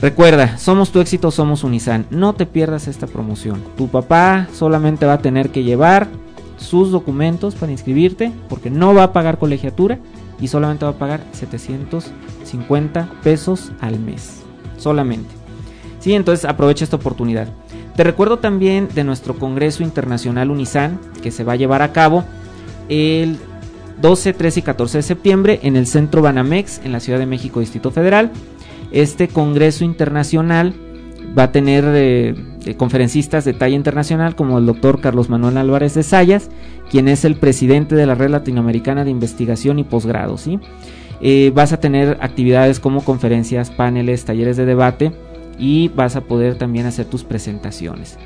Recuerda, 0.00 0.58
somos 0.58 0.90
tu 0.90 0.98
éxito, 0.98 1.30
somos 1.30 1.62
Unisan. 1.62 2.06
No 2.10 2.32
te 2.32 2.44
pierdas 2.44 2.88
esta 2.88 3.06
promoción. 3.06 3.62
Tu 3.76 3.86
papá 3.86 4.48
solamente 4.52 5.06
va 5.06 5.12
a 5.12 5.22
tener 5.22 5.50
que 5.50 5.62
llevar 5.62 6.08
sus 6.56 6.90
documentos 6.90 7.54
para 7.54 7.70
inscribirte 7.70 8.32
porque 8.48 8.68
no 8.68 8.92
va 8.94 9.04
a 9.04 9.12
pagar 9.12 9.38
colegiatura 9.38 10.00
y 10.40 10.48
solamente 10.48 10.86
va 10.86 10.90
a 10.90 10.98
pagar 10.98 11.20
750 11.30 13.10
pesos 13.22 13.70
al 13.80 14.00
mes. 14.00 14.42
Solamente. 14.76 15.30
Sí, 16.00 16.14
entonces 16.14 16.44
aprovecha 16.46 16.82
esta 16.82 16.96
oportunidad. 16.96 17.46
Te 17.94 18.02
recuerdo 18.02 18.40
también 18.40 18.88
de 18.92 19.04
nuestro 19.04 19.38
Congreso 19.38 19.84
Internacional 19.84 20.50
Unisan 20.50 20.98
que 21.22 21.30
se 21.30 21.44
va 21.44 21.52
a 21.52 21.56
llevar 21.56 21.82
a 21.82 21.92
cabo 21.92 22.24
el 22.88 23.38
12, 24.02 24.32
13 24.32 24.60
y 24.60 24.62
14 24.62 24.98
de 24.98 25.02
septiembre 25.02 25.60
en 25.62 25.76
el 25.76 25.86
Centro 25.86 26.22
Banamex 26.22 26.80
en 26.84 26.92
la 26.92 27.00
Ciudad 27.00 27.20
de 27.20 27.26
México, 27.26 27.60
Distrito 27.60 27.92
Federal. 27.92 28.32
Este 28.90 29.28
Congreso 29.28 29.84
Internacional 29.84 30.74
va 31.38 31.44
a 31.44 31.52
tener 31.52 31.84
eh, 31.86 32.34
conferencistas 32.76 33.44
de 33.44 33.54
talla 33.54 33.76
internacional 33.76 34.34
como 34.34 34.58
el 34.58 34.66
doctor 34.66 35.00
Carlos 35.00 35.30
Manuel 35.30 35.56
Álvarez 35.56 35.94
de 35.94 36.02
Sayas, 36.02 36.50
quien 36.90 37.08
es 37.08 37.24
el 37.24 37.36
presidente 37.36 37.94
de 37.94 38.04
la 38.04 38.16
Red 38.16 38.30
Latinoamericana 38.30 39.04
de 39.04 39.10
Investigación 39.10 39.78
y 39.78 39.84
Posgrado. 39.84 40.36
¿sí? 40.36 40.58
Eh, 41.20 41.52
vas 41.54 41.72
a 41.72 41.78
tener 41.78 42.18
actividades 42.20 42.80
como 42.80 43.04
conferencias, 43.04 43.70
paneles, 43.70 44.24
talleres 44.24 44.56
de 44.56 44.66
debate 44.66 45.12
y 45.58 45.88
vas 45.88 46.16
a 46.16 46.22
poder 46.22 46.56
también 46.56 46.86
hacer 46.86 47.06
tus 47.06 47.22
presentaciones. 47.22 48.18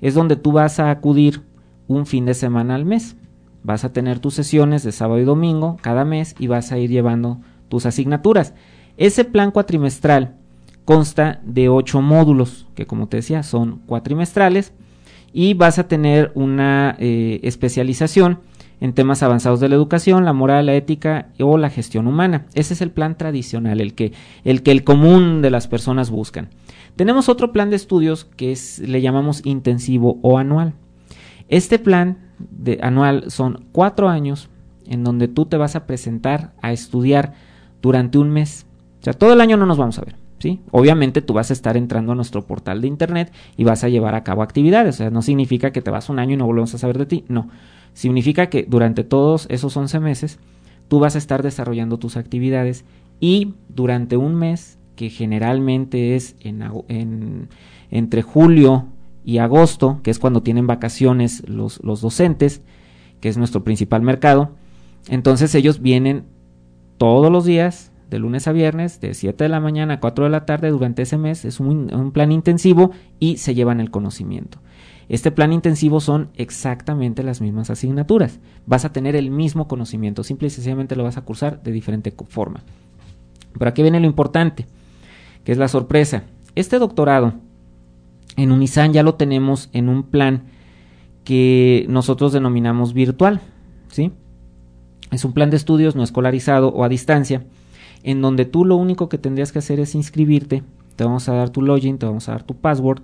es 0.00 0.14
donde 0.14 0.36
tú 0.36 0.52
vas 0.52 0.80
a 0.80 0.90
acudir 0.90 1.42
un 1.88 2.06
fin 2.06 2.24
de 2.24 2.34
semana 2.34 2.74
al 2.74 2.84
mes. 2.84 3.16
Vas 3.62 3.84
a 3.84 3.92
tener 3.92 4.20
tus 4.20 4.34
sesiones 4.34 4.82
de 4.82 4.92
sábado 4.92 5.20
y 5.20 5.24
domingo 5.24 5.76
cada 5.82 6.04
mes 6.04 6.34
y 6.38 6.46
vas 6.46 6.72
a 6.72 6.78
ir 6.78 6.90
llevando 6.90 7.40
tus 7.68 7.84
asignaturas. 7.84 8.54
Ese 8.96 9.24
plan 9.24 9.50
cuatrimestral 9.50 10.36
consta 10.86 11.40
de 11.44 11.68
ocho 11.68 12.00
módulos, 12.00 12.66
que 12.74 12.86
como 12.86 13.08
te 13.08 13.18
decía 13.18 13.42
son 13.42 13.80
cuatrimestrales, 13.86 14.72
y 15.32 15.52
vas 15.52 15.78
a 15.78 15.88
tener 15.88 16.32
una 16.34 16.96
eh, 16.98 17.40
especialización 17.42 18.38
en 18.80 18.92
temas 18.92 19.22
avanzados 19.22 19.58
de 19.58 19.68
la 19.68 19.74
educación, 19.74 20.24
la 20.24 20.32
moral, 20.32 20.66
la 20.66 20.74
ética 20.74 21.28
o 21.40 21.58
la 21.58 21.70
gestión 21.70 22.06
humana. 22.06 22.46
Ese 22.54 22.74
es 22.74 22.80
el 22.80 22.90
plan 22.90 23.18
tradicional, 23.18 23.80
el 23.80 23.94
que 23.94 24.12
el, 24.44 24.62
que 24.62 24.70
el 24.70 24.84
común 24.84 25.42
de 25.42 25.50
las 25.50 25.66
personas 25.66 26.08
buscan. 26.08 26.50
Tenemos 26.94 27.28
otro 27.28 27.52
plan 27.52 27.68
de 27.68 27.76
estudios 27.76 28.24
que 28.24 28.52
es, 28.52 28.78
le 28.78 29.02
llamamos 29.02 29.44
intensivo 29.44 30.18
o 30.22 30.38
anual. 30.38 30.74
Este 31.48 31.78
plan 31.78 32.18
de, 32.38 32.78
anual 32.80 33.30
son 33.30 33.66
cuatro 33.72 34.08
años 34.08 34.48
en 34.86 35.02
donde 35.02 35.26
tú 35.26 35.46
te 35.46 35.56
vas 35.56 35.74
a 35.74 35.84
presentar 35.86 36.52
a 36.62 36.72
estudiar 36.72 37.34
durante 37.82 38.18
un 38.18 38.30
mes. 38.30 38.66
O 39.00 39.04
sea, 39.04 39.14
todo 39.14 39.32
el 39.32 39.40
año 39.40 39.56
no 39.56 39.66
nos 39.66 39.78
vamos 39.78 39.98
a 39.98 40.02
ver 40.02 40.25
¿sí? 40.38 40.60
Obviamente 40.70 41.22
tú 41.22 41.32
vas 41.32 41.50
a 41.50 41.52
estar 41.52 41.76
entrando 41.76 42.12
a 42.12 42.14
nuestro 42.14 42.46
portal 42.46 42.80
de 42.80 42.88
internet 42.88 43.32
y 43.56 43.64
vas 43.64 43.84
a 43.84 43.88
llevar 43.88 44.14
a 44.14 44.24
cabo 44.24 44.42
actividades, 44.42 44.96
o 44.96 44.98
sea, 44.98 45.10
no 45.10 45.22
significa 45.22 45.72
que 45.72 45.82
te 45.82 45.90
vas 45.90 46.08
un 46.08 46.18
año 46.18 46.34
y 46.34 46.36
no 46.36 46.46
volvemos 46.46 46.74
a 46.74 46.78
saber 46.78 46.98
de 46.98 47.06
ti, 47.06 47.24
no. 47.28 47.48
Significa 47.94 48.48
que 48.50 48.66
durante 48.68 49.04
todos 49.04 49.46
esos 49.48 49.76
11 49.76 50.00
meses 50.00 50.38
tú 50.88 51.00
vas 51.00 51.14
a 51.14 51.18
estar 51.18 51.42
desarrollando 51.42 51.98
tus 51.98 52.16
actividades 52.16 52.84
y 53.20 53.54
durante 53.68 54.16
un 54.16 54.34
mes, 54.34 54.78
que 54.94 55.10
generalmente 55.10 56.14
es 56.16 56.36
en, 56.40 57.48
entre 57.90 58.22
julio 58.22 58.86
y 59.24 59.38
agosto, 59.38 60.00
que 60.02 60.10
es 60.10 60.18
cuando 60.18 60.42
tienen 60.42 60.66
vacaciones 60.66 61.42
los, 61.48 61.82
los 61.82 62.00
docentes, 62.00 62.62
que 63.20 63.28
es 63.28 63.36
nuestro 63.36 63.64
principal 63.64 64.02
mercado, 64.02 64.52
entonces 65.08 65.54
ellos 65.54 65.80
vienen 65.80 66.24
todos 66.98 67.30
los 67.30 67.44
días, 67.44 67.92
de 68.10 68.18
lunes 68.18 68.46
a 68.46 68.52
viernes, 68.52 69.00
de 69.00 69.14
7 69.14 69.44
de 69.44 69.48
la 69.48 69.60
mañana 69.60 69.94
a 69.94 70.00
4 70.00 70.24
de 70.24 70.30
la 70.30 70.46
tarde 70.46 70.70
durante 70.70 71.02
ese 71.02 71.18
mes. 71.18 71.44
Es 71.44 71.60
un, 71.60 72.10
plan 72.12 72.32
intensivo 72.32 72.92
y 73.18 73.38
se 73.38 73.54
llevan 73.54 73.80
el 73.80 73.90
conocimiento. 73.90 74.58
Este 75.08 75.30
plan 75.30 75.52
intensivo 75.52 76.00
son 76.00 76.30
exactamente 76.34 77.22
las 77.22 77.40
mismas 77.40 77.70
asignaturas. 77.70 78.40
Vas 78.66 78.84
a 78.84 78.92
tener 78.92 79.14
el 79.14 79.30
mismo 79.30 79.68
conocimiento, 79.68 80.24
simple 80.24 80.48
y 80.48 80.50
sencillamente 80.50 80.96
lo 80.96 81.04
vas 81.04 81.16
a 81.16 81.22
cursar 81.22 81.62
de 81.62 81.72
diferente 81.72 82.12
forma. 82.28 82.62
Pero 83.58 83.68
aquí 83.68 83.82
viene 83.82 84.00
lo 84.00 84.06
importante, 84.06 84.66
que 85.44 85.52
es 85.52 85.58
la 85.58 85.68
sorpresa. 85.68 86.24
Este 86.54 86.78
doctorado 86.78 87.34
en 88.36 88.52
Unisan 88.52 88.92
ya 88.92 89.02
lo 89.02 89.14
tenemos 89.14 89.70
en 89.72 89.88
un 89.88 90.02
plan 90.02 90.44
que 91.24 91.86
nosotros 91.88 92.32
denominamos 92.32 92.94
virtual, 92.94 93.40
¿sí? 93.88 94.12
Es 95.10 95.24
un 95.24 95.32
plan 95.32 95.50
de 95.50 95.56
estudios 95.56 95.96
no 95.96 96.02
escolarizado 96.02 96.68
o 96.68 96.84
a 96.84 96.88
distancia, 96.88 97.44
en 98.02 98.22
donde 98.22 98.44
tú 98.44 98.64
lo 98.64 98.76
único 98.76 99.08
que 99.08 99.18
tendrías 99.18 99.52
que 99.52 99.58
hacer 99.58 99.80
es 99.80 99.94
inscribirte, 99.94 100.62
te 100.96 101.04
vamos 101.04 101.28
a 101.28 101.34
dar 101.34 101.50
tu 101.50 101.62
login, 101.62 101.98
te 101.98 102.06
vamos 102.06 102.28
a 102.28 102.32
dar 102.32 102.42
tu 102.42 102.54
password, 102.54 103.02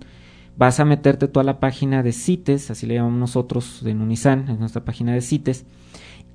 vas 0.57 0.81
a 0.81 0.85
meterte 0.85 1.29
toda 1.29 1.45
la 1.45 1.61
página 1.61 2.03
de 2.03 2.13
CITES, 2.13 2.71
así 2.71 2.87
le 2.87 2.95
llamamos 2.95 3.19
nosotros 3.19 3.83
en 3.85 4.01
Unisan, 4.01 4.49
en 4.49 4.59
nuestra 4.59 4.85
página 4.85 5.13
de 5.13 5.21
CITES, 5.21 5.65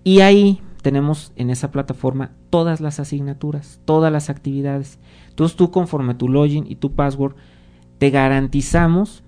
y 0.04 0.22
ahí 0.22 0.62
tenemos 0.82 1.34
en 1.36 1.50
esa 1.50 1.72
plataforma 1.72 2.32
todas 2.50 2.80
las 2.80 3.00
asignaturas, 3.00 3.82
todas 3.86 4.12
las 4.12 4.30
actividades. 4.30 5.00
Entonces 5.30 5.58
tú 5.58 5.70
conforme 5.72 6.16
tu 6.16 6.30
login 6.30 6.66
y 6.68 6.76
tu 6.76 6.94
password, 6.94 7.36
te 7.98 8.10
garantizamos 8.10 9.24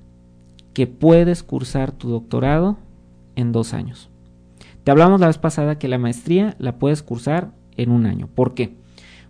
que 0.74 0.88
puedes 0.88 1.44
cursar 1.44 1.92
tu 1.92 2.10
doctorado 2.10 2.78
en 3.36 3.52
dos 3.52 3.74
años. 3.74 4.10
Te 4.84 4.92
hablamos 4.92 5.20
la 5.20 5.28
vez 5.28 5.38
pasada 5.38 5.78
que 5.78 5.88
la 5.88 5.98
maestría 5.98 6.56
la 6.60 6.80
puedes 6.80 7.04
cursar 7.04 7.52
en 7.76 7.92
un 7.92 8.06
año. 8.06 8.28
¿Por 8.34 8.54
qué? 8.54 8.79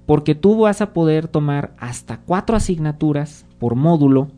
Porque 0.10 0.34
tú 0.34 0.62
vas 0.62 0.82
a 0.82 0.91
poder 0.91 1.28
tomar 1.28 1.76
hasta 1.78 2.17
cuatro 2.17 2.56
asignaturas 2.56 3.45
por 3.60 3.76
módulo 3.76 4.30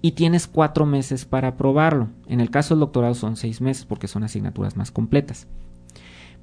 y 0.00 0.12
tienes 0.12 0.48
cuatro 0.48 0.84
meses 0.84 1.26
para 1.26 1.46
aprobarlo. 1.46 2.08
En 2.26 2.40
el 2.40 2.50
caso 2.50 2.74
del 2.74 2.80
doctorado 2.80 3.14
son 3.14 3.36
seis 3.36 3.60
meses 3.60 3.84
porque 3.84 4.08
son 4.08 4.24
asignaturas 4.24 4.76
más 4.76 4.90
completas. 4.90 5.46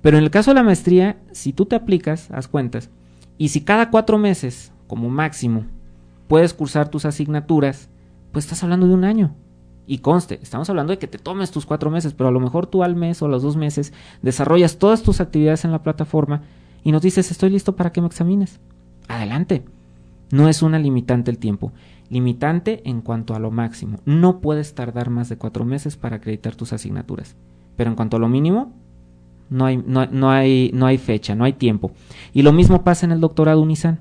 Pero 0.02 0.18
en 0.18 0.24
el 0.24 0.32
caso 0.32 0.52
de 0.52 0.56
la 0.56 0.63
maestría, 0.63 1.18
si 1.34 1.52
tú 1.52 1.65
te 1.65 1.76
aplicas, 1.76 2.32
haz 2.32 2.48
cuentas, 2.48 2.89
y 3.38 3.50
si 3.50 3.65
cada 3.65 3.89
cuatro 3.89 4.18
meses, 4.18 4.72
como 4.88 5.10
máximo, 5.10 5.65
puedes 6.30 6.54
cursar 6.54 6.88
tus 6.88 7.04
asignaturas, 7.04 7.89
pues 8.32 8.46
estás 8.46 8.63
hablando 8.63 8.88
de 8.88 8.94
un 8.94 9.04
año. 9.04 9.36
Y 9.88 9.98
conste, 9.98 10.39
estamos 10.42 10.70
hablando 10.70 10.92
de 10.92 11.00
que 11.00 11.08
te 11.08 11.18
tomes 11.18 11.52
tus 11.52 11.65
cuatro 11.65 11.92
meses, 11.92 12.13
pero 12.13 12.30
a 12.30 12.32
lo 12.32 12.39
mejor 12.39 12.65
tú 12.65 12.82
al 12.82 12.96
mes 12.96 13.22
o 13.22 13.26
a 13.26 13.30
los 13.30 13.44
dos 13.44 13.58
meses 13.58 13.92
desarrollas 14.22 14.78
todas 14.78 15.04
tus 15.04 15.20
actividades 15.20 15.65
en 15.65 15.74
la 15.74 15.84
plataforma 15.84 16.44
y 16.82 16.94
nos 16.94 17.02
dices, 17.02 17.30
estoy 17.30 17.50
listo 17.50 17.76
para 17.76 17.92
que 17.92 18.00
me 18.00 18.08
examines. 18.08 18.62
Adelante. 19.10 19.63
No 20.32 20.48
es 20.48 20.62
una 20.62 20.80
limitante 20.80 21.32
el 21.32 21.39
tiempo. 21.39 21.74
Limitante 22.10 22.82
en 22.86 23.02
cuanto 23.02 23.36
a 23.36 23.39
lo 23.39 23.52
máximo. 23.52 24.00
No 24.06 24.39
puedes 24.39 24.74
tardar 24.74 25.10
más 25.10 25.28
de 25.28 25.38
cuatro 25.38 25.65
meses 25.65 25.98
para 25.98 26.17
acreditar 26.17 26.56
tus 26.56 26.72
asignaturas. 26.72 27.36
Pero 27.76 27.89
en 27.89 27.95
cuanto 27.95 28.17
a 28.17 28.19
lo 28.19 28.30
mínimo, 28.30 28.72
no 29.50 29.65
hay, 29.65 29.78
no, 29.78 30.06
no, 30.06 30.30
hay, 30.30 30.72
no 30.74 30.86
hay 30.86 30.98
fecha, 30.98 31.36
no 31.36 31.43
hay 31.43 31.54
tiempo. 31.54 31.91
Y 32.34 32.43
lo 32.43 32.54
mismo 32.54 32.84
pasa 32.84 33.06
en 33.06 33.12
el 33.12 33.19
doctorado 33.19 33.62
Unisan. 33.62 34.00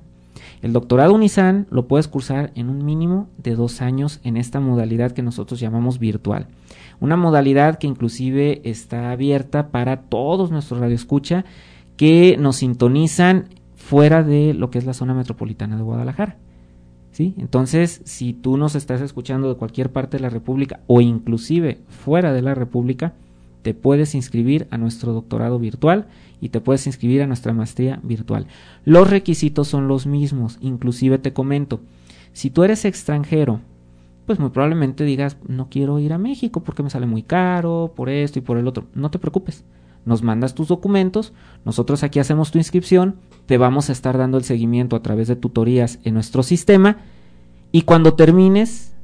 El 0.61 0.73
doctorado 0.73 1.13
Unisan 1.13 1.67
lo 1.71 1.87
puedes 1.87 2.07
cursar 2.07 2.51
en 2.55 2.69
un 2.69 2.85
mínimo 2.85 3.27
de 3.37 3.55
dos 3.55 3.81
años 3.81 4.19
en 4.23 4.37
esta 4.37 4.59
modalidad 4.59 5.11
que 5.11 5.23
nosotros 5.23 5.59
llamamos 5.59 5.97
virtual. 5.97 6.47
Una 6.99 7.15
modalidad 7.15 7.79
que 7.79 7.87
inclusive 7.87 8.61
está 8.63 9.11
abierta 9.11 9.69
para 9.69 10.01
todos 10.01 10.51
nuestros 10.51 10.79
radioescucha 10.79 11.45
que 11.95 12.37
nos 12.37 12.57
sintonizan 12.57 13.45
fuera 13.89 14.21
de 14.21 14.53
lo 14.53 14.69
que 14.69 14.77
es 14.77 14.85
la 14.85 14.93
zona 14.93 15.15
metropolitana 15.15 15.75
de 15.75 15.81
Guadalajara. 15.81 16.37
¿Sí? 17.11 17.33
Entonces, 17.37 18.01
si 18.05 18.33
tú 18.33 18.55
nos 18.55 18.75
estás 18.75 19.01
escuchando 19.01 19.49
de 19.49 19.55
cualquier 19.55 19.91
parte 19.91 20.17
de 20.17 20.21
la 20.21 20.29
República 20.29 20.81
o 20.85 21.01
inclusive 21.01 21.79
fuera 21.87 22.31
de 22.31 22.43
la 22.43 22.53
República, 22.53 23.13
te 23.63 23.73
puedes 23.73 24.13
inscribir 24.13 24.67
a 24.69 24.77
nuestro 24.77 25.11
doctorado 25.11 25.57
virtual 25.57 26.05
y 26.39 26.49
te 26.49 26.61
puedes 26.61 26.85
inscribir 26.85 27.23
a 27.23 27.27
nuestra 27.27 27.51
maestría 27.51 27.99
virtual. 28.03 28.45
Los 28.85 29.09
requisitos 29.09 29.67
son 29.67 29.87
los 29.87 30.05
mismos, 30.05 30.59
inclusive 30.61 31.17
te 31.17 31.33
comento, 31.33 31.81
si 32.31 32.51
tú 32.51 32.63
eres 32.63 32.85
extranjero, 32.85 33.59
pues 34.25 34.39
muy 34.39 34.51
probablemente 34.51 35.03
digas, 35.03 35.37
no 35.47 35.67
quiero 35.69 35.97
ir 35.97 36.13
a 36.13 36.19
México 36.19 36.61
porque 36.61 36.83
me 36.83 36.91
sale 36.91 37.07
muy 37.07 37.23
caro, 37.23 37.91
por 37.95 38.07
esto 38.07 38.37
y 38.37 38.43
por 38.43 38.57
el 38.57 38.67
otro. 38.67 38.85
No 38.93 39.09
te 39.09 39.19
preocupes, 39.19 39.65
nos 40.05 40.23
mandas 40.23 40.55
tus 40.55 40.67
documentos, 40.67 41.33
nosotros 41.65 42.03
aquí 42.03 42.19
hacemos 42.19 42.51
tu 42.51 42.57
inscripción, 42.57 43.17
te 43.45 43.57
vamos 43.57 43.89
a 43.89 43.91
estar 43.91 44.17
dando 44.17 44.37
el 44.37 44.43
seguimiento 44.43 44.95
a 44.95 45.01
través 45.01 45.27
de 45.27 45.35
tutorías 45.35 45.99
en 46.03 46.13
nuestro 46.13 46.43
sistema 46.43 46.97
y 47.71 47.83
cuando 47.83 48.13
termines, 48.13 48.95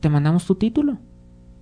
te 0.00 0.08
mandamos 0.08 0.44
tu 0.44 0.54
título. 0.56 0.98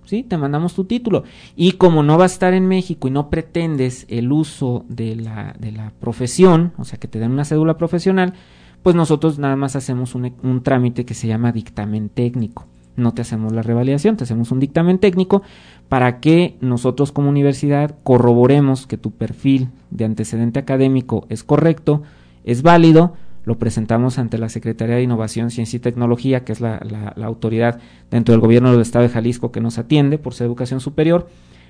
¿sí? 0.05 0.23
Te 0.23 0.37
mandamos 0.37 0.73
tu 0.73 0.85
título. 0.85 1.23
Y 1.55 1.73
como 1.73 2.03
no 2.03 2.17
va 2.17 2.23
a 2.25 2.27
estar 2.27 2.53
en 2.53 2.67
México 2.67 3.07
y 3.07 3.11
no 3.11 3.29
pretendes 3.29 4.05
el 4.09 4.31
uso 4.31 4.85
de 4.89 5.15
la, 5.15 5.55
de 5.59 5.71
la 5.71 5.91
profesión, 5.99 6.73
o 6.77 6.85
sea, 6.85 6.99
que 6.99 7.07
te 7.07 7.19
den 7.19 7.31
una 7.31 7.45
cédula 7.45 7.77
profesional, 7.77 8.33
pues 8.81 8.95
nosotros 8.95 9.39
nada 9.39 9.55
más 9.55 9.75
hacemos 9.75 10.15
un, 10.15 10.33
un 10.43 10.63
trámite 10.63 11.05
que 11.05 11.13
se 11.13 11.27
llama 11.27 11.51
dictamen 11.51 12.09
técnico. 12.09 12.67
No 12.95 13.13
te 13.13 13.21
hacemos 13.21 13.51
la 13.53 13.61
revalidación, 13.61 14.17
te 14.17 14.23
hacemos 14.23 14.51
un 14.51 14.59
dictamen 14.59 14.99
técnico 14.99 15.41
para 15.89 16.19
que 16.19 16.57
nosotros 16.61 17.11
como 17.11 17.29
universidad 17.29 17.95
corroboremos 18.03 18.87
que 18.87 18.97
tu 18.97 19.11
perfil 19.11 19.69
de 19.89 20.05
antecedente 20.05 20.59
académico 20.59 21.25
es 21.29 21.43
correcto, 21.43 22.03
es 22.43 22.61
válido, 22.61 23.13
lo 23.45 23.57
presentamos 23.57 24.19
ante 24.19 24.37
la 24.37 24.49
Secretaría 24.49 24.95
de 24.95 25.03
Innovación, 25.03 25.51
Ciencia 25.51 25.77
y 25.77 25.79
Tecnología, 25.79 26.45
que 26.45 26.53
es 26.53 26.61
la, 26.61 26.77
autoridad 27.23 27.79
dentro 28.09 28.33
del 28.33 28.41
gobierno 28.41 28.71
del 28.71 28.81
Estado 28.81 29.03
de 29.03 29.09
Jalisco 29.09 29.51
que 29.51 29.59
nos 29.59 29.77
atiende 29.77 30.17
por 30.17 30.33
ser 30.33 30.45
educación 30.47 30.79
superior, 30.79 31.27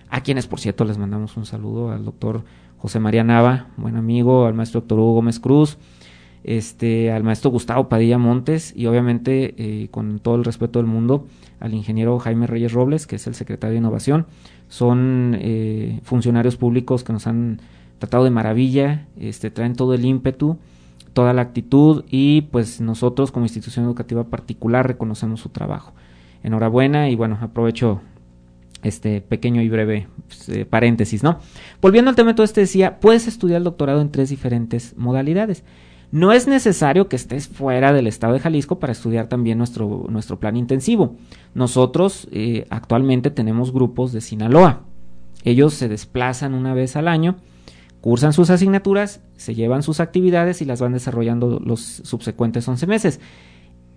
a 0.09 0.21
quienes, 0.21 0.45
por 0.47 0.59
cierto, 0.59 0.85
les 0.85 0.97
mandamos 0.97 1.35
un 1.37 1.45
saludo 1.45 1.91
al 1.91 2.05
doctor 2.05 2.43
José 2.77 2.99
María 2.99 3.23
Nava, 3.23 3.67
buen 3.77 3.95
amigo, 3.95 4.45
al 4.45 4.53
maestro 4.53 4.81
doctor 4.81 4.99
Hugo 4.99 5.13
Gómez 5.13 5.39
Cruz, 5.39 5.77
este, 6.43 7.11
al 7.11 7.23
maestro 7.23 7.51
Gustavo 7.51 7.89
Padilla 7.89 8.17
Montes 8.17 8.73
y 8.75 8.85
obviamente, 8.85 9.55
eh, 9.57 9.87
con 9.89 10.19
todo 10.19 10.35
el 10.35 10.43
respeto 10.43 10.79
del 10.79 10.87
mundo, 10.87 11.27
al 11.59 11.73
ingeniero 11.73 12.19
Jaime 12.19 12.47
Reyes 12.47 12.73
Robles, 12.73 13.07
que 13.07 13.15
es 13.15 13.27
el 13.27 13.35
secretario 13.35 13.73
de 13.73 13.79
Innovación. 13.79 14.25
Son 14.67 15.37
eh, 15.39 15.99
funcionarios 16.03 16.57
públicos 16.57 17.03
que 17.03 17.13
nos 17.13 17.27
han 17.27 17.61
tratado 17.99 18.23
de 18.23 18.29
maravilla, 18.31 19.07
este, 19.17 19.51
traen 19.51 19.75
todo 19.75 19.93
el 19.93 20.03
ímpetu 20.03 20.57
toda 21.13 21.33
la 21.33 21.43
actitud 21.43 22.03
y 22.09 22.41
pues 22.41 22.81
nosotros 22.81 23.31
como 23.31 23.45
institución 23.45 23.85
educativa 23.85 24.25
particular 24.25 24.87
reconocemos 24.87 25.39
su 25.39 25.49
trabajo. 25.49 25.93
Enhorabuena 26.43 27.09
y 27.09 27.15
bueno, 27.15 27.37
aprovecho 27.41 28.01
este 28.81 29.21
pequeño 29.21 29.61
y 29.61 29.69
breve 29.69 30.07
pues, 30.27 30.49
eh, 30.49 30.65
paréntesis, 30.65 31.23
¿no? 31.23 31.39
Volviendo 31.81 32.09
al 32.09 32.15
tema, 32.15 32.31
entonces 32.31 32.53
te 32.53 32.61
decía, 32.61 32.99
puedes 32.99 33.27
estudiar 33.27 33.59
el 33.59 33.63
doctorado 33.63 34.01
en 34.01 34.11
tres 34.11 34.29
diferentes 34.29 34.97
modalidades. 34.97 35.63
No 36.13 36.31
es 36.31 36.47
necesario 36.47 37.09
que 37.09 37.15
estés 37.15 37.47
fuera 37.47 37.91
del 37.91 38.05
estado 38.05 38.33
de 38.33 38.39
Jalisco 38.39 38.77
para 38.77 38.93
estudiar 38.93 39.27
también 39.27 39.57
nuestro, 39.57 40.05
nuestro 40.09 40.39
plan 40.39 40.55
intensivo. 40.55 41.15
Nosotros 41.55 42.27
eh, 42.31 42.67
actualmente 42.69 43.31
tenemos 43.31 43.73
grupos 43.73 44.13
de 44.13 44.21
Sinaloa. 44.21 44.83
Ellos 45.43 45.73
se 45.73 45.89
desplazan 45.89 46.53
una 46.53 46.75
vez 46.75 46.95
al 46.95 47.07
año 47.07 47.37
cursan 48.03 48.33
sus 48.33 48.49
asignaturas, 48.49 49.21
se 49.37 49.55
llevan 49.55 49.81
sus 49.81 50.01
actividades 50.01 50.61
y 50.61 50.65
las 50.65 50.81
van 50.81 50.91
desarrollando 50.91 51.61
los 51.63 51.79
subsecuentes 51.79 52.67
11 52.67 52.85
meses. 52.85 53.21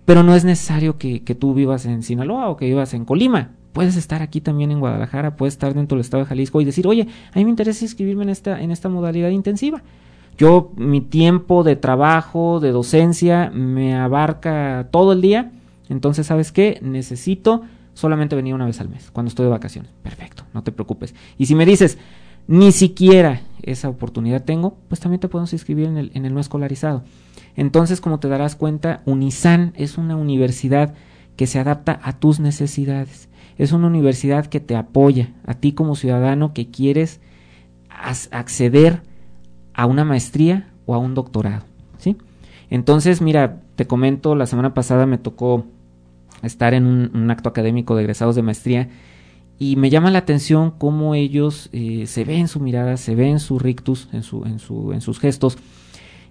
Pero 0.05 0.23
no 0.23 0.33
es 0.33 0.45
necesario 0.45 0.97
que, 0.97 1.19
tú 1.37 1.53
vivas 1.53 1.85
en 1.85 2.01
Sinaloa 2.03 2.47
o 2.47 2.55
que 2.55 2.67
vivas 2.67 2.93
en 2.93 3.03
Colima. 3.03 3.51
Puedes 3.73 3.97
estar 3.97 4.21
aquí 4.21 4.39
también 4.39 4.71
en 4.71 4.79
Guadalajara, 4.79 5.35
puedes 5.35 5.55
estar 5.55 5.73
dentro 5.73 5.97
del 5.97 6.05
estado 6.05 6.23
de 6.23 6.29
Jalisco 6.29 6.61
y 6.61 6.63
decir, 6.63 6.87
oye, 6.87 7.05
a 7.33 7.37
mí 7.37 7.43
me 7.43 7.49
interesa 7.49 7.83
inscribirme 7.83 8.23
en 8.23 8.29
esta, 8.29 8.61
en 8.61 8.71
esta 8.71 8.87
modalidad 8.87 9.27
intensiva. 9.27 9.83
Yo, 10.37 10.71
mi 10.75 11.01
tiempo 11.01 11.63
de 11.63 11.75
trabajo, 11.75 12.59
de 12.59 12.71
docencia, 12.71 13.51
me 13.53 13.95
abarca 13.95 14.87
todo 14.91 15.13
el 15.13 15.21
día. 15.21 15.51
Entonces, 15.89 16.27
¿sabes 16.27 16.51
qué? 16.51 16.79
Necesito 16.81 17.63
solamente 17.93 18.35
venir 18.35 18.53
una 18.53 18.65
vez 18.65 18.79
al 18.79 18.89
mes, 18.89 19.09
cuando 19.11 19.29
estoy 19.29 19.45
de 19.45 19.51
vacaciones. 19.51 19.91
Perfecto, 20.03 20.43
no 20.53 20.63
te 20.63 20.71
preocupes. 20.71 21.15
Y 21.37 21.47
si 21.47 21.55
me 21.55 21.65
dices, 21.65 21.97
ni 22.47 22.71
siquiera 22.71 23.41
esa 23.63 23.89
oportunidad 23.89 24.43
tengo, 24.43 24.77
pues 24.87 25.01
también 25.01 25.19
te 25.19 25.27
podemos 25.27 25.51
inscribir 25.53 25.87
en 25.87 25.97
el, 25.97 26.11
en 26.13 26.25
el 26.25 26.33
no 26.33 26.39
escolarizado. 26.39 27.03
Entonces, 27.55 27.99
como 27.99 28.19
te 28.19 28.27
darás 28.27 28.55
cuenta, 28.55 29.01
Unisan 29.05 29.73
es 29.75 29.97
una 29.97 30.15
universidad 30.15 30.93
que 31.35 31.47
se 31.47 31.59
adapta 31.59 31.99
a 32.03 32.13
tus 32.13 32.39
necesidades. 32.39 33.29
Es 33.57 33.71
una 33.71 33.87
universidad 33.87 34.45
que 34.45 34.59
te 34.59 34.75
apoya 34.75 35.33
a 35.45 35.55
ti 35.55 35.73
como 35.73 35.95
ciudadano 35.95 36.53
que 36.53 36.69
quieres 36.69 37.21
acceder 37.89 38.93
a 38.93 39.16
una 39.85 40.03
maestría 40.03 40.71
o 40.85 40.95
a 40.95 40.97
un 40.97 41.13
doctorado. 41.13 41.65
¿sí? 41.97 42.17
Entonces, 42.69 43.21
mira, 43.21 43.61
te 43.75 43.87
comento, 43.87 44.35
la 44.35 44.47
semana 44.47 44.73
pasada 44.73 45.05
me 45.05 45.17
tocó 45.17 45.65
estar 46.43 46.73
en 46.73 46.85
un, 46.85 47.31
acto 47.31 47.49
académico 47.49 47.95
de 47.95 48.03
egresados 48.03 48.35
de 48.35 48.43
maestría 48.43 48.89
y 49.59 49.75
me 49.75 49.89
llama 49.89 50.11
la 50.11 50.19
atención 50.19 50.71
cómo 50.77 51.15
ellos 51.15 51.69
eh, 51.71 52.05
se 52.07 52.25
ven 52.25 52.41
en 52.41 52.47
su 52.47 52.59
mirada, 52.59 52.97
se 52.97 53.15
ven 53.15 53.29
en 53.29 53.39
su 53.39 53.57
rictus, 53.57 54.09
en 54.11 54.21
sus 54.23 55.19
gestos, 55.19 55.57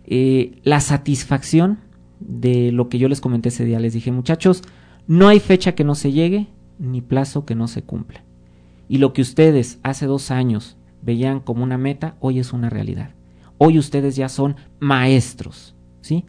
eh, 0.07 0.61
la 0.63 0.81
satisfacción 0.81 1.79
de 2.21 2.71
lo 2.71 2.89
que 2.89 2.99
yo 2.99 3.09
les 3.09 3.21
comenté 3.21 3.49
ese 3.49 3.65
día. 3.65 3.81
Les 3.81 3.93
dije, 3.93 4.13
muchachos, 4.13 4.63
no 5.07 5.29
hay 5.29 5.41
fecha 5.41 5.75
que 5.75 5.85
no 5.85 5.95
se 5.95 6.13
llegue, 6.13 6.47
ni 6.79 7.01
plazo 7.01 7.45
que 7.45 7.55
no 7.55 7.67
se 7.69 7.83
cumpla. 7.83 8.23
Y 8.89 8.99
lo 8.99 9.13
que 9.13 9.23
ustedes 9.23 9.81
hace 9.83 10.07
dos 10.07 10.31
años 10.31 10.77
veían 11.03 11.41
como 11.41 11.65
una 11.65 11.79
meta, 11.79 12.17
hoy 12.21 12.39
es 12.39 12.53
una 12.53 12.71
realidad. 12.71 13.16
Hoy 13.59 13.79
ustedes 13.79 14.17
ya 14.17 14.29
son 14.29 14.57
maestros, 14.81 15.75
¿sí? 16.01 16.25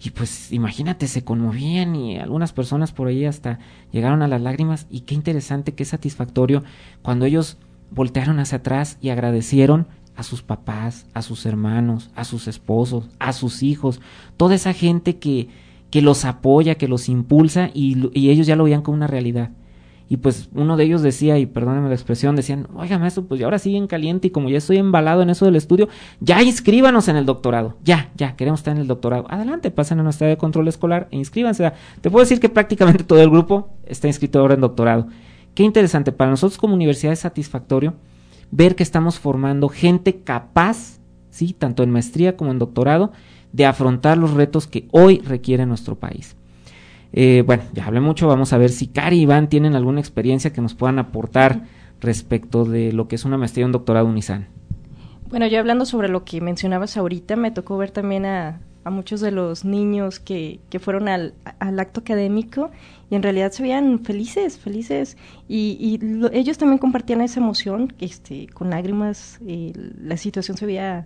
Y 0.00 0.10
pues 0.10 0.52
imagínate, 0.52 1.08
se 1.08 1.24
conmovían 1.24 1.96
y 1.96 2.18
algunas 2.18 2.52
personas 2.52 2.92
por 2.92 3.08
ahí 3.08 3.24
hasta 3.24 3.58
llegaron 3.90 4.22
a 4.22 4.28
las 4.28 4.40
lágrimas 4.40 4.86
y 4.90 5.00
qué 5.00 5.14
interesante, 5.14 5.74
qué 5.74 5.84
satisfactorio 5.84 6.62
cuando 7.02 7.24
ellos 7.24 7.58
voltearon 7.90 8.38
hacia 8.38 8.58
atrás 8.58 8.98
y 9.00 9.08
agradecieron 9.08 9.88
a 10.14 10.22
sus 10.22 10.42
papás, 10.42 11.06
a 11.14 11.22
sus 11.22 11.46
hermanos, 11.46 12.10
a 12.14 12.24
sus 12.24 12.48
esposos, 12.48 13.08
a 13.18 13.32
sus 13.32 13.62
hijos, 13.62 14.00
toda 14.36 14.54
esa 14.54 14.72
gente 14.72 15.18
que, 15.18 15.48
que 15.90 16.02
los 16.02 16.24
apoya, 16.24 16.76
que 16.76 16.88
los 16.88 17.08
impulsa 17.08 17.70
y, 17.74 18.08
y 18.18 18.30
ellos 18.30 18.46
ya 18.46 18.56
lo 18.56 18.64
veían 18.64 18.82
como 18.82 18.96
una 18.96 19.06
realidad. 19.06 19.50
Y 20.10 20.16
pues 20.16 20.48
uno 20.54 20.76
de 20.76 20.84
ellos 20.84 21.02
decía, 21.02 21.38
y 21.38 21.44
perdónenme 21.44 21.88
la 21.88 21.94
expresión, 21.94 22.34
decían, 22.34 22.66
oiga 22.74 22.98
maestro, 22.98 23.24
pues 23.24 23.42
ahora 23.42 23.58
sí 23.58 23.76
en 23.76 23.86
caliente 23.86 24.28
y 24.28 24.30
como 24.30 24.48
ya 24.48 24.56
estoy 24.56 24.78
embalado 24.78 25.20
en 25.20 25.28
eso 25.28 25.44
del 25.44 25.56
estudio, 25.56 25.88
ya 26.20 26.42
inscríbanos 26.42 27.08
en 27.08 27.16
el 27.16 27.26
doctorado, 27.26 27.76
ya, 27.84 28.10
ya, 28.16 28.34
queremos 28.34 28.60
estar 28.60 28.74
en 28.74 28.80
el 28.80 28.86
doctorado. 28.86 29.26
Adelante, 29.28 29.70
pasen 29.70 30.00
a 30.00 30.02
nuestra 30.02 30.26
de 30.26 30.38
control 30.38 30.66
escolar 30.68 31.08
e 31.10 31.16
inscríbanse. 31.16 31.72
Te 32.00 32.10
puedo 32.10 32.24
decir 32.24 32.40
que 32.40 32.48
prácticamente 32.48 33.04
todo 33.04 33.20
el 33.20 33.28
grupo 33.28 33.68
está 33.84 34.06
inscrito 34.06 34.38
ahora 34.38 34.54
en 34.54 34.62
doctorado. 34.62 35.08
Qué 35.54 35.62
interesante, 35.62 36.10
para 36.10 36.30
nosotros 36.30 36.56
como 36.56 36.74
universidad 36.74 37.12
es 37.12 37.20
satisfactorio 37.20 37.94
ver 38.50 38.76
que 38.76 38.82
estamos 38.82 39.18
formando 39.18 39.68
gente 39.68 40.22
capaz, 40.22 41.00
¿sí? 41.30 41.52
tanto 41.52 41.82
en 41.82 41.90
maestría 41.90 42.36
como 42.36 42.50
en 42.50 42.58
doctorado, 42.58 43.12
de 43.52 43.66
afrontar 43.66 44.16
los 44.16 44.32
retos 44.32 44.66
que 44.66 44.88
hoy 44.90 45.18
requiere 45.18 45.66
nuestro 45.66 45.96
país. 45.96 46.37
Eh, 47.12 47.42
bueno, 47.46 47.62
ya 47.72 47.86
hablé 47.86 48.00
mucho, 48.00 48.26
vamos 48.28 48.52
a 48.52 48.58
ver 48.58 48.70
si 48.70 48.88
Cari 48.88 49.18
y 49.18 49.22
Iván 49.22 49.48
tienen 49.48 49.74
alguna 49.74 50.00
experiencia 50.00 50.52
que 50.52 50.60
nos 50.60 50.74
puedan 50.74 50.98
aportar 50.98 51.62
respecto 52.00 52.64
de 52.64 52.92
lo 52.92 53.08
que 53.08 53.16
es 53.16 53.24
una 53.24 53.38
maestría 53.38 53.64
en 53.64 53.72
doctorado 53.72 54.06
UNISAN. 54.06 54.46
Bueno, 55.28 55.46
yo 55.46 55.58
hablando 55.58 55.84
sobre 55.84 56.08
lo 56.08 56.24
que 56.24 56.40
mencionabas 56.40 56.96
ahorita, 56.96 57.36
me 57.36 57.50
tocó 57.50 57.76
ver 57.76 57.90
también 57.90 58.24
a, 58.24 58.60
muchos 58.90 59.20
de 59.20 59.30
los 59.30 59.66
niños 59.66 60.18
que, 60.18 60.60
que 60.70 60.78
fueron 60.78 61.08
al, 61.08 61.34
acto 61.60 62.00
académico 62.00 62.70
y 63.10 63.16
en 63.16 63.22
realidad 63.22 63.52
se 63.52 63.62
veían 63.62 63.98
felices, 64.02 64.58
felices. 64.58 65.18
Y, 65.46 66.00
ellos 66.32 66.56
también 66.56 66.78
compartían 66.78 67.20
esa 67.20 67.38
emoción, 67.38 67.92
este, 68.00 68.46
con 68.46 68.70
lágrimas, 68.70 69.40
eh, 69.46 69.74
la 70.00 70.16
situación 70.16 70.56
se 70.56 70.64
veía 70.64 71.04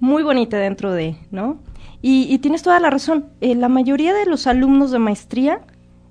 muy 0.00 0.22
bonita 0.22 0.58
dentro 0.58 0.92
de, 0.92 1.16
¿no? 1.30 1.58
Y, 2.02 2.38
tienes 2.38 2.62
toda 2.62 2.80
la 2.80 2.88
razón. 2.88 3.26
Eh, 3.42 3.54
la 3.54 3.68
mayoría 3.68 4.14
de 4.14 4.24
los 4.24 4.46
alumnos 4.46 4.90
de 4.90 4.98
maestría 4.98 5.60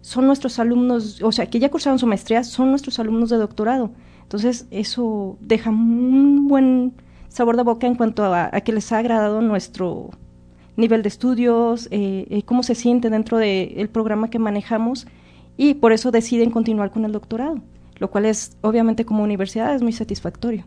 son 0.02 0.28
nuestros 0.28 0.60
alumnos, 0.60 1.22
o 1.24 1.32
sea, 1.32 1.48
que 1.48 1.60
ya 1.60 1.70
cursaron 1.70 1.98
su 1.98 2.06
maestría, 2.06 2.44
son 2.44 2.70
nuestros 2.70 3.00
alumnos 3.00 3.32
de 3.32 3.38
doctorado. 3.38 3.92
Entonces, 4.22 4.68
eso 4.70 5.38
deja 5.42 5.72
un 5.72 6.48
buen 6.48 6.94
sabor 7.28 7.58
de 7.58 7.64
boca 7.64 7.88
en 7.88 7.96
cuanto 7.96 8.24
a, 8.34 8.52
que 8.52 8.72
les 8.72 8.92
ha 8.92 9.00
agradado 9.00 9.42
nuestro 9.42 10.12
nivel 10.78 11.02
de 11.02 11.10
estudios, 11.10 11.88
eh, 11.92 12.28
eh, 12.30 12.44
cómo 12.44 12.62
se 12.62 12.76
siente 12.76 13.10
dentro 13.10 13.38
del 13.38 13.90
programa 13.90 14.30
que 14.30 14.40
manejamos 14.40 15.08
y 15.58 15.74
por 15.74 15.92
eso 15.92 16.12
deciden 16.12 16.52
continuar 16.52 16.92
con 16.92 17.04
el 17.04 17.12
doctorado, 17.12 17.60
lo 17.98 18.10
cual 18.12 18.26
es, 18.26 18.56
obviamente, 18.62 19.04
como 19.04 19.24
universidad 19.24 19.76
es 19.76 19.82
muy 19.82 19.92
satisfactorio. 19.92 20.66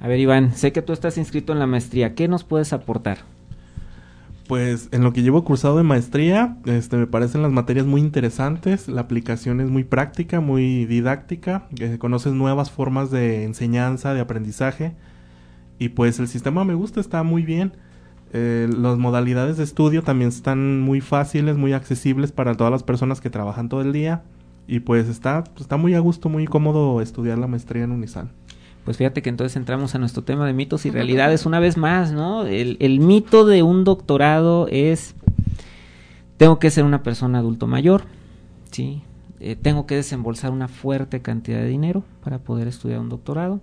A 0.00 0.08
ver, 0.08 0.20
Iván, 0.20 0.54
sé 0.54 0.72
que 0.72 0.82
tú 0.82 0.92
estás 0.92 1.16
inscrito 1.16 1.52
en 1.52 1.58
la 1.58 1.66
maestría. 1.66 2.14
¿Qué 2.14 2.28
nos 2.28 2.44
puedes 2.44 2.72
aportar? 2.72 3.18
Pues 4.46 4.90
en 4.92 5.02
lo 5.02 5.14
que 5.14 5.22
llevo 5.22 5.42
cursado 5.42 5.78
de 5.78 5.84
maestría, 5.84 6.58
este, 6.66 6.98
me 6.98 7.06
parecen 7.06 7.40
las 7.40 7.50
materias 7.50 7.86
muy 7.86 8.02
interesantes, 8.02 8.88
la 8.88 9.00
aplicación 9.00 9.62
es 9.62 9.70
muy 9.70 9.84
práctica, 9.84 10.40
muy 10.40 10.84
didáctica, 10.84 11.66
eh, 11.80 11.96
conoces 11.98 12.34
nuevas 12.34 12.70
formas 12.70 13.10
de 13.10 13.44
enseñanza, 13.44 14.12
de 14.12 14.20
aprendizaje, 14.20 14.92
y 15.78 15.88
pues 15.88 16.18
el 16.18 16.28
sistema 16.28 16.62
me 16.64 16.74
gusta, 16.74 17.00
está 17.00 17.22
muy 17.22 17.42
bien. 17.42 17.72
Eh, 18.34 18.68
las 18.70 18.98
modalidades 18.98 19.56
de 19.56 19.64
estudio 19.64 20.02
también 20.02 20.28
están 20.28 20.80
muy 20.82 21.00
fáciles, 21.00 21.56
muy 21.56 21.72
accesibles 21.72 22.30
para 22.30 22.54
todas 22.54 22.70
las 22.70 22.82
personas 22.82 23.22
que 23.22 23.30
trabajan 23.30 23.70
todo 23.70 23.80
el 23.80 23.94
día, 23.94 24.24
y 24.66 24.80
pues 24.80 25.08
está, 25.08 25.44
está 25.58 25.78
muy 25.78 25.94
a 25.94 26.00
gusto, 26.00 26.28
muy 26.28 26.44
cómodo 26.44 27.00
estudiar 27.00 27.38
la 27.38 27.46
maestría 27.46 27.84
en 27.84 27.92
Unisan. 27.92 28.30
Pues 28.84 28.96
fíjate 28.96 29.22
que 29.22 29.30
entonces 29.30 29.56
entramos 29.56 29.94
a 29.94 29.98
nuestro 29.98 30.22
tema 30.22 30.46
de 30.46 30.52
mitos 30.52 30.86
y 30.86 30.90
realidades 30.92 31.46
una 31.46 31.60
vez 31.60 31.76
más, 31.76 32.12
¿no? 32.12 32.46
El, 32.46 32.76
el 32.80 33.00
mito 33.00 33.46
de 33.46 33.62
un 33.62 33.84
doctorado 33.84 34.68
es, 34.68 35.14
tengo 36.36 36.58
que 36.58 36.70
ser 36.70 36.84
una 36.84 37.02
persona 37.02 37.38
adulto 37.38 37.66
mayor, 37.66 38.04
¿sí? 38.70 39.02
Eh, 39.40 39.56
tengo 39.56 39.86
que 39.86 39.96
desembolsar 39.96 40.52
una 40.52 40.68
fuerte 40.68 41.20
cantidad 41.20 41.58
de 41.58 41.68
dinero 41.68 42.02
para 42.22 42.38
poder 42.38 42.66
estudiar 42.66 43.00
un 43.00 43.10
doctorado. 43.10 43.60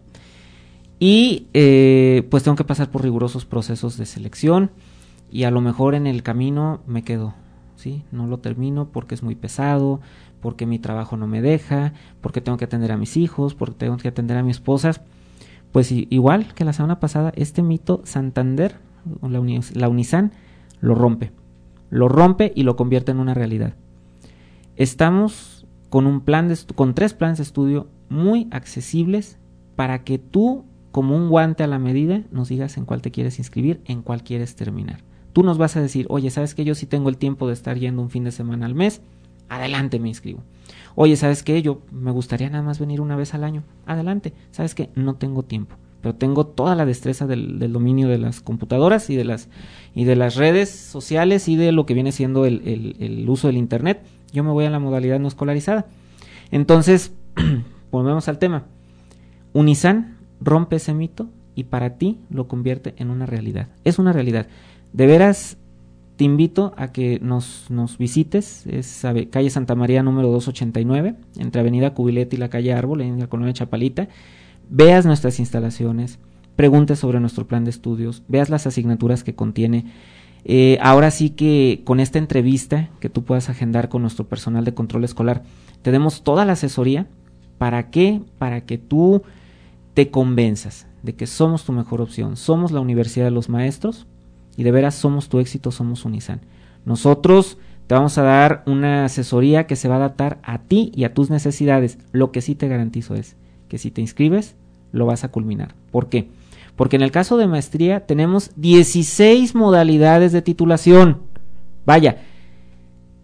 Y 0.99 1.47
eh, 1.55 2.27
pues 2.29 2.43
tengo 2.43 2.55
que 2.55 2.63
pasar 2.63 2.91
por 2.91 3.01
rigurosos 3.01 3.45
procesos 3.45 3.97
de 3.97 4.05
selección 4.05 4.69
y 5.31 5.45
a 5.45 5.49
lo 5.49 5.59
mejor 5.59 5.95
en 5.95 6.05
el 6.05 6.21
camino 6.21 6.81
me 6.85 7.03
quedo, 7.03 7.33
¿sí? 7.77 8.03
No 8.11 8.27
lo 8.27 8.37
termino 8.37 8.89
porque 8.89 9.15
es 9.15 9.23
muy 9.23 9.33
pesado, 9.33 10.01
porque 10.41 10.65
mi 10.65 10.79
trabajo 10.79 11.17
no 11.17 11.27
me 11.27 11.41
deja, 11.41 11.93
porque 12.19 12.41
tengo 12.41 12.57
que 12.57 12.65
atender 12.65 12.91
a 12.91 12.97
mis 12.97 13.17
hijos, 13.17 13.55
porque 13.55 13.75
tengo 13.75 13.97
que 13.97 14.07
atender 14.07 14.37
a 14.37 14.43
mi 14.43 14.51
esposa. 14.51 14.91
Pues 15.71 15.91
igual 15.91 16.53
que 16.53 16.65
la 16.65 16.73
semana 16.73 16.99
pasada, 16.99 17.31
este 17.35 17.61
mito 17.61 18.01
Santander, 18.03 18.75
la, 19.21 19.41
la 19.73 19.89
Unisan, 19.89 20.31
lo 20.81 20.95
rompe. 20.95 21.31
Lo 21.89 22.09
rompe 22.09 22.51
y 22.55 22.63
lo 22.63 22.75
convierte 22.75 23.11
en 23.11 23.19
una 23.19 23.33
realidad. 23.33 23.75
Estamos 24.75 25.65
con 25.89 26.07
un 26.07 26.21
plan 26.21 26.53
con 26.75 26.93
tres 26.93 27.13
planes 27.13 27.37
de 27.37 27.43
estudio 27.43 27.87
muy 28.09 28.47
accesibles 28.51 29.37
para 29.75 30.03
que 30.03 30.17
tú, 30.17 30.65
como 30.91 31.15
un 31.15 31.29
guante 31.29 31.63
a 31.63 31.67
la 31.67 31.79
medida, 31.79 32.23
nos 32.31 32.49
digas 32.49 32.77
en 32.77 32.85
cuál 32.85 33.01
te 33.01 33.11
quieres 33.11 33.39
inscribir, 33.39 33.81
en 33.85 34.01
cuál 34.01 34.23
quieres 34.23 34.55
terminar. 34.55 35.03
Tú 35.33 35.43
nos 35.43 35.57
vas 35.57 35.77
a 35.77 35.81
decir, 35.81 36.05
oye, 36.09 36.29
¿sabes 36.29 36.55
que 36.55 36.65
yo 36.65 36.75
sí 36.75 36.85
tengo 36.85 37.09
el 37.09 37.17
tiempo 37.17 37.47
de 37.47 37.53
estar 37.53 37.77
yendo 37.77 38.01
un 38.01 38.09
fin 38.09 38.23
de 38.23 38.31
semana 38.31 38.65
al 38.65 38.75
mes? 38.75 39.01
Adelante 39.49 39.99
me 39.99 40.09
inscribo. 40.09 40.43
Oye, 40.95 41.15
¿sabes 41.15 41.43
qué? 41.43 41.61
Yo 41.61 41.81
me 41.91 42.11
gustaría 42.11 42.49
nada 42.49 42.63
más 42.63 42.79
venir 42.79 43.01
una 43.01 43.15
vez 43.15 43.33
al 43.33 43.43
año. 43.43 43.63
Adelante. 43.85 44.33
¿Sabes 44.51 44.75
qué? 44.75 44.89
No 44.95 45.15
tengo 45.15 45.43
tiempo. 45.43 45.75
Pero 46.01 46.15
tengo 46.15 46.47
toda 46.47 46.75
la 46.75 46.85
destreza 46.85 47.27
del, 47.27 47.59
dominio 47.71 48.07
de 48.07 48.17
las 48.17 48.41
computadoras 48.41 49.09
y 49.09 49.15
de 49.15 49.23
las, 49.23 49.49
y 49.93 50.05
de 50.05 50.15
las 50.15 50.35
redes 50.35 50.69
sociales 50.69 51.47
y 51.47 51.55
de 51.55 51.71
lo 51.71 51.85
que 51.85 51.93
viene 51.93 52.11
siendo 52.11 52.45
el, 52.45 53.25
uso 53.29 53.47
del 53.47 53.57
Internet. 53.57 54.03
Yo 54.33 54.43
me 54.43 54.51
voy 54.51 54.65
a 54.65 54.69
la 54.69 54.79
modalidad 54.79 55.19
no 55.19 55.27
escolarizada. 55.27 55.85
Entonces, 56.49 57.13
volvemos 57.91 58.27
al 58.27 58.39
tema. 58.39 58.65
Unisan 59.53 60.17
rompe 60.39 60.77
ese 60.77 60.93
mito 60.93 61.29
y 61.55 61.65
para 61.65 61.97
ti 61.97 62.19
lo 62.29 62.47
convierte 62.47 62.95
en 62.97 63.11
una 63.11 63.25
realidad. 63.25 63.67
Es 63.83 63.99
una 63.99 64.11
realidad. 64.11 64.47
De 64.93 65.05
veras, 65.05 65.57
te 66.21 66.25
invito 66.25 66.75
a 66.77 66.91
que 66.91 67.19
nos, 67.19 67.65
nos 67.71 67.97
visites, 67.97 68.67
es 68.67 69.01
calle 69.31 69.49
Santa 69.49 69.73
María 69.73 70.03
número 70.03 70.27
289, 70.27 71.15
entre 71.39 71.61
Avenida 71.61 71.95
Cubilete 71.95 72.35
y 72.35 72.39
la 72.39 72.49
calle 72.49 72.73
Árbol, 72.73 73.01
en 73.01 73.19
la 73.19 73.25
colonia 73.25 73.53
Chapalita, 73.53 74.07
veas 74.69 75.07
nuestras 75.07 75.39
instalaciones, 75.39 76.19
preguntes 76.55 76.99
sobre 76.99 77.19
nuestro 77.19 77.47
plan 77.47 77.63
de 77.63 77.71
estudios, 77.71 78.21
veas 78.27 78.51
las 78.51 78.67
asignaturas 78.67 79.23
que 79.23 79.33
contiene. 79.33 79.85
Eh, 80.45 80.77
ahora 80.83 81.09
sí 81.09 81.31
que 81.31 81.81
con 81.85 81.99
esta 81.99 82.19
entrevista 82.19 82.91
que 82.99 83.09
tú 83.09 83.23
puedas 83.23 83.49
agendar 83.49 83.89
con 83.89 84.03
nuestro 84.03 84.27
personal 84.27 84.63
de 84.63 84.75
control 84.75 85.05
escolar, 85.05 85.41
te 85.81 85.89
demos 85.89 86.23
toda 86.23 86.45
la 86.45 86.53
asesoría. 86.53 87.07
¿Para 87.57 87.89
qué? 87.89 88.21
Para 88.37 88.61
que 88.61 88.77
tú 88.77 89.23
te 89.95 90.11
convenzas 90.11 90.85
de 91.01 91.15
que 91.15 91.25
somos 91.25 91.65
tu 91.65 91.71
mejor 91.71 91.99
opción, 91.99 92.37
somos 92.37 92.71
la 92.71 92.79
Universidad 92.79 93.25
de 93.25 93.31
los 93.31 93.49
Maestros, 93.49 94.05
y 94.61 94.63
de 94.63 94.71
veras 94.71 94.93
somos 94.93 95.27
tu 95.27 95.39
éxito, 95.39 95.71
somos 95.71 96.05
Unisan. 96.05 96.39
Nosotros 96.85 97.57
te 97.87 97.95
vamos 97.95 98.19
a 98.19 98.21
dar 98.21 98.61
una 98.67 99.05
asesoría 99.05 99.65
que 99.65 99.75
se 99.75 99.87
va 99.87 99.95
a 99.95 99.97
adaptar 99.97 100.37
a 100.43 100.59
ti 100.59 100.91
y 100.95 101.03
a 101.03 101.15
tus 101.15 101.31
necesidades. 101.31 101.97
Lo 102.11 102.31
que 102.31 102.41
sí 102.41 102.53
te 102.53 102.67
garantizo 102.67 103.15
es 103.15 103.37
que 103.69 103.79
si 103.79 103.89
te 103.89 104.01
inscribes, 104.01 104.55
lo 104.91 105.07
vas 105.07 105.23
a 105.23 105.29
culminar. 105.29 105.73
¿Por 105.89 106.09
qué? 106.09 106.29
Porque 106.75 106.95
en 106.95 107.01
el 107.01 107.09
caso 107.09 107.37
de 107.37 107.47
maestría 107.47 108.05
tenemos 108.05 108.51
16 108.55 109.55
modalidades 109.55 110.31
de 110.31 110.43
titulación. 110.43 111.23
Vaya, 111.87 112.21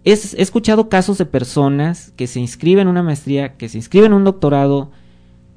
he 0.03 0.13
escuchado 0.13 0.89
casos 0.89 1.19
de 1.19 1.25
personas 1.27 2.13
que 2.15 2.25
se 2.25 2.39
inscriben 2.39 2.87
en 2.87 2.87
una 2.87 3.03
maestría, 3.03 3.57
que 3.57 3.69
se 3.69 3.77
inscriben 3.77 4.07
en 4.07 4.17
un 4.17 4.23
doctorado, 4.23 4.89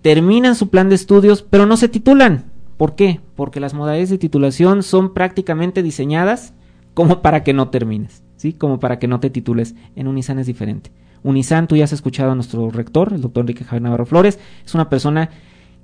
terminan 0.02 0.56
su 0.56 0.68
plan 0.68 0.90
de 0.90 0.96
estudios, 0.96 1.40
pero 1.40 1.64
no 1.64 1.78
se 1.78 1.88
titulan. 1.88 2.49
¿Por 2.80 2.94
qué? 2.94 3.20
Porque 3.36 3.60
las 3.60 3.74
modalidades 3.74 4.08
de 4.08 4.16
titulación 4.16 4.82
son 4.82 5.12
prácticamente 5.12 5.82
diseñadas 5.82 6.54
como 6.94 7.20
para 7.20 7.44
que 7.44 7.52
no 7.52 7.68
termines, 7.68 8.22
¿sí? 8.36 8.54
Como 8.54 8.80
para 8.80 8.98
que 8.98 9.06
no 9.06 9.20
te 9.20 9.28
titules. 9.28 9.74
En 9.96 10.08
Unisan 10.08 10.38
es 10.38 10.46
diferente. 10.46 10.90
Unisan, 11.22 11.68
tú 11.68 11.76
ya 11.76 11.84
has 11.84 11.92
escuchado 11.92 12.32
a 12.32 12.34
nuestro 12.34 12.70
rector, 12.70 13.12
el 13.12 13.20
doctor 13.20 13.42
Enrique 13.42 13.64
Javier 13.64 13.82
Navarro 13.82 14.06
Flores, 14.06 14.38
es 14.64 14.74
una 14.74 14.88
persona 14.88 15.28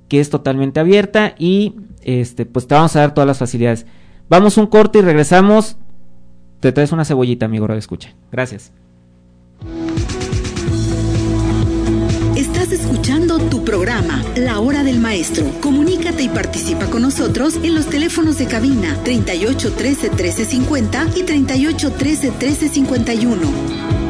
que 0.08 0.20
es 0.20 0.30
totalmente 0.30 0.80
abierta 0.80 1.34
y 1.38 1.74
este 2.00 2.46
pues 2.46 2.66
te 2.66 2.74
vamos 2.74 2.96
a 2.96 3.00
dar 3.00 3.12
todas 3.12 3.28
las 3.28 3.40
facilidades. 3.40 3.84
Vamos 4.30 4.56
un 4.56 4.66
corte 4.66 5.00
y 5.00 5.02
regresamos. 5.02 5.76
Te 6.60 6.72
traes 6.72 6.92
una 6.92 7.04
cebollita, 7.04 7.44
amigo, 7.44 7.66
de 7.66 7.76
escucha. 7.76 8.14
Gracias. 8.32 8.72
Estás 12.66 12.80
escuchando 12.80 13.38
tu 13.38 13.64
programa, 13.64 14.24
La 14.34 14.58
Hora 14.58 14.82
del 14.82 14.98
Maestro. 14.98 15.52
Comunícate 15.60 16.24
y 16.24 16.28
participa 16.28 16.86
con 16.86 17.02
nosotros 17.02 17.54
en 17.62 17.76
los 17.76 17.86
teléfonos 17.86 18.38
de 18.38 18.46
cabina 18.46 19.00
38 19.04 19.72
13 19.72 20.10
13 20.10 20.44
50 20.46 21.06
y 21.14 21.22
38 21.22 21.92
13 21.92 22.30
13 22.32 22.68
51. 22.68 24.05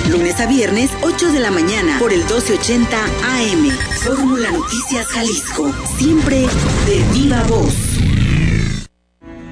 Lunes 0.08 0.38
a 0.38 0.46
viernes, 0.46 0.92
8 1.02 1.32
de 1.32 1.40
la 1.40 1.50
mañana 1.50 1.98
por 1.98 2.12
el 2.12 2.20
1280 2.20 2.96
AM. 3.04 3.70
Fórmula 4.04 4.52
Noticias 4.52 5.08
Jalisco. 5.08 5.72
Siempre 5.98 6.46
de 6.86 7.02
viva 7.12 7.42
voz. 7.48 7.89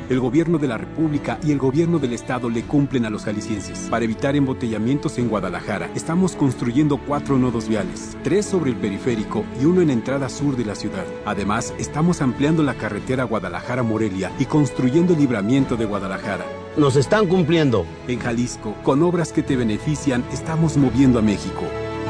El 0.08 0.20
gobierno 0.20 0.56
de 0.56 0.68
la 0.68 0.78
República 0.78 1.38
y 1.44 1.52
el 1.52 1.58
gobierno 1.58 1.98
del 1.98 2.14
Estado 2.14 2.48
le 2.48 2.62
cumplen 2.62 3.04
a 3.04 3.10
los 3.10 3.24
jaliscienses. 3.24 3.88
Para 3.90 4.06
evitar 4.06 4.36
embotellamientos 4.36 5.18
en 5.18 5.28
Guadalajara, 5.28 5.90
estamos 5.94 6.34
construyendo 6.34 6.96
cuatro 6.96 7.36
nodos 7.36 7.68
viales, 7.68 8.16
tres 8.24 8.46
sobre 8.46 8.70
el 8.70 8.76
periférico 8.76 9.44
y 9.60 9.66
uno 9.66 9.82
en 9.82 9.90
entrada 9.90 10.30
sur 10.30 10.56
de 10.56 10.64
la 10.64 10.74
ciudad. 10.74 11.04
Además, 11.26 11.74
estamos 11.78 12.22
ampliando 12.22 12.62
la 12.62 12.72
carretera 12.72 13.24
Guadalajara-Morelia 13.24 14.32
y 14.38 14.46
construyendo 14.46 15.12
el 15.12 15.18
libramiento 15.18 15.76
de 15.76 15.84
Guadalajara. 15.84 16.46
Nos 16.78 16.96
están 16.96 17.26
cumpliendo. 17.26 17.84
En 18.06 18.18
Jalisco, 18.18 18.74
con 18.84 19.02
obras 19.02 19.34
que 19.34 19.42
te 19.42 19.56
benefician, 19.56 20.24
estamos 20.32 20.78
moviendo 20.78 21.18
a 21.18 21.22
México. 21.22 21.64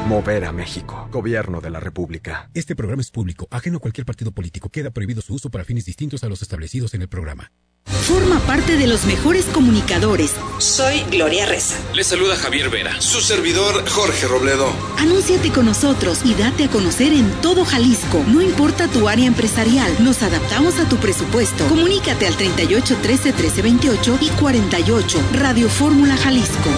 Mover 0.07 0.45
a 0.45 0.53
México. 0.53 1.09
Gobierno 1.11 1.59
de 1.59 1.69
la 1.69 1.81
República. 1.81 2.49
Este 2.53 2.77
programa 2.77 3.01
es 3.01 3.11
público, 3.11 3.49
ajeno 3.51 3.77
a 3.77 3.81
cualquier 3.81 4.05
partido 4.05 4.31
político. 4.31 4.69
Queda 4.69 4.91
prohibido 4.91 5.21
su 5.21 5.33
uso 5.33 5.49
para 5.49 5.65
fines 5.65 5.83
distintos 5.83 6.23
a 6.23 6.29
los 6.29 6.41
establecidos 6.41 6.93
en 6.93 7.01
el 7.01 7.09
programa. 7.09 7.51
Forma 7.89 8.39
parte 8.41 8.77
de 8.77 8.87
los 8.87 9.05
mejores 9.05 9.45
comunicadores. 9.45 10.33
Soy 10.59 11.01
Gloria 11.11 11.45
Reza. 11.45 11.75
Le 11.93 12.03
saluda 12.03 12.35
Javier 12.35 12.69
Vera, 12.69 13.01
su 13.01 13.21
servidor 13.21 13.87
Jorge 13.89 14.27
Robledo. 14.27 14.71
Anúnciate 14.97 15.51
con 15.51 15.65
nosotros 15.65 16.19
y 16.23 16.33
date 16.33 16.65
a 16.65 16.69
conocer 16.69 17.13
en 17.13 17.29
todo 17.41 17.65
Jalisco. 17.65 18.23
No 18.27 18.41
importa 18.41 18.87
tu 18.87 19.07
área 19.09 19.25
empresarial, 19.25 19.91
nos 19.99 20.21
adaptamos 20.21 20.79
a 20.79 20.87
tu 20.87 20.97
presupuesto. 20.97 21.67
Comunícate 21.67 22.27
al 22.27 22.35
38 22.35 22.97
13 23.01 23.33
13 23.33 23.61
28 23.61 24.17
y 24.21 24.29
48. 24.29 25.21
Radio 25.33 25.69
Fórmula 25.69 26.15
Jalisco. 26.17 26.69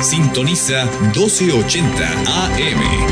Sintoniza 0.00 0.84
1280 1.14 2.08
AM. 2.08 3.11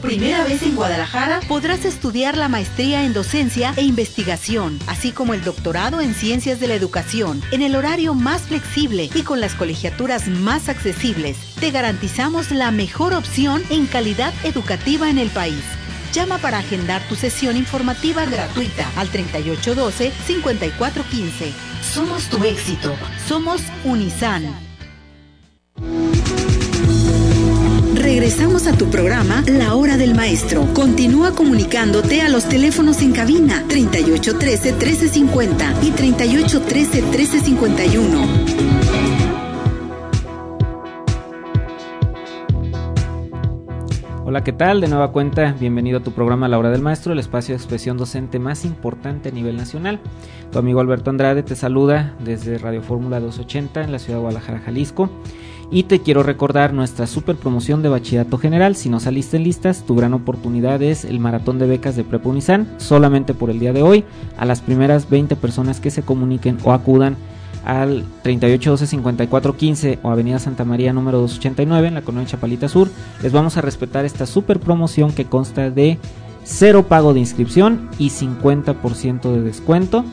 Primera 0.00 0.44
vez 0.44 0.62
en 0.62 0.76
Guadalajara 0.76 1.40
podrás 1.48 1.84
estudiar 1.84 2.36
la 2.36 2.48
maestría 2.48 3.04
en 3.04 3.12
docencia 3.12 3.74
e 3.76 3.82
investigación, 3.82 4.78
así 4.86 5.12
como 5.12 5.34
el 5.34 5.44
doctorado 5.44 6.00
en 6.00 6.14
ciencias 6.14 6.60
de 6.60 6.68
la 6.68 6.74
educación, 6.74 7.42
en 7.50 7.62
el 7.62 7.76
horario 7.76 8.14
más 8.14 8.42
flexible 8.42 9.10
y 9.14 9.22
con 9.22 9.40
las 9.40 9.54
colegiaturas 9.54 10.28
más 10.28 10.68
accesibles. 10.68 11.36
Te 11.60 11.70
garantizamos 11.70 12.50
la 12.50 12.70
mejor 12.70 13.12
opción 13.12 13.62
en 13.70 13.86
calidad 13.86 14.32
educativa 14.44 15.10
en 15.10 15.18
el 15.18 15.30
país. 15.30 15.62
Llama 16.12 16.38
para 16.38 16.58
agendar 16.58 17.02
tu 17.08 17.14
sesión 17.14 17.56
informativa 17.56 18.24
gratuita 18.24 18.90
al 18.96 19.08
3812-5415. 19.10 21.52
Somos 21.82 22.28
tu 22.28 22.42
éxito. 22.44 22.96
Somos 23.26 23.62
Unisan. 23.84 24.69
Regresamos 28.20 28.66
a 28.66 28.76
tu 28.76 28.90
programa 28.90 29.42
La 29.46 29.74
Hora 29.74 29.96
del 29.96 30.14
Maestro. 30.14 30.66
Continúa 30.74 31.34
comunicándote 31.34 32.20
a 32.20 32.28
los 32.28 32.46
teléfonos 32.46 33.00
en 33.00 33.12
cabina 33.12 33.64
3813 33.66 34.72
1350 34.72 35.74
y 35.80 35.90
3813 35.90 37.00
1351. 37.00 38.80
Hola, 44.26 44.44
¿qué 44.44 44.52
tal? 44.52 44.82
De 44.82 44.88
nueva 44.88 45.12
cuenta, 45.12 45.56
bienvenido 45.58 46.00
a 46.00 46.02
tu 46.02 46.12
programa 46.12 46.46
La 46.46 46.58
Hora 46.58 46.68
del 46.68 46.82
Maestro, 46.82 47.14
el 47.14 47.20
espacio 47.20 47.54
de 47.54 47.56
expresión 47.56 47.96
docente 47.96 48.38
más 48.38 48.66
importante 48.66 49.30
a 49.30 49.32
nivel 49.32 49.56
nacional. 49.56 49.98
Tu 50.52 50.58
amigo 50.58 50.80
Alberto 50.80 51.08
Andrade 51.08 51.42
te 51.42 51.56
saluda 51.56 52.14
desde 52.22 52.58
Radio 52.58 52.82
Fórmula 52.82 53.18
280 53.18 53.82
en 53.82 53.92
la 53.92 53.98
ciudad 53.98 54.18
de 54.18 54.24
Guadalajara, 54.24 54.58
Jalisco. 54.58 55.08
Y 55.72 55.84
te 55.84 56.00
quiero 56.00 56.24
recordar 56.24 56.72
nuestra 56.72 57.06
super 57.06 57.36
promoción 57.36 57.80
de 57.80 57.88
bachillerato 57.88 58.38
general. 58.38 58.74
Si 58.74 58.88
no 58.88 58.98
saliste 58.98 59.36
en 59.36 59.44
listas, 59.44 59.84
tu 59.86 59.94
gran 59.94 60.14
oportunidad 60.14 60.82
es 60.82 61.04
el 61.04 61.20
maratón 61.20 61.60
de 61.60 61.66
becas 61.66 61.94
de 61.94 62.02
Prepa 62.02 62.28
Unizan, 62.28 62.68
solamente 62.78 63.34
por 63.34 63.50
el 63.50 63.60
día 63.60 63.72
de 63.72 63.82
hoy, 63.82 64.04
a 64.36 64.46
las 64.46 64.62
primeras 64.62 65.08
20 65.08 65.36
personas 65.36 65.78
que 65.78 65.92
se 65.92 66.02
comuniquen 66.02 66.58
o 66.64 66.72
acudan 66.72 67.16
al 67.64 68.04
3812-5415 68.24 69.98
o 70.02 70.10
Avenida 70.10 70.40
Santa 70.40 70.64
María 70.64 70.92
número 70.92 71.18
289 71.18 71.86
en 71.86 71.94
la 71.94 72.02
colonia 72.02 72.26
Chapalita 72.26 72.68
Sur. 72.68 72.88
Les 73.22 73.30
vamos 73.30 73.56
a 73.56 73.60
respetar 73.60 74.04
esta 74.04 74.26
super 74.26 74.58
promoción 74.58 75.12
que 75.12 75.26
consta 75.26 75.70
de 75.70 75.98
cero 76.42 76.86
pago 76.88 77.14
de 77.14 77.20
inscripción 77.20 77.88
y 77.96 78.10
50% 78.10 79.32
de 79.32 79.42
descuento 79.42 80.04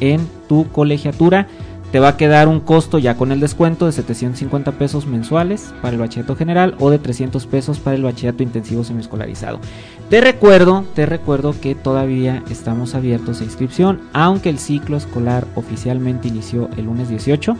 en 0.00 0.26
tu 0.48 0.68
colegiatura 0.68 1.48
te 1.92 2.00
va 2.00 2.08
a 2.08 2.16
quedar 2.16 2.48
un 2.48 2.60
costo 2.60 2.98
ya 2.98 3.18
con 3.18 3.32
el 3.32 3.40
descuento 3.40 3.84
de 3.84 3.92
750 3.92 4.72
pesos 4.72 5.06
mensuales 5.06 5.74
para 5.82 5.92
el 5.92 6.00
bachillerato 6.00 6.34
general 6.34 6.74
o 6.80 6.88
de 6.88 6.98
300 6.98 7.46
pesos 7.46 7.78
para 7.78 7.94
el 7.94 8.02
bachillerato 8.02 8.42
intensivo 8.42 8.82
semiescolarizado. 8.82 9.60
Te 10.08 10.22
recuerdo, 10.22 10.86
te 10.94 11.04
recuerdo 11.04 11.54
que 11.60 11.74
todavía 11.74 12.42
estamos 12.48 12.94
abiertos 12.94 13.40
a 13.40 13.44
inscripción, 13.44 14.00
aunque 14.14 14.48
el 14.48 14.58
ciclo 14.58 14.96
escolar 14.96 15.46
oficialmente 15.54 16.28
inició 16.28 16.70
el 16.78 16.86
lunes 16.86 17.10
18. 17.10 17.56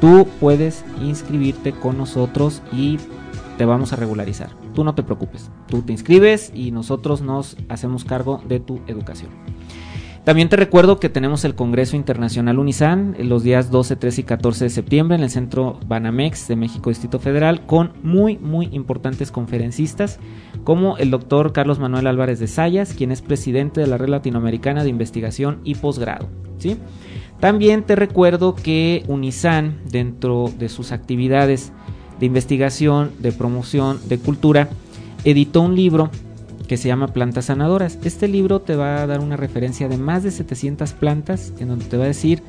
Tú 0.00 0.28
puedes 0.38 0.84
inscribirte 1.02 1.72
con 1.72 1.98
nosotros 1.98 2.62
y 2.72 2.98
te 3.58 3.64
vamos 3.64 3.92
a 3.92 3.96
regularizar. 3.96 4.50
Tú 4.74 4.84
no 4.84 4.94
te 4.94 5.02
preocupes, 5.02 5.50
tú 5.66 5.82
te 5.82 5.90
inscribes 5.92 6.52
y 6.54 6.70
nosotros 6.70 7.20
nos 7.20 7.56
hacemos 7.68 8.04
cargo 8.04 8.40
de 8.46 8.60
tu 8.60 8.80
educación. 8.86 9.30
También 10.24 10.48
te 10.48 10.56
recuerdo 10.56 10.98
que 10.98 11.10
tenemos 11.10 11.44
el 11.44 11.54
Congreso 11.54 11.96
Internacional 11.96 12.58
Unisan 12.58 13.14
los 13.18 13.42
días 13.42 13.70
12, 13.70 13.96
13 13.96 14.22
y 14.22 14.24
14 14.24 14.64
de 14.64 14.70
septiembre 14.70 15.16
en 15.16 15.22
el 15.22 15.28
Centro 15.28 15.78
Banamex 15.86 16.48
de 16.48 16.56
México 16.56 16.88
Distrito 16.88 17.18
Federal 17.18 17.66
con 17.66 17.92
muy, 18.02 18.38
muy 18.38 18.70
importantes 18.72 19.30
conferencistas 19.30 20.18
como 20.64 20.96
el 20.96 21.10
doctor 21.10 21.52
Carlos 21.52 21.78
Manuel 21.78 22.06
Álvarez 22.06 22.38
de 22.40 22.46
Sayas, 22.46 22.94
quien 22.94 23.12
es 23.12 23.20
presidente 23.20 23.82
de 23.82 23.86
la 23.86 23.98
Red 23.98 24.08
Latinoamericana 24.08 24.82
de 24.82 24.88
Investigación 24.88 25.60
y 25.62 25.74
Posgrado. 25.74 26.30
¿sí? 26.56 26.78
También 27.38 27.82
te 27.82 27.94
recuerdo 27.94 28.54
que 28.54 29.04
Unisan, 29.08 29.82
dentro 29.90 30.50
de 30.58 30.70
sus 30.70 30.92
actividades 30.92 31.70
de 32.18 32.24
investigación, 32.24 33.12
de 33.18 33.32
promoción, 33.32 34.00
de 34.08 34.16
cultura, 34.18 34.70
editó 35.24 35.60
un 35.60 35.76
libro 35.76 36.10
que 36.66 36.76
se 36.76 36.88
llama 36.88 37.08
Plantas 37.08 37.46
Sanadoras. 37.46 37.98
Este 38.04 38.28
libro 38.28 38.60
te 38.60 38.76
va 38.76 39.02
a 39.02 39.06
dar 39.06 39.20
una 39.20 39.36
referencia 39.36 39.88
de 39.88 39.98
más 39.98 40.22
de 40.22 40.30
700 40.30 40.92
plantas 40.92 41.52
en 41.58 41.68
donde 41.68 41.84
te 41.84 41.96
va 41.96 42.04
a 42.04 42.08
decir 42.08 42.42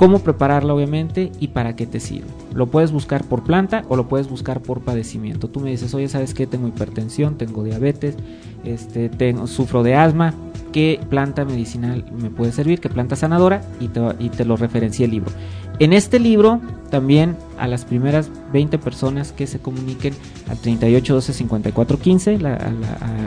cómo 0.00 0.20
prepararla 0.20 0.72
obviamente 0.72 1.30
y 1.40 1.48
para 1.48 1.76
qué 1.76 1.86
te 1.86 2.00
sirve. 2.00 2.28
Lo 2.54 2.68
puedes 2.68 2.90
buscar 2.90 3.22
por 3.24 3.44
planta 3.44 3.84
o 3.88 3.96
lo 3.96 4.08
puedes 4.08 4.30
buscar 4.30 4.62
por 4.62 4.80
padecimiento. 4.80 5.48
Tú 5.48 5.60
me 5.60 5.68
dices, 5.68 5.92
oye, 5.92 6.08
¿sabes 6.08 6.32
qué? 6.32 6.46
Tengo 6.46 6.68
hipertensión, 6.68 7.36
tengo 7.36 7.64
diabetes, 7.64 8.16
este, 8.64 9.10
tengo, 9.10 9.46
sufro 9.46 9.82
de 9.82 9.96
asma. 9.96 10.32
¿Qué 10.72 11.00
planta 11.10 11.44
medicinal 11.44 12.06
me 12.16 12.30
puede 12.30 12.52
servir? 12.52 12.80
¿Qué 12.80 12.88
planta 12.88 13.14
sanadora? 13.14 13.60
Y 13.78 13.88
te, 13.88 14.00
y 14.20 14.30
te 14.30 14.46
lo 14.46 14.56
referencia 14.56 15.04
el 15.04 15.10
libro. 15.10 15.32
En 15.80 15.94
este 15.94 16.18
libro, 16.20 16.60
también 16.90 17.38
a 17.58 17.66
las 17.66 17.86
primeras 17.86 18.30
20 18.52 18.76
personas 18.76 19.32
que 19.32 19.46
se 19.46 19.60
comuniquen 19.60 20.12
al 20.50 20.58
38 20.58 21.14
12 21.14 21.32
54 21.32 21.98
15 21.98 22.38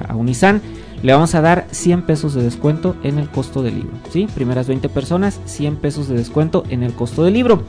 a, 0.07 0.15
Unisan, 0.15 0.61
le 1.01 1.13
vamos 1.13 1.33
a 1.33 1.41
dar 1.41 1.65
100 1.71 2.03
pesos 2.03 2.35
de 2.35 2.43
descuento 2.43 2.95
en 3.01 3.17
el 3.17 3.27
costo 3.27 3.63
del 3.63 3.79
libro. 3.79 3.97
¿sí? 4.11 4.27
Primeras 4.35 4.67
20 4.67 4.87
personas, 4.89 5.39
100 5.45 5.77
pesos 5.77 6.07
de 6.07 6.15
descuento 6.15 6.63
en 6.69 6.83
el 6.83 6.93
costo 6.93 7.23
del 7.23 7.33
libro. 7.33 7.63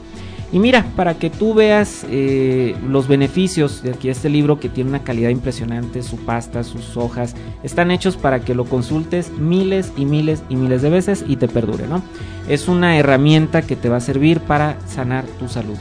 Y 0.55 0.59
mira, 0.59 0.85
para 0.95 1.15
que 1.15 1.29
tú 1.29 1.53
veas 1.53 2.05
eh, 2.09 2.77
los 2.87 3.09
beneficios 3.09 3.83
de 3.83 3.91
aquí 3.91 4.07
este 4.07 4.29
libro 4.29 4.57
que 4.57 4.69
tiene 4.69 4.89
una 4.89 5.03
calidad 5.03 5.29
impresionante, 5.29 6.01
su 6.01 6.15
pasta, 6.15 6.63
sus 6.63 6.95
hojas, 6.95 7.35
están 7.61 7.91
hechos 7.91 8.15
para 8.15 8.39
que 8.39 8.55
lo 8.55 8.63
consultes 8.63 9.33
miles 9.37 9.91
y 9.97 10.05
miles 10.05 10.43
y 10.47 10.55
miles 10.55 10.81
de 10.81 10.89
veces 10.89 11.25
y 11.27 11.35
te 11.35 11.49
perdure, 11.49 11.89
¿no? 11.89 12.01
Es 12.47 12.69
una 12.69 12.97
herramienta 12.97 13.63
que 13.63 13.75
te 13.75 13.89
va 13.89 13.97
a 13.97 13.99
servir 13.99 14.39
para 14.39 14.77
sanar 14.87 15.25
tu 15.25 15.49
salud. 15.49 15.75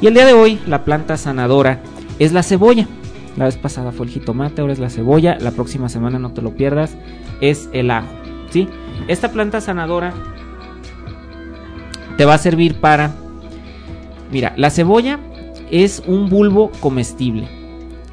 Y 0.00 0.06
el 0.06 0.14
día 0.14 0.26
de 0.26 0.32
hoy 0.32 0.60
la 0.64 0.84
planta 0.84 1.16
sanadora 1.16 1.80
es 2.20 2.32
la 2.32 2.44
cebolla. 2.44 2.86
La 3.36 3.46
vez 3.46 3.56
pasada 3.56 3.90
fue 3.90 4.06
el 4.06 4.12
jitomate, 4.12 4.60
ahora 4.60 4.74
es 4.74 4.78
la 4.78 4.90
cebolla, 4.90 5.38
la 5.40 5.50
próxima 5.50 5.88
semana 5.88 6.20
no 6.20 6.30
te 6.30 6.40
lo 6.40 6.54
pierdas, 6.54 6.96
es 7.40 7.68
el 7.72 7.90
ajo, 7.90 8.06
¿sí? 8.50 8.68
Esta 9.08 9.32
planta 9.32 9.60
sanadora 9.60 10.14
te 12.16 12.24
va 12.24 12.34
a 12.34 12.38
servir 12.38 12.76
para 12.76 13.10
Mira, 14.30 14.52
la 14.56 14.70
cebolla 14.70 15.18
es 15.70 16.02
un 16.06 16.28
bulbo 16.28 16.70
comestible. 16.80 17.48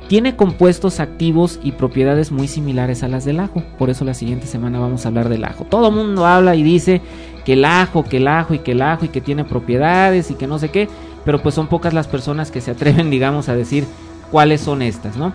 Tiene 0.08 0.38
compuestos 0.38 1.02
activos 1.02 1.60
y 1.64 1.74
propiedades 1.74 2.32
muy 2.32 2.48
similares 2.48 3.04
a 3.04 3.10
las 3.10 3.26
del 3.26 3.42
ajo. 3.42 3.62
Por 3.78 3.90
eso 3.90 4.06
la 4.06 4.14
siguiente 4.14 4.48
semana 4.48 4.80
vamos 4.80 5.06
a 5.06 5.10
hablar 5.10 5.28
del 5.28 5.44
ajo. 5.44 5.66
Todo 5.66 5.90
el 5.90 5.96
mundo 5.96 6.26
habla 6.26 6.56
y 6.56 6.64
dice 6.64 7.02
que 7.44 7.54
el 7.54 7.66
ajo, 7.66 8.06
que 8.06 8.18
el 8.18 8.28
ajo 8.28 8.54
y 8.54 8.60
que 8.60 8.72
el 8.72 8.82
ajo 8.82 9.06
y 9.06 9.10
que 9.10 9.20
tiene 9.20 9.44
propiedades 9.44 10.32
y 10.32 10.36
que 10.36 10.48
no 10.48 10.60
sé 10.60 10.70
qué. 10.70 10.88
Pero 11.26 11.44
pues 11.44 11.56
son 11.56 11.68
pocas 11.68 11.94
las 11.94 12.08
personas 12.08 12.52
que 12.52 12.62
se 12.62 12.72
atreven, 12.72 13.10
digamos, 13.12 13.50
a 13.50 13.56
decir 13.56 13.84
cuáles 14.32 14.62
son 14.62 14.82
estas, 14.82 15.18
¿no? 15.18 15.34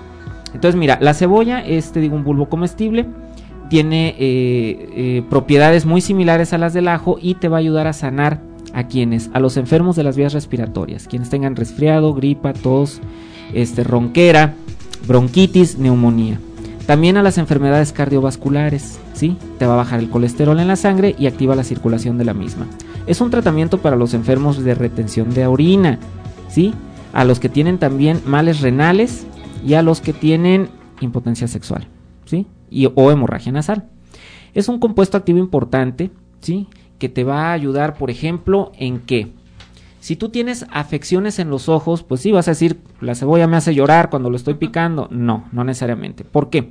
Entonces 0.55 0.78
mira, 0.78 0.99
la 1.01 1.12
cebolla 1.12 1.61
es, 1.61 1.93
te 1.93 2.01
digo, 2.01 2.16
un 2.16 2.24
bulbo 2.24 2.49
comestible. 2.49 3.07
Tiene 3.68 4.14
eh, 4.18 4.89
eh, 4.97 5.22
propiedades 5.28 5.85
muy 5.85 6.01
similares 6.01 6.55
a 6.55 6.59
las 6.59 6.72
del 6.72 6.89
ajo 6.89 7.18
y 7.20 7.35
te 7.35 7.49
va 7.49 7.59
a 7.59 7.61
ayudar 7.61 7.87
a 7.87 7.93
sanar 7.93 8.41
a 8.72 8.86
quienes, 8.86 9.30
a 9.32 9.40
los 9.40 9.56
enfermos 9.56 9.96
de 9.96 10.04
las 10.04 10.16
vías 10.16 10.32
respiratorias, 10.32 11.06
quienes 11.08 11.30
tengan 11.30 11.56
resfriado, 11.56 12.14
gripa, 12.14 12.52
tos, 12.52 13.00
este, 13.52 13.84
ronquera, 13.84 14.54
bronquitis, 15.06 15.78
neumonía. 15.78 16.40
También 16.86 17.16
a 17.16 17.22
las 17.22 17.38
enfermedades 17.38 17.92
cardiovasculares, 17.92 18.98
¿sí? 19.14 19.36
Te 19.58 19.66
va 19.66 19.74
a 19.74 19.78
bajar 19.78 20.00
el 20.00 20.10
colesterol 20.10 20.58
en 20.58 20.68
la 20.68 20.76
sangre 20.76 21.14
y 21.18 21.26
activa 21.26 21.54
la 21.54 21.64
circulación 21.64 22.18
de 22.18 22.24
la 22.24 22.34
misma. 22.34 22.66
Es 23.06 23.20
un 23.20 23.30
tratamiento 23.30 23.78
para 23.78 23.96
los 23.96 24.14
enfermos 24.14 24.62
de 24.62 24.74
retención 24.74 25.32
de 25.32 25.46
orina, 25.46 25.98
¿sí? 26.48 26.74
A 27.12 27.24
los 27.24 27.38
que 27.38 27.48
tienen 27.48 27.78
también 27.78 28.20
males 28.26 28.60
renales 28.60 29.26
y 29.64 29.74
a 29.74 29.82
los 29.82 30.00
que 30.00 30.12
tienen 30.12 30.68
impotencia 31.00 31.46
sexual, 31.46 31.86
¿sí? 32.24 32.46
Y, 32.68 32.86
o 32.86 33.10
hemorragia 33.10 33.52
nasal. 33.52 33.84
Es 34.54 34.68
un 34.68 34.80
compuesto 34.80 35.16
activo 35.16 35.38
importante, 35.38 36.10
¿sí? 36.40 36.68
Que 37.03 37.09
te 37.09 37.24
va 37.24 37.46
a 37.46 37.53
ayudar, 37.53 37.96
por 37.96 38.12
ejemplo, 38.12 38.70
en 38.78 39.00
que 39.00 39.32
si 39.98 40.14
tú 40.14 40.28
tienes 40.28 40.66
afecciones 40.70 41.40
en 41.40 41.50
los 41.50 41.68
ojos, 41.68 42.05
pues 42.05 42.20
sí 42.20 42.30
vas 42.30 42.46
a 42.46 42.53
decir, 42.53 42.78
la 43.00 43.16
cebolla 43.16 43.48
me 43.48 43.57
hace 43.57 43.74
llorar 43.74 44.09
cuando 44.09 44.30
lo 44.30 44.36
estoy 44.36 44.55
picando. 44.55 45.09
No, 45.11 45.46
no 45.50 45.64
necesariamente. 45.64 46.22
¿Por 46.22 46.48
qué? 46.48 46.70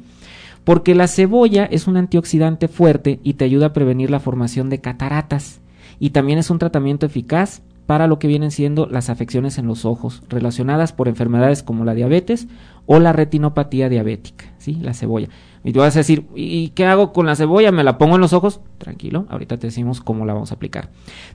Porque 0.64 0.96
la 0.96 1.10
cebolla 1.10 1.66
es 1.66 1.86
un 1.86 1.98
antioxidante 1.98 2.70
fuerte 2.70 3.20
y 3.24 3.34
te 3.34 3.44
ayuda 3.44 3.66
a 3.66 3.74
prevenir 3.74 4.10
la 4.10 4.22
formación 4.22 4.70
de 4.70 4.80
cataratas. 4.80 5.60
Y 6.00 6.12
también 6.12 6.40
es 6.40 6.50
un 6.50 6.60
tratamiento 6.60 7.06
eficaz 7.06 7.62
para 7.86 8.08
lo 8.08 8.18
que 8.18 8.30
vienen 8.30 8.52
siendo 8.52 8.86
las 8.86 9.10
afecciones 9.10 9.58
en 9.58 9.68
los 9.68 9.84
ojos, 9.84 10.24
relacionadas 10.30 10.94
por 10.94 11.10
enfermedades 11.10 11.62
como 11.62 11.84
la 11.84 11.94
diabetes 11.94 12.48
o 12.86 13.00
la 13.00 13.12
retinopatía 13.12 13.90
diabética, 13.90 14.46
¿sí? 14.60 14.76
La 14.76 14.94
cebolla. 14.94 15.28
Y 15.64 15.74
tú 15.74 15.80
vas 15.80 15.96
a 15.96 16.00
decir, 16.00 16.26
¿y 16.36 16.70
qué 16.70 16.86
hago 16.86 17.14
con 17.14 17.26
la 17.26 17.36
cebolla? 17.36 17.72
¿Me 17.72 17.84
la 17.84 17.98
pongo 17.98 18.16
en 18.16 18.22
los 18.22 18.34
ojos? 18.34 18.62
Tranquilo, 18.78 19.26
ahorita 19.30 19.58
te 19.58 19.68
decimos 19.68 20.02
cómo 20.02 20.26
la 20.26 20.34
vamos 20.34 20.52
a 20.52 20.56
aplicar. 20.56 20.90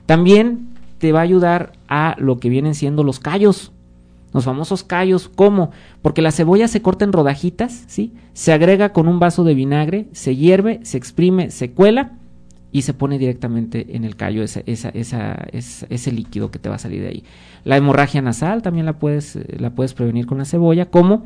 También 0.05 0.69
te 0.97 1.11
va 1.11 1.19
a 1.19 1.23
ayudar 1.23 1.73
a 1.87 2.15
lo 2.17 2.37
que 2.37 2.49
vienen 2.49 2.75
siendo 2.75 3.03
los 3.03 3.19
callos. 3.19 3.71
Los 4.33 4.43
famosos 4.43 4.83
callos, 4.83 5.31
¿cómo? 5.33 5.71
Porque 6.01 6.21
la 6.21 6.31
cebolla 6.31 6.67
se 6.67 6.81
corta 6.81 7.05
en 7.05 7.13
rodajitas, 7.13 7.85
¿sí? 7.87 8.13
Se 8.33 8.51
agrega 8.51 8.91
con 8.91 9.07
un 9.07 9.19
vaso 9.19 9.45
de 9.45 9.53
vinagre, 9.53 10.07
se 10.11 10.35
hierve, 10.35 10.81
se 10.83 10.97
exprime, 10.97 11.49
se 11.49 11.71
cuela 11.71 12.11
y 12.71 12.81
se 12.81 12.93
pone 12.93 13.17
directamente 13.17 13.95
en 13.95 14.03
el 14.03 14.17
callo 14.17 14.43
ese 14.43 16.11
líquido 16.11 16.51
que 16.51 16.59
te 16.59 16.67
va 16.67 16.75
a 16.75 16.79
salir 16.79 17.01
de 17.01 17.07
ahí. 17.07 17.23
La 17.63 17.77
hemorragia 17.77 18.21
nasal 18.21 18.61
también 18.61 18.85
la 18.85 18.99
puedes, 18.99 19.39
la 19.57 19.69
puedes 19.69 19.93
prevenir 19.93 20.25
con 20.25 20.37
la 20.37 20.45
cebolla. 20.45 20.87
¿Cómo? 20.89 21.25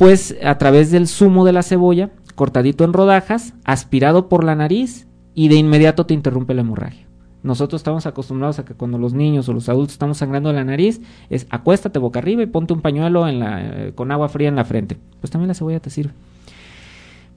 Pues 0.00 0.34
a 0.42 0.56
través 0.56 0.90
del 0.90 1.06
zumo 1.06 1.44
de 1.44 1.52
la 1.52 1.62
cebolla, 1.62 2.08
cortadito 2.34 2.84
en 2.84 2.94
rodajas, 2.94 3.52
aspirado 3.64 4.30
por 4.30 4.44
la 4.44 4.54
nariz 4.54 5.06
y 5.34 5.48
de 5.48 5.56
inmediato 5.56 6.06
te 6.06 6.14
interrumpe 6.14 6.54
la 6.54 6.62
hemorragia. 6.62 7.06
Nosotros 7.42 7.80
estamos 7.80 8.06
acostumbrados 8.06 8.58
a 8.58 8.64
que 8.64 8.72
cuando 8.72 8.96
los 8.96 9.12
niños 9.12 9.46
o 9.50 9.52
los 9.52 9.68
adultos 9.68 9.92
estamos 9.92 10.16
sangrando 10.16 10.54
la 10.54 10.64
nariz, 10.64 11.02
es 11.28 11.46
acuéstate 11.50 11.98
boca 11.98 12.18
arriba 12.18 12.42
y 12.42 12.46
ponte 12.46 12.72
un 12.72 12.80
pañuelo 12.80 13.28
eh, 13.28 13.92
con 13.94 14.10
agua 14.10 14.30
fría 14.30 14.48
en 14.48 14.56
la 14.56 14.64
frente. 14.64 14.96
Pues 15.20 15.30
también 15.30 15.48
la 15.48 15.54
cebolla 15.54 15.80
te 15.80 15.90
sirve. 15.90 16.14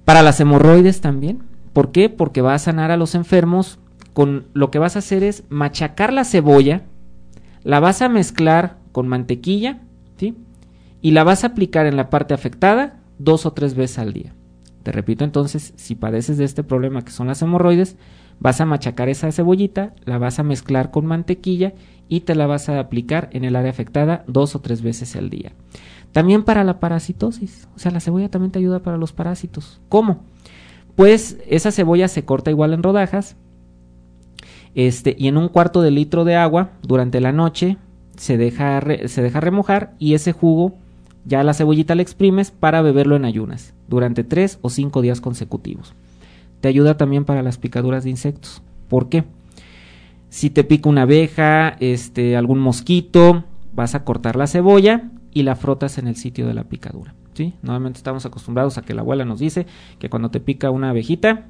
Para 0.05 0.22
las 0.22 0.39
hemorroides 0.39 1.01
también. 1.01 1.43
¿Por 1.74 1.91
qué? 1.91 2.07
Porque 2.07 2.41
va 2.41 2.53
a 2.53 2.59
sanar 2.59 2.91
a 2.91 2.97
los 2.97 3.14
enfermos 3.14 3.78
con 4.14 4.45
lo 4.53 4.72
que 4.72 4.80
vas 4.80 4.95
a 4.95 4.99
hacer 4.99 5.22
es 5.24 5.43
machacar 5.49 6.14
la 6.14 6.24
cebolla, 6.24 6.84
la 7.66 7.82
vas 7.82 8.01
a 8.01 8.07
mezclar 8.07 8.78
con 8.93 9.09
mantequilla, 9.09 9.82
¿sí? 10.16 10.38
Y 11.04 11.12
la 11.12 11.24
vas 11.24 11.43
a 11.43 11.47
aplicar 11.47 11.86
en 11.86 11.97
la 11.97 12.10
parte 12.10 12.34
afectada 12.34 12.95
dos 13.20 13.45
o 13.45 13.51
tres 13.51 13.76
veces 13.76 13.99
al 13.99 14.14
día. 14.14 14.34
Te 14.84 14.91
repito 14.91 15.26
entonces, 15.26 15.74
si 15.76 15.95
padeces 15.95 16.38
de 16.38 16.45
este 16.45 16.64
problema 16.64 17.04
que 17.04 17.12
son 17.12 17.28
las 17.28 17.41
hemorroides, 17.41 17.97
vas 18.39 18.62
a 18.62 18.66
machacar 18.66 19.10
esa 19.10 19.32
cebollita, 19.32 19.93
la 20.06 20.18
vas 20.18 20.39
a 20.39 20.43
mezclar 20.43 20.91
con 20.91 21.06
mantequilla 21.06 21.74
y 22.08 22.22
te 22.22 22.36
la 22.36 22.47
vas 22.47 22.70
a 22.70 22.80
aplicar 22.80 23.30
en 23.34 23.43
el 23.43 23.58
área 23.58 23.70
afectada 23.70 24.24
dos 24.28 24.56
o 24.56 24.62
tres 24.62 24.82
veces 24.82 25.16
al 25.18 25.30
día. 25.30 25.51
También 26.14 26.43
para 26.43 26.64
la 26.64 26.80
parasitosis, 26.80 27.68
o 27.76 27.80
sea, 27.80 27.91
la 27.91 27.99
cebolla 27.99 28.30
también 28.30 28.51
te 28.51 28.60
ayuda 28.60 28.80
para 28.80 28.97
los 28.97 29.12
parásitos. 29.12 29.82
¿Cómo? 29.89 30.22
Pues 30.95 31.38
esa 31.47 31.72
cebolla 31.72 32.08
se 32.08 32.24
corta 32.24 32.49
igual 32.49 32.74
en 32.74 32.82
rodajas, 32.82 33.36
este, 34.74 35.16
y 35.20 35.28
en 35.28 35.36
un 35.36 35.49
cuarto 35.49 35.82
de 35.82 35.91
litro 35.91 36.24
de 36.24 36.38
agua 36.38 36.72
durante 36.82 37.20
la 37.20 37.34
noche 37.34 37.78
se 38.16 38.38
deja, 38.38 38.82
se 39.08 39.22
deja 39.22 39.39
remojar 39.41 39.95
y 39.99 40.14
ese 40.14 40.32
jugo 40.32 40.74
ya 41.26 41.44
la 41.44 41.54
cebollita 41.54 41.96
la 41.96 42.02
exprimes 42.02 42.52
para 42.52 42.82
beberlo 42.82 43.16
en 43.16 43.26
ayunas 43.26 43.74
durante 43.88 44.24
tres 44.24 44.60
o 44.62 44.70
cinco 44.70 45.02
días 45.02 45.22
consecutivos. 45.22 45.94
Te 46.62 46.68
ayuda 46.68 46.98
también 46.98 47.26
para 47.26 47.44
las 47.44 47.58
picaduras 47.58 48.04
de 48.04 48.10
insectos. 48.10 48.62
¿Por 48.90 49.10
qué? 49.10 49.24
Si 50.30 50.50
te 50.50 50.64
pica 50.64 50.90
una 50.90 51.04
abeja, 51.04 51.76
este, 51.80 52.36
algún 52.36 52.60
mosquito, 52.60 53.44
vas 53.74 53.96
a 53.96 54.04
cortar 54.04 54.36
la 54.36 54.48
cebolla 54.48 55.12
y 55.34 55.44
la 55.44 55.56
frotas 55.56 55.98
en 55.98 56.08
el 56.08 56.16
sitio 56.16 56.48
de 56.48 56.54
la 56.54 56.64
picadura. 56.64 57.14
¿sí? 57.34 57.54
Normalmente 57.62 57.98
estamos 57.98 58.26
acostumbrados 58.26 58.78
a 58.78 58.82
que 58.82 58.94
la 58.94 59.02
abuela 59.02 59.26
nos 59.26 59.40
dice 59.40 59.66
que 60.00 60.10
cuando 60.10 60.30
te 60.30 60.40
pica 60.40 60.72
una 60.72 60.90
abejita, 60.90 61.48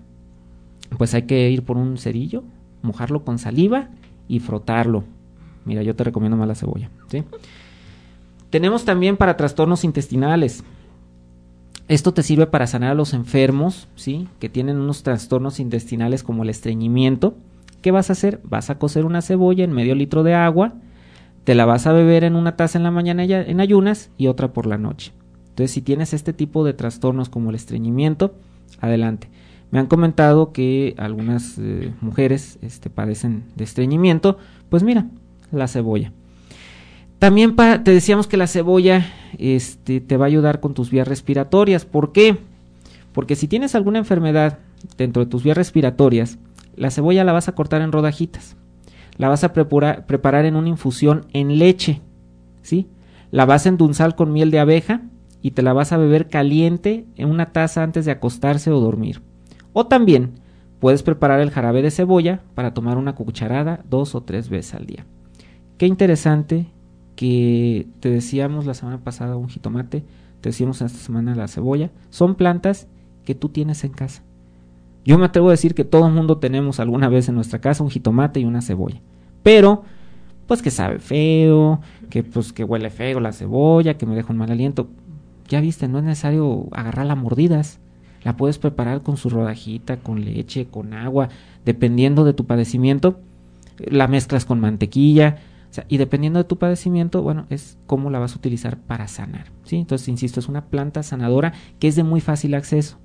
pues 0.97 1.13
hay 1.13 1.23
que 1.23 1.49
ir 1.49 1.63
por 1.63 1.77
un 1.77 1.97
cerillo, 1.97 2.43
mojarlo 2.81 3.23
con 3.23 3.39
saliva 3.39 3.89
y 4.27 4.39
frotarlo. 4.39 5.03
Mira, 5.65 5.83
yo 5.83 5.95
te 5.95 6.03
recomiendo 6.03 6.37
más 6.37 6.47
la 6.47 6.55
cebolla. 6.55 6.89
¿sí? 7.07 7.23
Tenemos 8.53 8.85
también 8.85 9.17
para 9.17 9.35
trastornos 9.35 9.83
intestinales. 9.83 10.63
Esto 11.87 12.13
te 12.13 12.21
sirve 12.21 12.45
para 12.45 12.67
sanar 12.67 12.91
a 12.91 12.93
los 12.93 13.15
enfermos, 13.15 13.87
¿sí? 13.95 14.27
Que 14.37 14.47
tienen 14.47 14.77
unos 14.77 15.01
trastornos 15.01 15.59
intestinales 15.59 16.21
como 16.21 16.43
el 16.43 16.51
estreñimiento. 16.51 17.35
¿Qué 17.81 17.89
vas 17.89 18.11
a 18.11 18.13
hacer? 18.13 18.41
Vas 18.43 18.69
a 18.69 18.77
cocer 18.77 19.05
una 19.05 19.23
cebolla 19.23 19.63
en 19.63 19.71
medio 19.71 19.95
litro 19.95 20.21
de 20.21 20.35
agua, 20.35 20.75
te 21.45 21.55
la 21.55 21.65
vas 21.65 21.87
a 21.87 21.93
beber 21.93 22.23
en 22.23 22.35
una 22.35 22.55
taza 22.55 22.77
en 22.77 22.83
la 22.83 22.91
mañana 22.91 23.23
en 23.23 23.59
ayunas 23.59 24.11
y 24.19 24.27
otra 24.27 24.53
por 24.53 24.67
la 24.67 24.77
noche. 24.77 25.13
Entonces, 25.49 25.71
si 25.71 25.81
tienes 25.81 26.13
este 26.13 26.31
tipo 26.31 26.63
de 26.63 26.73
trastornos 26.73 27.29
como 27.29 27.49
el 27.49 27.55
estreñimiento, 27.55 28.35
adelante. 28.79 29.29
Me 29.71 29.79
han 29.79 29.87
comentado 29.87 30.51
que 30.51 30.93
algunas 30.99 31.57
eh, 31.57 31.91
mujeres 32.01 32.59
este, 32.61 32.91
padecen 32.91 33.45
de 33.55 33.63
estreñimiento, 33.63 34.37
pues 34.69 34.83
mira, 34.83 35.07
la 35.51 35.67
cebolla. 35.67 36.11
También 37.19 37.55
te 37.55 37.91
decíamos 37.91 38.27
que 38.27 38.37
la 38.37 38.47
cebolla 38.47 39.05
este, 39.37 40.01
te 40.01 40.17
va 40.17 40.25
a 40.25 40.27
ayudar 40.27 40.59
con 40.59 40.73
tus 40.73 40.89
vías 40.89 41.07
respiratorias. 41.07 41.85
¿Por 41.85 42.11
qué? 42.11 42.37
Porque 43.13 43.35
si 43.35 43.47
tienes 43.47 43.75
alguna 43.75 43.99
enfermedad 43.99 44.59
dentro 44.97 45.23
de 45.23 45.29
tus 45.29 45.43
vías 45.43 45.57
respiratorias, 45.57 46.37
la 46.75 46.91
cebolla 46.91 47.23
la 47.23 47.33
vas 47.33 47.47
a 47.47 47.55
cortar 47.55 47.81
en 47.81 47.91
rodajitas. 47.91 48.57
La 49.17 49.29
vas 49.29 49.43
a 49.43 49.53
preparar 49.53 50.45
en 50.45 50.55
una 50.55 50.69
infusión 50.69 51.25
en 51.33 51.59
leche. 51.59 52.01
¿Sí? 52.61 52.87
La 53.31 53.45
vas 53.45 53.65
a 53.65 53.69
endulzar 53.69 54.15
con 54.15 54.33
miel 54.33 54.51
de 54.51 54.59
abeja 54.59 55.01
y 55.41 55.51
te 55.51 55.61
la 55.61 55.73
vas 55.73 55.91
a 55.91 55.97
beber 55.97 56.29
caliente 56.29 57.05
en 57.15 57.29
una 57.29 57.51
taza 57.51 57.83
antes 57.83 58.05
de 58.05 58.11
acostarse 58.11 58.71
o 58.71 58.79
dormir. 58.79 59.21
O 59.73 59.85
también 59.87 60.31
puedes 60.79 61.03
preparar 61.03 61.39
el 61.41 61.51
jarabe 61.51 61.81
de 61.81 61.91
cebolla 61.91 62.41
para 62.55 62.73
tomar 62.73 62.97
una 62.97 63.13
cucharada 63.13 63.81
dos 63.89 64.15
o 64.15 64.21
tres 64.23 64.49
veces 64.49 64.73
al 64.73 64.85
día. 64.85 65.05
Qué 65.77 65.85
interesante 65.85 66.67
que 67.15 67.87
te 67.99 68.09
decíamos 68.09 68.65
la 68.65 68.73
semana 68.73 68.99
pasada 68.99 69.37
un 69.37 69.49
jitomate, 69.49 70.03
te 70.41 70.49
decíamos 70.49 70.81
esta 70.81 70.97
semana 70.99 71.35
la 71.35 71.47
cebolla, 71.47 71.91
son 72.09 72.35
plantas 72.35 72.87
que 73.23 73.35
tú 73.35 73.49
tienes 73.49 73.83
en 73.83 73.91
casa. 73.91 74.23
Yo 75.05 75.17
me 75.17 75.25
atrevo 75.25 75.49
a 75.49 75.51
decir 75.51 75.75
que 75.75 75.83
todo 75.83 76.07
el 76.07 76.13
mundo 76.13 76.37
tenemos 76.37 76.79
alguna 76.79 77.09
vez 77.09 77.27
en 77.27 77.35
nuestra 77.35 77.59
casa 77.59 77.83
un 77.83 77.89
jitomate 77.89 78.39
y 78.39 78.45
una 78.45 78.61
cebolla. 78.61 79.01
Pero, 79.41 79.83
pues 80.47 80.61
que 80.61 80.71
sabe 80.71 80.99
feo, 80.99 81.81
que 82.09 82.23
pues 82.23 82.53
que 82.53 82.63
huele 82.63 82.89
feo 82.89 83.19
la 83.19 83.33
cebolla, 83.33 83.97
que 83.97 84.05
me 84.05 84.15
deja 84.15 84.31
un 84.31 84.37
mal 84.37 84.51
aliento. 84.51 84.87
Ya 85.49 85.59
viste, 85.59 85.89
no 85.89 85.97
es 85.97 86.05
necesario 86.05 86.67
agarrarla 86.71 87.13
a 87.13 87.17
mordidas. 87.17 87.79
La 88.23 88.37
puedes 88.37 88.57
preparar 88.57 89.01
con 89.01 89.17
su 89.17 89.29
rodajita, 89.29 89.97
con 89.97 90.23
leche, 90.23 90.67
con 90.67 90.93
agua, 90.93 91.27
dependiendo 91.65 92.23
de 92.23 92.33
tu 92.33 92.45
padecimiento. 92.45 93.19
La 93.77 94.07
mezclas 94.07 94.45
con 94.45 94.61
mantequilla, 94.61 95.39
y 95.87 95.97
dependiendo 95.97 96.39
de 96.39 96.45
tu 96.45 96.57
padecimiento, 96.57 97.21
bueno, 97.21 97.45
es 97.49 97.77
cómo 97.87 98.09
la 98.09 98.19
vas 98.19 98.33
a 98.33 98.37
utilizar 98.37 98.77
para 98.77 99.07
sanar. 99.07 99.47
¿sí? 99.63 99.77
Entonces, 99.77 100.07
insisto, 100.07 100.39
es 100.39 100.47
una 100.47 100.65
planta 100.65 101.03
sanadora 101.03 101.53
que 101.79 101.87
es 101.87 101.95
de 101.95 102.03
muy 102.03 102.21
fácil 102.21 102.53
acceso. 102.53 102.99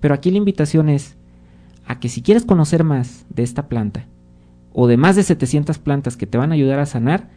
Pero 0.00 0.14
aquí 0.14 0.30
la 0.30 0.38
invitación 0.38 0.88
es 0.88 1.16
a 1.86 1.98
que 1.98 2.08
si 2.08 2.22
quieres 2.22 2.44
conocer 2.44 2.84
más 2.84 3.26
de 3.30 3.42
esta 3.42 3.68
planta 3.68 4.06
o 4.72 4.86
de 4.86 4.96
más 4.96 5.16
de 5.16 5.22
700 5.22 5.78
plantas 5.78 6.16
que 6.16 6.26
te 6.26 6.38
van 6.38 6.52
a 6.52 6.54
ayudar 6.54 6.78
a 6.78 6.86
sanar, 6.86 7.28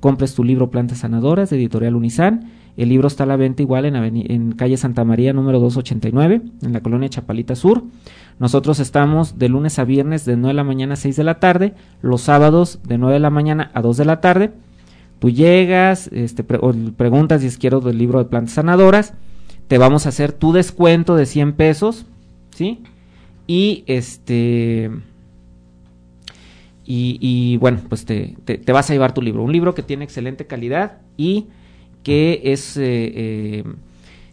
compres 0.00 0.34
tu 0.34 0.44
libro 0.44 0.70
Plantas 0.70 0.98
Sanadoras 0.98 1.50
de 1.50 1.56
Editorial 1.56 1.96
Unisan. 1.96 2.50
El 2.78 2.90
libro 2.90 3.08
está 3.08 3.24
a 3.24 3.26
la 3.26 3.34
venta 3.34 3.60
igual 3.60 3.86
en, 3.86 4.52
calle 4.52 4.76
Santa 4.76 5.02
María 5.02 5.32
número 5.32 5.58
289, 5.58 6.42
en 6.62 6.72
la 6.72 6.80
colonia 6.80 7.08
Chapalita 7.08 7.56
Sur. 7.56 7.82
Nosotros 8.38 8.78
estamos 8.78 9.36
de 9.36 9.48
lunes 9.48 9.80
a 9.80 9.84
viernes 9.84 10.24
de 10.24 10.36
9 10.36 10.50
de 10.50 10.54
la 10.54 10.62
mañana 10.62 10.94
a 10.94 10.96
6 10.96 11.16
de 11.16 11.24
la 11.24 11.40
tarde, 11.40 11.74
los 12.02 12.20
sábados 12.20 12.78
de 12.84 12.96
9 12.96 13.14
de 13.14 13.18
la 13.18 13.30
mañana 13.30 13.72
a 13.74 13.82
2 13.82 13.96
de 13.96 14.04
la 14.04 14.20
tarde. 14.20 14.52
Tú 15.18 15.28
llegas, 15.28 16.08
este, 16.12 16.44
preguntas 16.44 17.42
si 17.42 17.50
quiero 17.58 17.80
del 17.80 17.98
libro 17.98 18.20
de 18.20 18.26
plantas 18.26 18.54
sanadoras, 18.54 19.12
te 19.66 19.76
vamos 19.76 20.06
a 20.06 20.10
hacer 20.10 20.30
tu 20.30 20.52
descuento 20.52 21.16
de 21.16 21.26
100 21.26 21.54
pesos, 21.54 22.06
¿sí? 22.54 22.84
Y 23.48 23.82
este... 23.88 24.92
Y, 26.90 27.58
bueno, 27.58 27.80
pues 27.88 28.06
te, 28.06 28.36
te, 28.44 28.72
vas 28.72 28.88
a 28.88 28.94
llevar 28.94 29.12
tu 29.12 29.20
libro. 29.20 29.42
Un 29.42 29.52
libro 29.52 29.74
que 29.74 29.82
tiene 29.82 30.04
excelente 30.04 30.46
calidad 30.46 30.98
y 31.18 31.48
que 32.08 32.40
es... 32.42 32.78
Eh, 32.78 33.12
eh, 33.14 33.64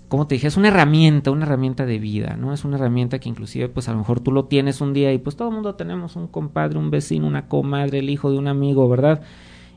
como 0.07 0.27
te 0.27 0.35
dije, 0.35 0.47
es 0.47 0.55
una 0.55 0.69
herramienta, 0.69 1.31
una 1.31 1.45
herramienta 1.45 1.85
de 1.85 1.99
vida, 1.99 2.37
¿no? 2.39 2.53
Es 2.53 2.63
una 2.63 2.77
herramienta 2.77 3.19
que 3.19 3.27
inclusive, 3.27 3.67
pues 3.67 3.89
a 3.89 3.91
lo 3.91 3.97
mejor 3.97 4.21
tú 4.21 4.31
lo 4.31 4.45
tienes 4.45 4.79
un 4.79 4.93
día 4.93 5.11
y 5.11 5.17
pues 5.17 5.35
todo 5.35 5.49
el 5.49 5.55
mundo 5.55 5.75
tenemos 5.75 6.15
un 6.15 6.27
compadre, 6.27 6.77
un 6.77 6.89
vecino, 6.89 7.27
una 7.27 7.49
comadre, 7.49 7.99
el 7.99 8.09
hijo 8.09 8.31
de 8.31 8.37
un 8.37 8.47
amigo, 8.47 8.87
¿verdad? 8.87 9.23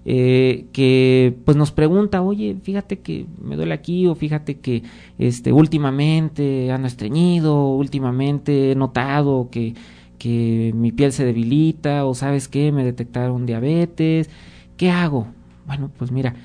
Eh, 0.04 0.66
que 0.72 1.34
pues 1.44 1.56
nos 1.56 1.72
pregunta, 1.72 2.22
oye, 2.22 2.56
fíjate 2.62 3.00
que 3.00 3.26
me 3.42 3.56
duele 3.56 3.74
aquí 3.74 4.06
o 4.06 4.14
fíjate 4.14 4.60
que 4.60 4.84
este 5.18 5.52
últimamente 5.52 6.70
ando 6.70 6.86
estreñido, 6.86 7.74
últimamente 7.74 8.70
he 8.72 8.74
notado 8.76 9.48
que, 9.50 9.74
que 10.18 10.72
mi 10.76 10.92
piel 10.92 11.10
se 11.10 11.24
debilita 11.24 12.04
o 12.04 12.14
sabes 12.14 12.46
qué, 12.46 12.70
me 12.70 12.84
detectaron 12.84 13.44
diabetes, 13.44 14.30
¿qué 14.76 14.90
hago? 14.90 15.26
Bueno, 15.66 15.90
pues 15.98 16.12
mira, 16.12 16.36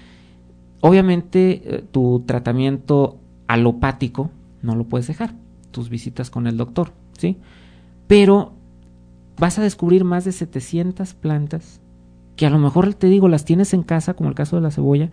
obviamente 0.84 1.61
eh, 1.63 1.84
tu 1.89 2.23
tratamiento 2.25 3.17
alopático, 3.47 4.31
no 4.61 4.75
lo 4.75 4.84
puedes 4.84 5.07
dejar, 5.07 5.34
tus 5.71 5.88
visitas 5.88 6.29
con 6.29 6.45
el 6.45 6.57
doctor, 6.57 6.91
¿sí? 7.17 7.38
Pero 8.07 8.51
vas 9.39 9.57
a 9.57 9.61
descubrir 9.61 10.03
más 10.03 10.25
de 10.25 10.34
700 10.34 11.13
plantas 11.13 11.79
que 12.36 12.45
a 12.45 12.49
lo 12.49 12.59
mejor 12.59 12.93
te 12.95 13.07
digo 13.07 13.29
las 13.29 13.45
tienes 13.45 13.73
en 13.73 13.84
casa, 13.84 14.15
como 14.15 14.27
el 14.27 14.36
caso 14.36 14.57
de 14.57 14.61
la 14.61 14.71
cebolla, 14.71 15.09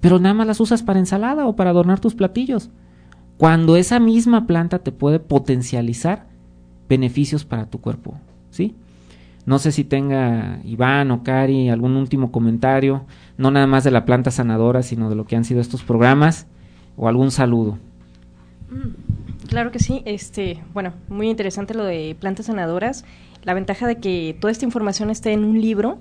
pero 0.00 0.18
nada 0.18 0.34
más 0.34 0.48
las 0.48 0.58
usas 0.58 0.82
para 0.82 0.98
ensalada 0.98 1.46
o 1.46 1.54
para 1.54 1.70
adornar 1.70 2.00
tus 2.00 2.16
platillos. 2.16 2.70
Cuando 3.36 3.76
esa 3.76 4.00
misma 4.00 4.48
planta 4.48 4.80
te 4.80 4.90
puede 4.90 5.20
potencializar 5.20 6.26
beneficios 6.88 7.44
para 7.44 7.70
tu 7.70 7.80
cuerpo, 7.80 8.16
¿sí? 8.50 8.74
No 9.44 9.58
sé 9.58 9.72
si 9.72 9.84
tenga 9.84 10.60
Iván 10.64 11.10
o 11.10 11.24
Cari 11.24 11.68
algún 11.68 11.96
último 11.96 12.30
comentario, 12.30 13.04
no 13.36 13.50
nada 13.50 13.66
más 13.66 13.82
de 13.82 13.90
la 13.90 14.04
planta 14.04 14.30
sanadora, 14.30 14.82
sino 14.82 15.08
de 15.08 15.16
lo 15.16 15.24
que 15.24 15.36
han 15.36 15.44
sido 15.44 15.60
estos 15.60 15.82
programas 15.82 16.46
o 16.96 17.08
algún 17.08 17.30
saludo. 17.30 17.78
Mm, 18.70 19.48
claro 19.48 19.72
que 19.72 19.80
sí, 19.80 20.02
este, 20.04 20.62
bueno, 20.72 20.92
muy 21.08 21.28
interesante 21.28 21.74
lo 21.74 21.84
de 21.84 22.16
plantas 22.18 22.46
sanadoras. 22.46 23.04
La 23.42 23.54
ventaja 23.54 23.88
de 23.88 23.96
que 23.96 24.36
toda 24.40 24.52
esta 24.52 24.64
información 24.64 25.10
esté 25.10 25.32
en 25.32 25.44
un 25.44 25.60
libro, 25.60 25.98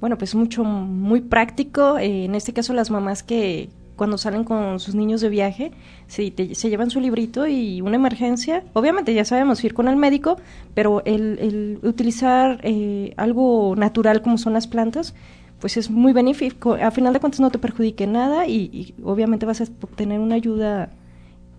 bueno, 0.00 0.16
pues 0.18 0.34
mucho, 0.34 0.62
muy 0.62 1.20
práctico. 1.20 1.98
Eh, 1.98 2.26
en 2.26 2.34
este 2.36 2.52
caso, 2.52 2.72
las 2.72 2.90
mamás 2.90 3.24
que 3.24 3.68
cuando 3.96 4.18
salen 4.18 4.44
con 4.44 4.78
sus 4.78 4.94
niños 4.94 5.20
de 5.20 5.28
viaje, 5.28 5.72
se, 6.06 6.32
se 6.54 6.68
llevan 6.68 6.90
su 6.90 7.00
librito 7.00 7.46
y 7.46 7.80
una 7.80 7.96
emergencia, 7.96 8.62
obviamente 8.74 9.14
ya 9.14 9.24
sabemos 9.24 9.64
ir 9.64 9.74
con 9.74 9.88
el 9.88 9.96
médico, 9.96 10.36
pero 10.74 11.02
el, 11.04 11.78
utilizar 11.82 12.60
eh, 12.62 13.14
algo 13.16 13.74
natural 13.76 14.22
como 14.22 14.38
son 14.38 14.52
las 14.52 14.66
plantas, 14.66 15.14
pues 15.60 15.76
es 15.76 15.90
muy 15.90 16.12
benéfico. 16.12 16.74
A 16.74 16.90
final 16.90 17.12
de 17.14 17.20
cuentas 17.20 17.40
no 17.40 17.50
te 17.50 17.58
perjudique 17.58 18.06
nada 18.06 18.46
y, 18.46 18.94
obviamente 19.02 19.46
vas 19.46 19.62
a 19.62 19.64
obtener 19.64 20.20
una 20.20 20.34
ayuda 20.34 20.90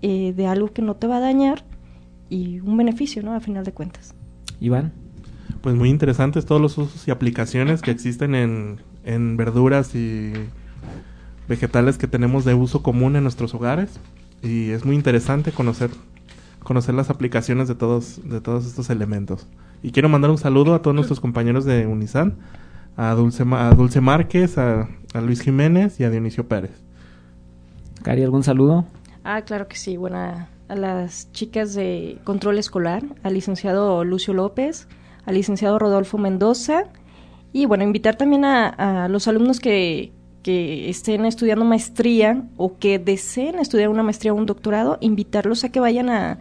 eh, 0.01 0.33
de 0.35 0.45
algo 0.47 0.71
que 0.71 0.83
no 0.83 0.95
te 0.95 1.07
va 1.07 1.17
a 1.17 1.21
dañar 1.21 1.65
y 2.29 2.59
un 2.59 2.77
beneficio, 2.77 3.23
¿no? 3.23 3.33
A 3.33 3.39
final 3.39 3.63
de 3.63 3.71
cuentas. 3.71 4.13
Iván. 4.59 4.93
Pues 5.61 5.75
muy 5.75 5.89
interesantes 5.89 6.45
todos 6.45 6.61
los 6.61 6.77
usos 6.77 7.07
y 7.07 7.11
aplicaciones 7.11 7.81
que 7.81 7.89
existen 7.89 8.35
en, 8.35 8.79
en 9.03 9.37
verduras 9.37 9.95
y 9.95 10.33
vegetales 11.47 11.97
que 11.97 12.07
tenemos 12.07 12.45
de 12.45 12.53
uso 12.53 12.83
común 12.83 13.15
en 13.15 13.23
nuestros 13.23 13.53
hogares. 13.53 13.99
y 14.43 14.69
es 14.71 14.85
muy 14.85 14.95
interesante 14.95 15.51
conocer 15.51 15.89
conocer 16.63 16.93
las 16.95 17.09
aplicaciones 17.09 17.67
de 17.67 17.75
todos 17.75 18.19
de 18.27 18.41
todos 18.41 18.65
estos 18.65 18.89
elementos. 18.89 19.47
Y 19.81 19.91
quiero 19.91 20.09
mandar 20.09 20.31
un 20.31 20.37
saludo 20.37 20.73
a 20.75 20.81
todos 20.81 20.93
nuestros 20.95 21.19
compañeros 21.19 21.63
de 21.65 21.85
Unisan, 21.87 22.35
a 22.97 23.13
Dulce, 23.13 23.43
a 23.51 23.73
Dulce 23.73 24.01
Márquez, 24.01 24.57
a, 24.57 24.89
a 25.13 25.21
Luis 25.21 25.41
Jiménez 25.41 25.99
y 25.99 26.03
a 26.03 26.09
Dionisio 26.09 26.47
Pérez. 26.47 26.71
Cari, 28.03 28.23
¿algún 28.23 28.43
saludo? 28.43 28.85
Ah, 29.23 29.41
claro 29.43 29.67
que 29.67 29.75
sí. 29.77 29.97
Bueno, 29.97 30.17
a, 30.17 30.49
a 30.67 30.75
las 30.75 31.31
chicas 31.31 31.73
de 31.73 32.17
control 32.23 32.57
escolar, 32.57 33.03
al 33.23 33.33
licenciado 33.33 34.03
Lucio 34.03 34.33
López, 34.33 34.87
al 35.25 35.35
licenciado 35.35 35.79
Rodolfo 35.79 36.17
Mendoza, 36.17 36.85
y 37.53 37.65
bueno, 37.65 37.83
invitar 37.83 38.15
también 38.17 38.43
a, 38.45 38.67
a 39.05 39.07
los 39.07 39.27
alumnos 39.27 39.59
que, 39.59 40.11
que 40.47 40.89
estén 40.89 41.25
estudiando 41.25 41.65
maestría 41.65 42.41
o 42.55 42.77
que 42.77 42.99
deseen 42.99 43.59
estudiar 43.59 43.89
una 43.89 44.01
maestría 44.01 44.31
o 44.31 44.37
un 44.37 44.45
doctorado, 44.45 44.97
invitarlos 45.01 45.65
a 45.65 45.69
que 45.73 45.81
vayan 45.81 46.09
a, 46.09 46.37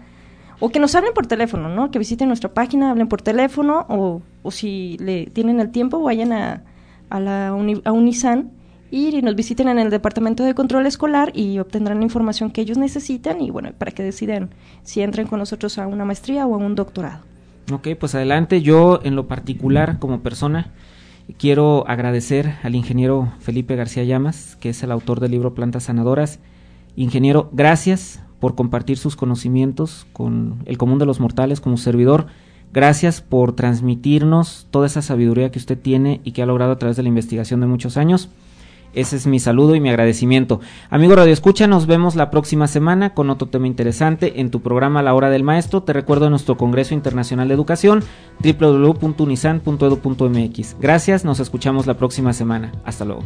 o 0.60 0.68
que 0.68 0.78
nos 0.78 0.94
hablen 0.94 1.12
por 1.12 1.26
teléfono, 1.26 1.68
¿no? 1.68 1.90
Que 1.90 1.98
visiten 1.98 2.28
nuestra 2.28 2.54
página, 2.54 2.92
hablen 2.92 3.08
por 3.08 3.20
teléfono, 3.20 3.84
o, 3.88 4.22
o 4.44 4.50
si 4.52 4.96
le 5.00 5.26
tienen 5.26 5.58
el 5.58 5.72
tiempo, 5.72 6.00
vayan 6.00 6.32
a, 6.32 6.62
a 7.10 7.18
la 7.18 7.52
uni, 7.52 7.82
a 7.84 7.90
Unisan 7.90 8.52
y 8.92 9.20
nos 9.22 9.34
visiten 9.34 9.66
en 9.66 9.80
el 9.80 9.90
departamento 9.90 10.44
de 10.44 10.54
control 10.54 10.86
escolar 10.86 11.32
y 11.34 11.58
obtendrán 11.58 11.98
la 11.98 12.04
información 12.04 12.52
que 12.52 12.60
ellos 12.60 12.78
necesitan 12.78 13.40
y 13.40 13.50
bueno, 13.50 13.72
para 13.76 13.90
que 13.90 14.04
decidan 14.04 14.50
si 14.84 15.00
entran 15.02 15.26
con 15.26 15.40
nosotros 15.40 15.78
a 15.78 15.88
una 15.88 16.04
maestría 16.04 16.46
o 16.46 16.54
a 16.54 16.58
un 16.58 16.76
doctorado. 16.76 17.24
Ok, 17.72 17.88
pues 17.98 18.14
adelante. 18.14 18.62
Yo 18.62 19.00
en 19.02 19.16
lo 19.16 19.26
particular 19.26 19.98
como 19.98 20.20
persona 20.20 20.70
quiero 21.38 21.84
agradecer 21.88 22.54
al 22.62 22.74
ingeniero 22.74 23.32
Felipe 23.40 23.76
García 23.76 24.04
Llamas, 24.04 24.56
que 24.60 24.70
es 24.70 24.82
el 24.82 24.92
autor 24.92 25.20
del 25.20 25.32
libro 25.32 25.54
Plantas 25.54 25.84
Sanadoras. 25.84 26.38
Ingeniero, 26.96 27.50
gracias 27.52 28.22
por 28.40 28.54
compartir 28.54 28.98
sus 28.98 29.16
conocimientos 29.16 30.06
con 30.12 30.62
el 30.66 30.78
común 30.78 30.98
de 30.98 31.06
los 31.06 31.20
mortales 31.20 31.60
como 31.60 31.76
servidor. 31.76 32.26
Gracias 32.72 33.20
por 33.20 33.54
transmitirnos 33.54 34.66
toda 34.70 34.86
esa 34.86 35.02
sabiduría 35.02 35.50
que 35.50 35.58
usted 35.58 35.78
tiene 35.78 36.20
y 36.24 36.32
que 36.32 36.42
ha 36.42 36.46
logrado 36.46 36.72
a 36.72 36.78
través 36.78 36.96
de 36.96 37.02
la 37.02 37.08
investigación 37.08 37.60
de 37.60 37.66
muchos 37.66 37.96
años. 37.96 38.28
Ese 38.94 39.16
es 39.16 39.26
mi 39.26 39.38
saludo 39.38 39.74
y 39.74 39.80
mi 39.80 39.88
agradecimiento. 39.88 40.60
Amigo 40.90 41.16
Radio 41.16 41.32
Escucha, 41.32 41.66
nos 41.66 41.86
vemos 41.86 42.16
la 42.16 42.30
próxima 42.30 42.66
semana 42.66 43.14
con 43.14 43.30
otro 43.30 43.48
tema 43.48 43.66
interesante 43.66 44.40
en 44.40 44.50
tu 44.50 44.60
programa 44.60 45.02
La 45.02 45.14
Hora 45.14 45.30
del 45.30 45.42
Maestro. 45.42 45.82
Te 45.82 45.92
recuerdo 45.92 46.30
nuestro 46.30 46.56
Congreso 46.56 46.94
Internacional 46.94 47.48
de 47.48 47.54
Educación, 47.54 48.04
www.unisan.edu.mx. 48.42 50.76
Gracias, 50.80 51.24
nos 51.24 51.40
escuchamos 51.40 51.86
la 51.86 51.94
próxima 51.94 52.32
semana. 52.32 52.72
Hasta 52.84 53.04
luego. 53.04 53.22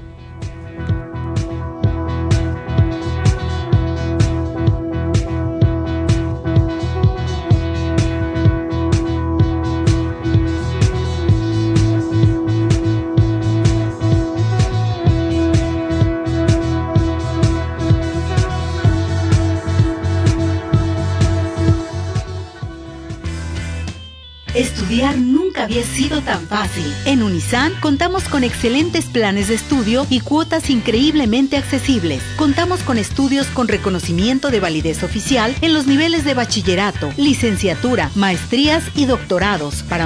Estudiar 24.54 25.16
nunca 25.16 25.64
había 25.64 25.84
sido 25.84 26.22
tan 26.22 26.46
fácil. 26.48 26.84
En 27.04 27.22
Unisan 27.22 27.72
contamos 27.80 28.28
con 28.28 28.42
excelentes 28.42 29.04
planes 29.06 29.48
de 29.48 29.54
estudio 29.54 30.06
y 30.10 30.20
cuotas 30.20 30.70
increíblemente 30.70 31.56
accesibles. 31.56 32.22
Contamos 32.36 32.82
con 32.82 32.98
estudios 32.98 33.46
con 33.48 33.68
reconocimiento 33.68 34.50
de 34.50 34.58
validez 34.58 35.04
oficial 35.04 35.54
en 35.60 35.72
los 35.72 35.86
niveles 35.86 36.24
de 36.24 36.34
bachillerato, 36.34 37.12
licenciatura, 37.16 38.10
maestrías 38.16 38.82
y 38.96 39.04
doctorados 39.04 39.84
para 39.84 39.98